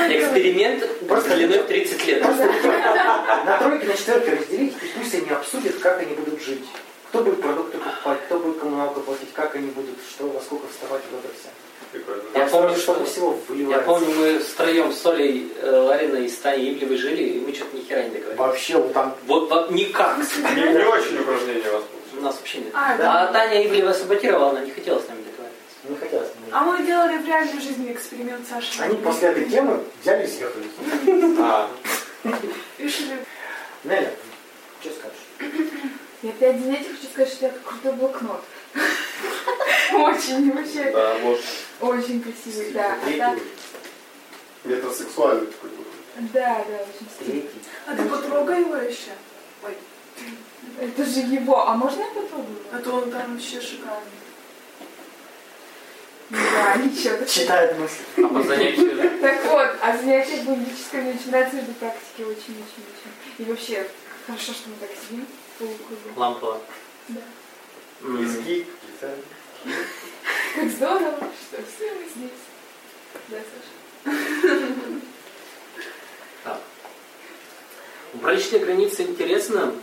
Эксперимент 0.10 0.84
длиной 1.36 1.60
в 1.60 1.68
30 1.68 2.06
лет. 2.06 2.22
на 2.22 3.58
тройке, 3.58 3.86
на 3.88 3.94
четверке 3.94 4.32
разделить, 4.36 4.74
и 4.74 4.88
пусть 4.98 5.16
они 5.16 5.30
обсудят, 5.30 5.78
как 5.80 6.00
они 6.02 6.14
будут 6.14 6.42
жить. 6.42 6.66
Кто 7.10 7.24
будет 7.24 7.42
продукты 7.42 7.78
покупать, 7.78 8.20
кто 8.26 8.40
будет 8.40 8.60
коммуналку 8.60 9.00
платить, 9.02 9.34
как 9.34 9.56
они 9.56 9.72
будут, 9.72 9.98
что, 10.10 10.28
во 10.28 10.40
сколько 10.42 10.68
вставать, 10.68 11.02
вот 11.12 11.26
это 11.26 11.34
все. 11.34 11.50
Прикольно. 11.92 12.22
Я 12.36 12.46
помню, 12.46 12.76
что- 12.76 13.04
всего 13.06 13.32
Я 13.48 13.54
выливается. 13.54 13.86
помню, 13.86 14.14
мы 14.16 14.40
втроем 14.40 14.94
с 14.94 15.06
Олей, 15.08 15.52
э, 15.62 15.72
Лариной 15.72 16.26
и 16.26 16.30
Станей 16.30 16.74
Ивлевой 16.74 16.98
жили, 16.98 17.24
и 17.24 17.40
мы 17.40 17.54
что-то 17.54 17.76
ни 17.78 17.82
хера 17.82 18.04
не 18.04 18.10
договорились. 18.10 18.38
Вообще, 18.40 18.78
вот 18.78 18.94
там 18.94 19.16
Вот, 19.26 19.50
вот 19.50 19.72
никак. 19.72 20.18
Не, 20.18 20.62
не 20.74 20.86
очень 20.86 21.20
упражнение 21.20 21.70
у 21.72 21.74
вас 21.74 21.84
У 22.18 22.22
нас 22.22 22.36
вообще 22.36 22.60
нет. 22.60 22.72
А, 22.74 22.96
А 23.30 23.32
Таня 23.34 23.66
Ивлева 23.66 23.94
саботировала, 23.94 24.50
она 24.52 24.62
не 24.62 24.72
хотела 24.72 25.00
с 25.00 25.08
нами 25.08 25.20
договариваться. 25.24 25.88
не 25.90 25.96
хотят 25.96 26.28
с 26.28 26.36
ними. 26.36 26.50
А 26.52 26.64
мы 26.64 26.86
делали 26.86 27.18
в 27.18 27.26
реальной 27.26 27.62
жизни 27.62 27.92
эксперимент 27.92 28.48
Саши. 28.48 28.82
Они 28.82 28.96
после 28.98 29.30
этой 29.30 29.46
темы 29.50 29.80
взяли 30.02 30.26
и 30.26 30.28
съехали. 30.30 30.66
А, 31.40 31.70
решили 32.78 33.18
Неля, 33.84 34.12
что 34.82 34.90
скажешь? 34.92 35.54
Я 36.22 36.32
пять 36.34 36.60
занятий 36.60 36.90
хочу 36.90 37.08
сказать, 37.12 37.30
что 37.34 37.46
я 37.46 37.52
как 37.52 37.64
крутой 37.64 37.94
блокнот. 37.94 38.42
Очень, 39.94 40.52
вообще, 40.52 40.92
да, 40.92 41.16
может, 41.24 41.44
очень 41.82 42.22
красивый, 42.22 42.72
да. 42.72 42.98
А 43.06 43.18
так- 43.18 43.40
метросексуальный 44.66 45.48
такой 45.48 45.70
был. 45.70 45.86
Да, 46.34 46.66
да, 46.68 46.76
очень 46.84 47.08
стильно. 47.16 47.42
Третий. 47.42 47.62
А 47.88 47.96
ты 47.96 48.04
потрогай 48.10 48.62
его 48.62 48.76
еще. 48.76 49.12
Ой, 49.64 49.78
Это 50.82 51.06
же 51.06 51.20
его. 51.22 51.68
А 51.68 51.76
можно 51.76 52.02
я 52.02 52.08
попробую? 52.08 52.58
а 52.72 52.78
то 52.80 52.92
он 52.96 53.12
там 53.12 53.34
вообще 53.34 53.62
шикарный. 53.62 54.12
Да, 56.30 56.76
ничего. 56.76 57.26
Читает 57.26 57.78
мысли. 57.80 58.04
А 58.18 58.28
по 58.28 58.44
занятию 58.44 59.20
Так 59.22 59.46
вот, 59.46 59.68
а 59.82 59.98
занятие 59.98 60.42
очень 60.42 61.32
нравится 61.32 61.56
между 61.56 61.74
практики 61.74 62.22
очень-очень-очень. 62.22 63.12
И 63.40 63.44
вообще, 63.46 63.88
хорошо, 64.28 64.52
что 64.54 64.70
мы 64.70 64.76
так 64.80 64.90
сидим 64.96 65.26
полукругом. 65.58 66.18
лампа. 66.18 66.62
Да. 67.08 67.22
М, 68.04 68.24
Изгиб, 68.24 68.68
гитара. 68.86 69.16
Как 70.56 70.70
здорово, 70.70 71.18
что 71.18 71.62
все 71.64 71.94
мы 71.94 72.04
здесь. 72.16 72.32
Да, 73.30 73.38
Саша? 73.38 75.00
Так. 76.44 76.62
Про 78.22 78.34
личные 78.34 78.66
границы 78.66 79.04
интересно, 79.04 79.74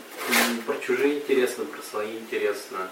про 0.67 0.77
чужие 0.79 1.19
интересно, 1.19 1.65
про 1.65 1.83
свои 1.83 2.19
интересно. 2.19 2.89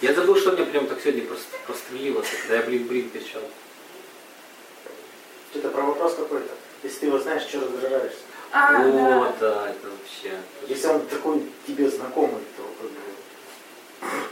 Я 0.00 0.14
забыл, 0.14 0.36
что 0.36 0.52
мне 0.52 0.64
прям 0.64 0.86
так 0.86 1.00
сегодня 1.00 1.24
просто 1.24 1.46
прострелило, 1.66 2.24
когда 2.42 2.56
я 2.56 2.62
блин-блин 2.62 3.10
кричал. 3.10 3.42
Это 5.54 5.68
про 5.68 5.82
вопрос 5.82 6.14
какой-то. 6.14 6.52
Если 6.82 7.00
ты 7.00 7.06
его 7.06 7.18
знаешь, 7.18 7.42
что 7.42 7.60
раздражаешься? 7.60 8.18
А, 8.50 8.82
вот, 8.82 9.38
да. 9.38 9.54
да, 9.54 9.70
это 9.70 9.88
вообще. 9.88 10.36
Если 10.66 10.86
он 10.88 11.06
такой 11.06 11.46
тебе 11.66 11.88
знакомый, 11.88 12.42
то 12.56 12.62
как 12.80 12.90
бы... 12.90 14.26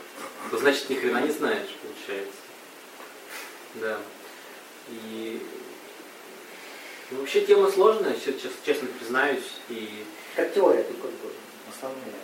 То 0.50 0.58
значит 0.58 0.90
ни 0.90 0.96
хрена 0.96 1.18
не 1.22 1.30
знаешь, 1.30 1.68
получается. 1.82 2.36
Да. 3.74 3.98
И 4.88 5.40
ну, 7.10 7.20
вообще 7.20 7.42
тема 7.42 7.70
сложная, 7.70 8.14
чес- 8.14 8.52
честно 8.64 8.88
признаюсь. 8.98 9.44
И 9.68 10.04
Как 10.34 10.52
теория, 10.52 10.82
бы 10.82 11.08
основные. 11.72 12.14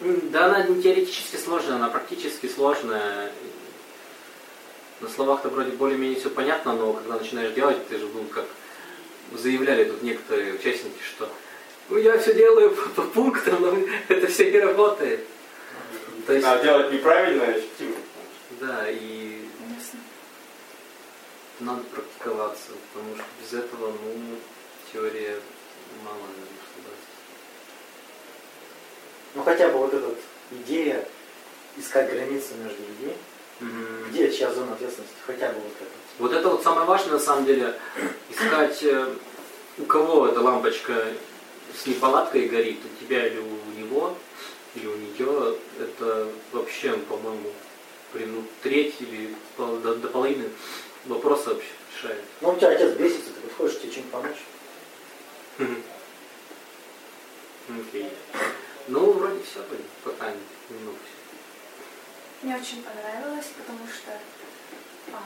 ну, 0.00 0.20
да, 0.30 0.46
она 0.46 0.62
не 0.66 0.80
теоретически 0.82 1.36
сложная, 1.36 1.76
она 1.76 1.88
практически 1.88 2.46
сложная. 2.46 3.32
На 5.00 5.08
словах-то 5.08 5.48
вроде 5.48 5.72
более-менее 5.72 6.20
все 6.20 6.30
понятно, 6.30 6.74
но 6.74 6.92
когда 6.92 7.18
начинаешь 7.18 7.52
делать, 7.54 7.88
ты 7.88 7.98
же 7.98 8.08
ну, 8.14 8.24
как 8.24 8.46
заявляли 9.32 9.84
тут 9.84 10.02
некоторые 10.02 10.54
участники, 10.54 11.02
что 11.02 11.28
ну 11.88 11.98
я 11.98 12.16
все 12.18 12.34
делаю 12.34 12.70
по, 12.70 12.88
по 12.90 13.02
пунктам, 13.02 13.60
но 13.60 13.76
это 14.08 14.28
все 14.28 14.50
не 14.52 14.60
работает. 14.60 15.26
То 16.26 16.32
есть, 16.32 16.46
А 16.46 16.58
делать 16.62 16.92
неправильно, 16.92 17.44
эффективно. 17.52 17.96
да, 18.60 18.88
и 18.88 19.42
Ясно. 19.76 20.00
надо 21.60 21.82
практиковаться, 21.84 22.70
потому 22.92 23.14
что 23.16 23.24
без 23.42 23.52
этого, 23.64 23.88
ну, 23.92 24.36
теория 24.92 25.38
мало, 26.02 26.16
наверное, 26.16 26.64
что 26.72 26.82
даст. 26.82 27.08
Ну 29.34 29.42
хотя 29.42 29.68
бы 29.68 29.78
вот 29.78 29.92
эта 29.92 30.14
идея 30.52 31.06
искать 31.76 32.10
границы 32.10 32.54
между 32.54 32.82
людьми, 32.82 33.16
Мгм. 33.60 34.10
где 34.10 34.32
чья 34.32 34.52
зона 34.52 34.72
ответственности, 34.72 35.14
хотя 35.26 35.48
бы 35.50 35.60
вот 35.60 35.72
это. 35.80 35.90
Вот 36.18 36.32
это 36.32 36.48
вот 36.48 36.62
самое 36.62 36.86
важное, 36.86 37.14
на 37.14 37.18
самом 37.18 37.44
деле, 37.44 37.74
искать, 38.30 38.82
э, 38.82 39.14
у 39.78 39.84
кого 39.84 40.28
эта 40.28 40.40
лампочка 40.40 41.06
с 41.76 41.86
неполадкой 41.86 42.48
горит, 42.48 42.78
у 42.84 43.04
тебя 43.04 43.26
или 43.26 43.38
у 43.38 43.78
него, 43.78 44.16
или 44.74 44.86
у 44.86 44.96
нее, 44.96 45.58
это 45.78 46.28
вообще, 46.52 46.96
по-моему, 46.96 47.50
при 48.12 48.24
ну, 48.26 48.44
треть 48.62 48.96
или 49.00 49.34
до, 49.56 49.94
до 49.96 50.08
половины 50.08 50.50
вопроса 51.06 51.50
вообще 51.50 51.70
решает. 51.94 52.22
Ну 52.40 52.50
у 52.50 52.56
тебя 52.56 52.70
отец 52.70 52.96
бесится, 52.96 53.30
ты 53.32 53.40
подходишь, 53.40 53.80
тебе 53.80 53.92
чем 53.92 54.04
помочь? 54.04 54.36
Окей. 57.68 58.10
Ну, 58.88 59.12
вроде 59.12 59.42
все, 59.42 59.64
пока 60.04 60.30
немного 60.68 60.98
всё. 60.98 61.14
Мне 62.42 62.56
очень 62.56 62.82
понравилось, 62.82 63.46
потому 63.56 63.88
что 63.88 64.12
а, 65.12 65.18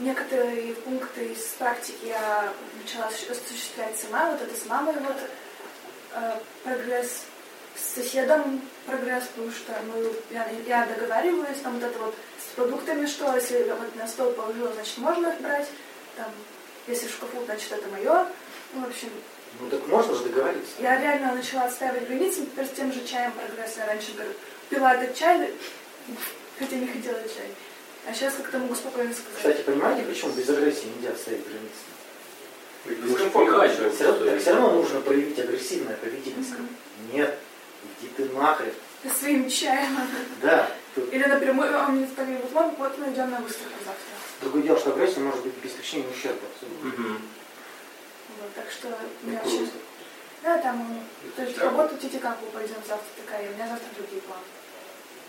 некоторые 0.00 0.74
пункты 0.74 1.26
из 1.32 1.42
практики 1.58 2.06
я 2.06 2.52
начала 2.82 3.06
осущ- 3.06 3.30
осуществлять 3.30 3.96
сама. 4.00 4.32
Вот 4.32 4.42
это 4.42 4.56
с 4.56 4.66
мамой 4.66 4.94
вот 4.94 5.16
э, 6.14 6.40
прогресс, 6.64 7.22
с 7.80 7.94
соседом 7.94 8.60
прогресс, 8.86 9.24
потому 9.34 9.50
что 9.50 9.72
мы, 9.92 10.12
я, 10.30 10.46
я 10.66 10.86
договариваюсь, 10.86 11.58
там 11.62 11.74
вот 11.74 11.82
это 11.82 11.98
вот 11.98 12.14
с 12.38 12.54
продуктами, 12.54 13.06
что 13.06 13.34
если 13.34 13.66
я 13.66 13.74
вот 13.74 13.94
на 13.96 14.06
стол 14.06 14.32
положила, 14.32 14.72
значит 14.72 14.98
можно 14.98 15.28
их 15.28 15.40
брать, 15.40 15.68
там, 16.16 16.26
если 16.86 17.06
в 17.06 17.10
шкафу, 17.10 17.44
значит 17.44 17.72
это 17.72 17.88
мое. 17.88 18.26
Ну, 18.74 18.84
в 18.84 18.88
общем, 18.88 19.08
Ну 19.60 19.68
так 19.70 19.86
можно 19.88 20.14
же 20.14 20.24
договориться. 20.24 20.72
я 20.78 21.00
реально 21.00 21.34
начала 21.34 21.64
отстаивать 21.64 22.06
границы, 22.06 22.42
теперь 22.42 22.66
с 22.66 22.70
тем 22.70 22.92
же 22.92 23.04
чаем 23.06 23.32
прогресс. 23.32 23.76
Я 23.76 23.86
раньше 23.86 24.12
говорю, 24.12 24.32
пила 24.68 24.94
этот 24.94 25.16
чай, 25.16 25.52
хотя 26.58 26.76
не 26.76 26.86
хотела 26.86 27.22
чай. 27.22 27.48
А 28.08 28.14
сейчас 28.14 28.34
как-то 28.34 28.58
могу 28.58 28.74
спокойно 28.74 29.12
сказать. 29.12 29.36
Кстати, 29.36 29.62
понимаете, 29.62 30.02
почему 30.04 30.32
без 30.32 30.48
агрессии 30.48 30.86
нельзя 30.96 31.14
ставить 31.16 31.44
границы? 31.44 33.30
Получается. 33.32 33.90
Все 33.90 34.38
все 34.38 34.52
равно 34.52 34.70
нужно 34.72 35.00
проявить 35.00 35.38
агрессивное 35.38 35.96
поведение. 35.96 36.44
Нет, 37.12 37.38
иди 38.00 38.08
ты 38.16 38.24
нахрен. 38.30 38.72
Своим 39.18 39.48
чаем. 39.48 39.96
Да. 40.42 40.70
Тут 40.94 41.12
Или 41.12 41.24
напрямую, 41.24 41.78
а 41.78 41.88
мне 41.88 42.06
сказали, 42.06 42.36
вот 42.36 42.52
мам, 42.52 42.74
вот 42.78 42.98
мы 42.98 43.12
идем 43.12 43.30
на 43.30 43.40
выставку 43.40 43.78
завтра. 43.84 44.04
Другое 44.40 44.62
дело, 44.62 44.78
что 44.78 44.90
агрессия 44.92 45.20
может 45.20 45.42
быть 45.42 45.54
без 45.62 45.70
причины 45.72 46.04
ущерба. 46.10 46.46
Мгм. 46.82 47.22
Вот, 48.40 48.54
так 48.54 48.70
что 48.70 48.88
мне 49.22 49.40
очень... 49.44 49.70
Да, 50.42 50.58
там, 50.58 51.04
то 51.36 51.42
есть 51.42 51.58
работу 51.58 51.96
Титикаку 51.98 52.46
пойдем 52.46 52.76
завтра 52.88 53.06
такая, 53.24 53.50
у 53.50 53.54
меня 53.54 53.68
завтра 53.68 53.88
другие 53.96 54.22
планы. 54.22 54.42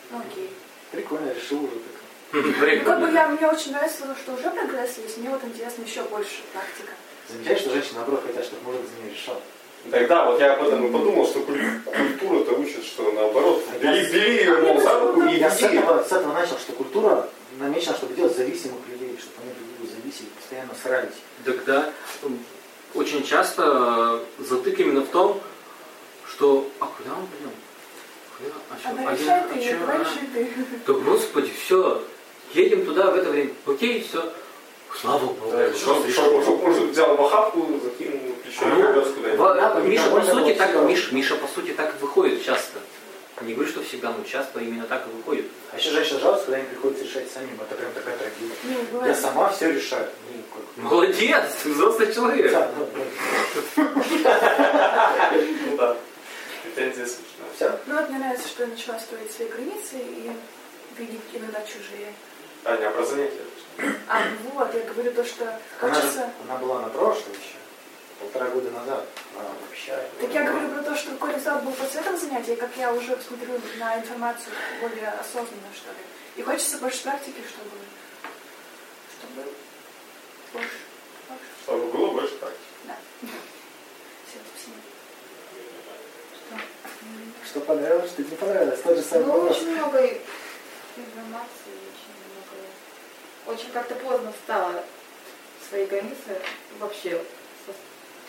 Ну 0.10 0.20
окей. 0.20 0.50
Прикольно, 0.92 1.34
решил 1.34 1.64
уже 1.66 1.76
так. 1.76 2.02
Ну 2.34 2.42
как 2.44 2.54
бы 2.54 2.66
Прикольно. 2.66 3.08
я, 3.10 3.28
мне 3.28 3.48
очень 3.48 3.72
нравится 3.74 4.06
то, 4.06 4.16
что 4.16 4.34
уже 4.34 4.50
прогресс 4.50 4.98
есть, 4.98 5.18
мне 5.18 5.30
вот 5.30 5.44
интересно 5.44 5.84
еще 5.84 6.04
больше 6.04 6.42
практика. 6.54 6.94
Замечаешь, 7.28 7.60
что 7.60 7.72
женщины 7.72 7.96
наоборот 7.96 8.24
хотят, 8.26 8.46
чтобы 8.46 8.64
мужик 8.64 8.88
за 8.88 9.04
нее 9.04 9.14
решал. 9.14 9.42
Тогда 9.90 10.26
вот 10.26 10.40
я 10.40 10.54
об 10.54 10.64
этом 10.68 10.86
и 10.88 10.92
подумал, 10.92 11.26
что 11.26 11.40
куль- 11.42 11.80
культура-то 11.86 12.54
учит, 12.54 12.84
что 12.86 13.12
наоборот, 13.12 13.64
А 13.74 13.78
бери, 13.80 14.12
бери 14.12 14.36
ее, 14.38 14.58
мол, 14.58 14.80
за 14.80 15.00
руку 15.00 15.24
и 15.24 15.38
Я 15.38 15.50
с 15.50 15.62
этого, 15.62 16.04
с 16.04 16.12
этого 16.12 16.34
начал, 16.34 16.58
что 16.60 16.74
культура 16.74 17.28
намечена, 17.60 17.96
чтобы 17.96 18.14
делать 18.14 18.36
зависимых 18.36 18.80
людей, 18.88 19.18
чтобы 19.20 19.38
они 19.44 19.54
друг 19.54 19.68
друга 19.80 19.92
зависели, 20.02 20.28
постоянно 20.40 20.74
срались. 20.82 21.16
Тогда 21.44 21.90
очень 22.94 23.26
часто 23.26 24.22
э, 24.40 24.44
затык 24.44 24.80
именно 24.80 25.02
в 25.02 25.08
том, 25.08 25.42
что 26.30 26.68
а 26.80 26.86
куда 26.86 27.16
мы 27.16 27.28
пойдем? 27.28 27.52
Куда? 28.38 28.52
А 28.70 28.76
чё? 28.82 28.90
Она 29.02 29.10
А 29.10 29.14
решай 29.16 29.26
я- 29.26 29.48
ты, 29.48 29.54
а 29.54 29.58
не 29.58 29.66
чё? 29.66 29.80
давай 29.80 29.98
А? 29.98 30.00
решай 30.00 30.28
ты. 30.34 30.52
Да 30.88 30.94
господи, 30.94 31.52
все. 31.66 32.04
Едем 32.54 32.86
туда 32.86 33.12
в 33.12 33.16
это 33.16 33.30
время. 33.32 33.52
Окей, 33.66 34.02
все. 34.08 34.32
Слава 35.00 35.20
Богу. 35.20 35.52
Да, 35.52 35.74
Что, 35.74 36.08
что, 36.10 36.42
что, 36.42 36.58
может, 36.58 36.84
взял 36.84 37.16
в 37.16 37.22
охапку, 37.26 37.68
закинул 37.84 38.20
плечо 38.44 38.66
и 38.66 38.70
Ну, 38.70 38.94
повез 38.94 39.08
куда-нибудь. 39.14 39.38
Да, 39.38 39.80
Миша, 39.82 40.10
по 40.12 40.22
сути, 40.22 40.54
так, 40.56 40.70
всё. 40.70 40.86
Миш- 40.88 41.12
Миша, 41.14 41.36
по 41.36 41.48
сути, 41.48 41.72
так 41.72 41.96
и 41.96 41.98
выходит 42.02 42.44
часто. 42.46 42.80
Не 43.42 43.56
говорю, 43.56 43.72
что 43.72 43.82
всегда, 43.82 44.14
но 44.16 44.24
часто 44.24 44.60
именно 44.60 44.86
так 44.86 45.08
и 45.08 45.16
выходит. 45.18 45.48
А 45.72 45.78
еще 45.78 45.90
женщина 45.90 46.20
жалуется, 46.20 46.46
когда 46.46 46.60
им 46.60 46.66
приходится 46.68 47.04
решать 47.06 47.32
самим. 47.32 47.58
Это 47.60 47.74
прям 47.74 47.92
такая 47.94 48.16
трагедия. 48.16 48.54
Не, 49.02 49.08
Я 49.08 49.16
сама 49.16 49.50
все 49.50 49.72
решаю. 49.72 50.08
Ну, 50.78 50.84
Молодец, 50.84 51.46
ты 51.64 51.70
взрослый 51.72 52.14
человек. 52.14 52.52
Да, 52.52 52.72
ну, 52.78 52.88
ну, 52.94 53.04
Ну 55.66 55.78
да, 55.78 55.98
претензии 56.64 57.06
смешная. 57.06 57.50
всё. 57.56 57.80
Ну 57.88 57.96
вот 57.96 58.10
мне 58.10 58.20
нравится, 58.20 58.48
что 58.48 58.64
я 58.64 58.70
начала 58.70 59.00
строить 59.00 59.32
свои 59.32 59.48
границы 59.48 59.96
и 59.96 60.32
видеть 61.00 61.22
иногда 61.34 61.62
чужие. 61.62 62.14
Аня, 62.64 62.90
а 62.90 62.92
про 62.92 63.04
занятия? 63.04 63.42
А 64.08 64.24
вот, 64.54 64.74
я 64.74 64.82
говорю 64.82 65.14
то, 65.14 65.24
что 65.24 65.44
Она, 65.80 65.94
же- 65.94 66.02
хочется... 66.02 66.30
она 66.48 66.58
была 66.58 66.82
на 66.82 66.90
прошлом 66.90 67.32
еще, 67.34 67.56
полтора 68.20 68.50
года 68.50 68.70
назад. 68.72 69.06
Она 69.38 69.50
вообще... 69.62 69.98
Так 70.20 70.34
я 70.34 70.44
говорю 70.44 70.70
про 70.70 70.84
то, 70.84 70.96
что 70.96 71.12
какой 71.12 71.30
результат 71.32 71.64
был 71.64 71.72
после 71.72 72.02
этого 72.02 72.18
занятия, 72.18 72.56
как 72.56 72.70
я 72.78 72.94
уже 72.94 73.18
смотрю 73.22 73.60
на 73.80 73.98
информацию 73.98 74.54
более 74.82 75.08
осознанно, 75.10 75.72
что 75.76 75.90
ли. 75.92 75.98
И 76.36 76.42
хочется 76.44 76.78
больше 76.78 77.02
практики, 77.04 77.42
чтобы... 77.48 77.72
Чтобы 79.20 79.34
больше... 80.54 80.70
больше. 81.30 81.50
Чтобы 81.64 81.86
было 81.92 82.12
больше 82.12 82.36
практики. 82.36 82.60
Да. 82.86 82.96
Все, 84.28 84.38
спасибо. 84.54 84.78
Что 87.46 87.60
понравилось, 87.62 88.12
что 88.12 88.22
не 88.24 88.36
понравилось. 88.36 88.82
Тот 88.82 88.98
же 88.98 89.04
самый 89.04 89.26
Ну, 89.26 89.32
вопрос. 89.34 89.58
очень 89.58 89.72
много 89.76 89.98
информации. 90.98 91.61
Очень 93.48 93.72
как-то 93.72 93.96
поздно 93.96 94.32
встала 94.32 94.84
свои 95.70 95.86
границы 95.86 96.38
вообще. 96.80 97.12
со- 97.66 97.74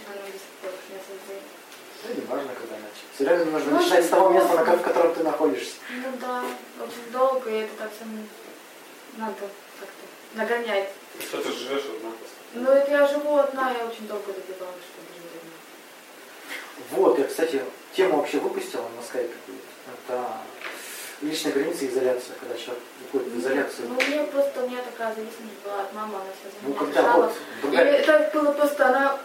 пор 0.05 0.73
не. 0.91 1.41
Ну, 2.05 2.27
важно, 2.27 2.53
когда 2.55 2.75
начать. 2.77 3.05
Все 3.15 3.25
равно 3.25 3.45
нужно 3.53 3.71
Ну, 3.71 3.77
начинать 3.77 4.05
с 4.05 4.09
того 4.09 4.31
места, 4.31 4.55
на 4.55 4.77
в 4.77 4.83
котором 4.83 5.15
ты 5.15 5.23
находишься. 5.23 5.75
Ну 5.91 6.17
да, 6.21 6.45
очень 6.81 7.13
долго, 7.13 7.51
и 7.51 7.61
это 7.61 7.75
так 7.79 7.91
самому 7.99 8.27
надо 9.17 9.35
как-то 9.79 10.37
нагонять. 10.39 10.89
Что 11.21 11.43
ты 11.43 11.53
живешь 11.53 11.85
одна? 11.85 12.11
Но 12.55 12.73
это 12.73 12.91
я 12.91 13.07
живу 13.07 13.37
одна, 13.37 13.71
я 13.71 13.87
очень 13.87 14.07
долго 14.09 14.33
добивалась, 14.33 14.83
чтобы 14.93 15.09
жить 15.15 15.31
одна. 15.41 16.97
Вот, 16.99 17.19
я, 17.19 17.25
кстати, 17.27 17.63
тему 17.95 18.17
вообще 18.17 18.39
выпустил 18.39 18.83
на 18.97 19.03
скайпе. 19.03 19.35
Это 20.09 20.27
личная 21.23 21.53
граница 21.53 21.85
и 21.85 21.89
изоляция, 21.89 22.35
когда 22.41 22.57
человек 22.57 22.83
уходит 23.09 23.29
в 23.29 23.39
изоляцию. 23.41 23.89
Ну, 23.89 23.95
у 23.99 24.11
меня 24.11 24.25
просто, 24.25 24.65
у 24.65 24.69
меня 24.69 24.81
такая 24.83 25.15
зависимость 25.15 25.63
была 25.65 25.81
от 25.83 25.93
мамы, 25.95 26.15
она 26.17 26.25
все 26.35 26.51
за 26.51 26.69
Ну, 26.69 26.75
когда 26.75 27.01
решала. 27.01 27.23
вот 27.23 27.33
И 27.33 27.63
другая... 27.63 27.93
это 27.93 28.31
было 28.35 28.53
просто, 28.53 28.87
она 28.89 29.19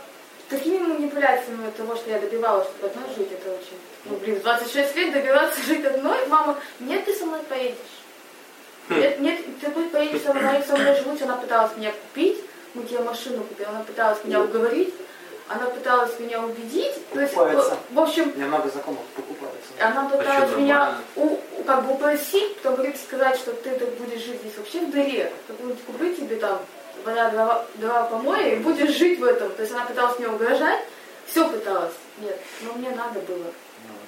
такими 0.49 0.77
манипуляциями 0.77 1.71
того, 1.75 1.95
что 1.95 2.09
я 2.09 2.19
добивалась, 2.19 2.67
чтобы 2.67 2.87
одной 2.87 3.09
жить, 3.15 3.31
это 3.31 3.49
очень... 3.51 3.77
Ну, 4.05 4.15
блин, 4.17 4.39
в 4.39 4.43
26 4.43 4.95
лет 4.95 5.13
добиваться 5.13 5.61
жить 5.65 5.85
одной, 5.85 6.27
мама, 6.27 6.57
нет, 6.79 7.05
ты 7.05 7.13
со 7.13 7.25
мной 7.25 7.41
поедешь. 7.49 7.77
Нет, 8.89 9.19
нет, 9.19 9.41
ты 9.59 9.69
пусть 9.71 9.91
поедешь 9.91 10.21
со 10.21 10.33
мной, 10.33 10.63
со 10.65 10.77
мной 10.77 10.95
живут, 10.95 11.21
она 11.21 11.35
пыталась 11.35 11.75
меня 11.75 11.91
купить, 11.91 12.37
мы 12.73 12.83
тебе 12.83 12.99
машину 12.99 13.43
купили, 13.43 13.67
она 13.67 13.81
пыталась 13.81 14.23
меня 14.23 14.41
уговорить, 14.41 14.93
она 15.49 15.65
пыталась 15.67 16.19
меня 16.19 16.41
убедить, 16.43 16.93
то 17.13 17.21
есть, 17.21 17.33
Покупается. 17.33 17.77
в 17.91 17.99
общем, 17.99 18.33
меня 18.35 18.47
много 18.47 18.69
знакомых 18.69 19.01
покупаются. 19.15 19.69
она 19.79 20.09
пыталась 20.09 20.49
чё, 20.51 20.57
меня 20.57 20.95
у, 21.15 21.37
как 21.65 21.85
бы 21.85 21.93
упросить, 21.93 22.57
потом 22.57 22.75
говорит, 22.75 22.97
сказать, 22.97 23.37
что 23.37 23.53
ты 23.53 23.71
тут 23.71 23.89
будешь 23.91 24.23
жить 24.23 24.39
здесь 24.41 24.57
вообще 24.57 24.81
в 24.81 24.91
дыре, 24.91 25.31
какую-нибудь 25.47 25.83
купить 25.85 26.17
тебе 26.17 26.35
там 26.35 26.59
вода, 27.05 27.29
два, 27.29 27.65
два 27.75 28.03
помоя, 28.03 28.55
и 28.55 28.55
будешь 28.57 28.95
жить 28.95 29.19
в 29.19 29.23
этом. 29.23 29.51
То 29.51 29.61
есть 29.61 29.73
она 29.73 29.85
пыталась 29.85 30.19
мне 30.19 30.27
угрожать, 30.27 30.83
все 31.27 31.47
пыталась. 31.47 31.93
Нет, 32.19 32.37
но 32.61 32.73
мне 32.73 32.89
надо 32.91 33.19
было. 33.21 33.45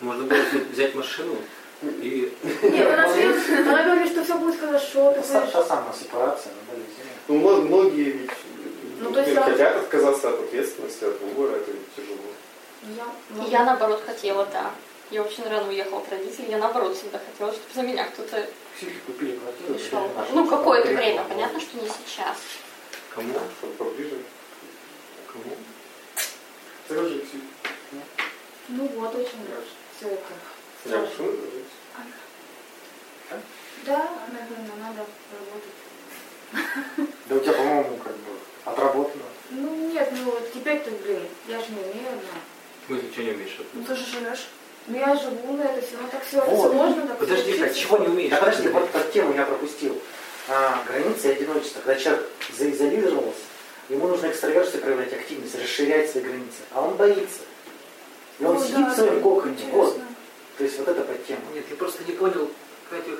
Можно 0.01 0.23
было 0.23 0.39
взять- 0.71 0.95
машину 0.95 1.35
и... 1.81 2.33
Нет, 2.63 2.87
она, 2.91 3.05
она 3.05 3.83
говорит, 3.83 4.11
что 4.11 4.23
все 4.23 4.37
будет 4.37 4.59
хорошо, 4.59 5.13
та, 5.13 5.23
самая 5.63 5.93
сепарация, 5.93 6.51
она 6.51 6.61
болезнь. 6.69 6.99
Ну, 7.29 7.67
многие 7.67 8.11
ведь 8.11 8.31
Ну, 8.99 9.11
то 9.13 9.19
есть 9.21 9.33
я- 9.33 9.41
хотят 9.43 9.75
отказаться 9.77 10.29
от 10.29 10.39
ответственности, 10.41 11.05
от 11.05 11.19
выбора, 11.21 11.55
это 11.57 11.71
тяжело. 11.95 12.17
Я, 12.97 13.05
ну, 13.29 13.47
Я 13.49 13.63
наоборот 13.65 14.03
хотела, 14.05 14.45
да. 14.45 14.71
Я 15.11 15.23
очень 15.23 15.43
рано 15.43 15.67
уехала 15.69 15.99
от 16.01 16.09
родителей, 16.11 16.51
я 16.51 16.57
наоборот 16.59 16.95
всегда 16.95 17.19
хотела, 17.19 17.51
чтобы 17.51 17.73
за 17.73 17.81
меня 17.81 18.05
кто-то 18.05 18.47
купили 19.07 19.37
квартиру. 19.37 20.09
наша 20.15 20.31
Ну, 20.33 20.47
какое-то 20.47 20.89
время, 20.89 21.23
понятно, 21.27 21.59
что 21.59 21.77
не 21.77 21.87
сейчас. 21.89 22.37
Кому? 23.13 23.33
Чтобы 23.59 23.73
поближе. 23.73 24.17
Кому? 25.27 25.55
Скажи, 26.85 27.19
Ксюша. 27.19 27.43
ну 28.69 28.87
вот, 28.87 29.15
очень 29.15 29.45
все 29.97 30.07
это. 30.09 30.33
Я 30.85 30.97
держу. 30.99 31.33
Да, 33.85 34.09
наверное, 34.31 34.75
надо 34.79 35.05
работать. 35.31 36.99
Да 37.27 37.35
у 37.35 37.39
тебя, 37.39 37.53
по-моему, 37.53 37.97
как 37.97 38.13
бы 38.13 38.31
отработано. 38.71 39.23
Ну 39.51 39.91
нет, 39.91 40.09
ну 40.11 40.31
вот 40.31 40.53
теперь-то, 40.53 40.91
блин, 41.03 41.21
я 41.47 41.59
же 41.59 41.65
не 41.69 41.79
умею 41.81 42.07
одна. 42.09 42.39
Мы 42.87 42.97
ничего 42.97 43.23
не 43.23 43.31
умеешь. 43.31 43.57
Ну 43.73 43.83
ты 43.83 43.95
же 43.95 44.05
живешь. 44.05 44.47
Ну 44.87 44.97
я 44.97 45.15
живу 45.15 45.53
на 45.57 45.63
это 45.63 45.81
все, 45.85 45.97
ну 46.01 46.07
так 46.09 46.23
все, 46.25 46.41
Вот. 46.41 46.69
все 46.71 46.73
можно, 46.73 47.07
так 47.07 47.17
Подожди, 47.19 47.61
а 47.61 47.69
чего 47.73 47.97
не 47.97 48.07
умеешь? 48.07 48.31
Да 48.31 48.37
подожди, 48.37 48.67
вот 48.69 48.89
эту 48.95 49.11
тему 49.11 49.33
я 49.35 49.43
пропустил. 49.45 49.99
А, 50.47 50.83
границы 50.87 51.27
и 51.29 51.31
одиночество. 51.33 51.81
Когда 51.81 51.99
человек 51.99 52.25
заизолировался, 52.57 53.39
ему 53.89 54.07
нужно 54.07 54.27
экстраверсию 54.27 54.81
проявлять 54.81 55.13
активность, 55.13 55.55
расширять 55.61 56.09
свои 56.09 56.23
границы. 56.23 56.57
А 56.71 56.81
он 56.81 56.95
боится. 56.95 57.41
И 58.39 58.45
он 58.45 58.55
Ну 58.55 58.61
сидит 58.63 58.77
да, 58.77 58.89
в 58.91 58.95
своем 58.95 59.15
да, 59.15 59.21
коконе. 59.21 59.55
Вот. 59.71 59.99
То 60.57 60.63
есть 60.63 60.79
вот 60.79 60.87
это 60.87 61.01
под 61.01 61.25
тему. 61.27 61.41
Нет, 61.53 61.65
я 61.69 61.75
просто 61.75 62.03
не 62.03 62.13
понял, 62.13 62.49
Катя, 62.89 63.11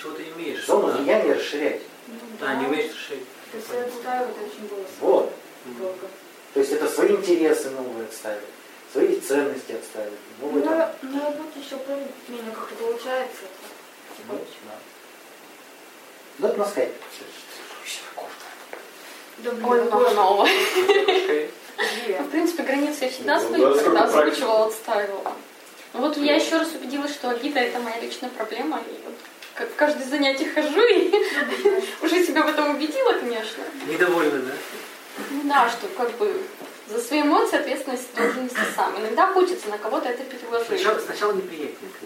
чего 0.00 0.12
ты 0.12 0.22
имеешь. 0.36 0.64
Зону 0.66 0.86
Да. 0.88 0.92
влияния 0.98 1.34
расширять. 1.34 1.82
Ну, 2.06 2.14
Да, 2.40 2.54
не 2.54 2.66
умеешь 2.66 2.92
решить. 2.94 3.24
То 3.54 3.58
есть 3.58 3.68
я 3.72 3.84
отстаивать 3.84 4.36
очень 4.36 4.66
было 4.68 4.84
Вот. 5.00 5.32
долго. 5.78 6.08
То 6.54 6.60
есть 6.60 6.72
это 6.72 6.88
свои 6.88 7.12
интересы 7.12 7.70
новые 7.70 8.06
отставить, 8.06 8.42
свои 8.92 9.20
ценности 9.20 9.72
отставить. 9.72 10.12
Ну, 10.40 10.46
Новые 10.48 10.64
там. 10.64 10.78
на, 10.78 11.10
на 11.10 11.24
работе 11.26 11.60
еще 11.60 11.76
более-менее 11.76 12.52
как-то 12.52 12.74
получается. 12.74 13.42
Ну, 14.28 14.34
да. 14.34 14.74
Ну, 16.38 16.48
это 16.48 16.58
на 16.58 16.64
скайпе. 16.64 16.92
Да, 19.38 19.50
Ой, 19.50 19.58
ну, 19.60 19.84
много 19.84 20.10
нового. 20.10 20.46
В 20.46 22.30
принципе, 22.30 22.62
границы 22.62 23.04
я 23.04 23.10
всегда 23.10 23.40
Ну, 23.40 23.48
да, 23.50 23.56
сколько 23.56 23.84
когда 23.84 24.04
озвучивала, 24.04 24.66
отстаивала. 24.66 25.32
Ну 25.92 26.00
вот 26.00 26.16
я 26.16 26.34
еще 26.36 26.58
раз 26.58 26.72
убедилась, 26.74 27.12
что 27.14 27.30
обида 27.30 27.60
это 27.60 27.78
моя 27.78 28.00
личная 28.00 28.30
проблема. 28.30 28.80
И 28.88 29.00
вот 29.04 29.14
как 29.54 29.70
в 29.70 29.74
каждое 29.76 30.04
занятие 30.04 30.50
хожу 30.50 30.80
и 30.80 31.12
уже 32.02 32.24
себя 32.24 32.42
в 32.42 32.48
этом 32.48 32.74
убедила, 32.74 33.12
конечно. 33.12 33.62
Недовольна, 33.86 34.38
да? 34.40 34.52
Ну 35.30 35.42
да, 35.44 35.70
что 35.70 35.86
как 35.96 36.10
бы 36.16 36.42
за 36.88 36.98
свои 36.98 37.22
эмоции 37.22 37.58
ответственность 37.58 38.14
должен 38.14 38.44
нести 38.44 38.58
сам. 38.74 38.98
Иногда 38.98 39.28
хочется 39.28 39.68
на 39.68 39.78
кого-то 39.78 40.08
это 40.08 40.24
переложить. 40.24 40.66
Сначала, 40.66 40.98
сначала 40.98 41.32
неприятненько. 41.32 41.98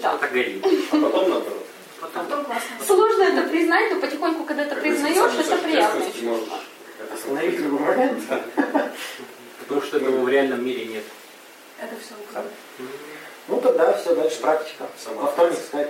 Да. 0.00 0.16
Так 0.18 0.32
горит. 0.32 0.64
А 0.64 0.96
потом 0.96 1.30
наоборот. 1.30 1.66
Потом 2.00 2.26
потом 2.26 2.44
классно. 2.44 2.76
Сложно 2.86 3.22
это 3.22 3.48
признать, 3.48 3.92
но 3.92 4.00
потихоньку, 4.00 4.44
когда 4.44 4.62
это 4.62 4.74
Как 4.74 4.84
признаешь, 4.84 5.16
это 5.16 5.58
приятное 5.58 6.00
можешь 6.00 6.14
чувство. 6.14 6.58
это 7.02 7.14
Остановить 7.14 7.58
любой 7.58 7.80
момент. 7.80 8.22
Потому 9.60 9.82
что 9.82 9.96
этого 9.96 10.20
в 10.20 10.28
реальном 10.28 10.64
мире 10.64 10.86
нет. 10.86 11.04
Это 11.80 11.94
все. 12.00 12.42
Ну 13.48 13.60
тогда 13.60 13.92
все, 13.94 14.14
дальше 14.14 14.40
практика. 14.40 14.86
Во 15.14 15.26
вторник 15.26 15.58
скайп. 15.58 15.88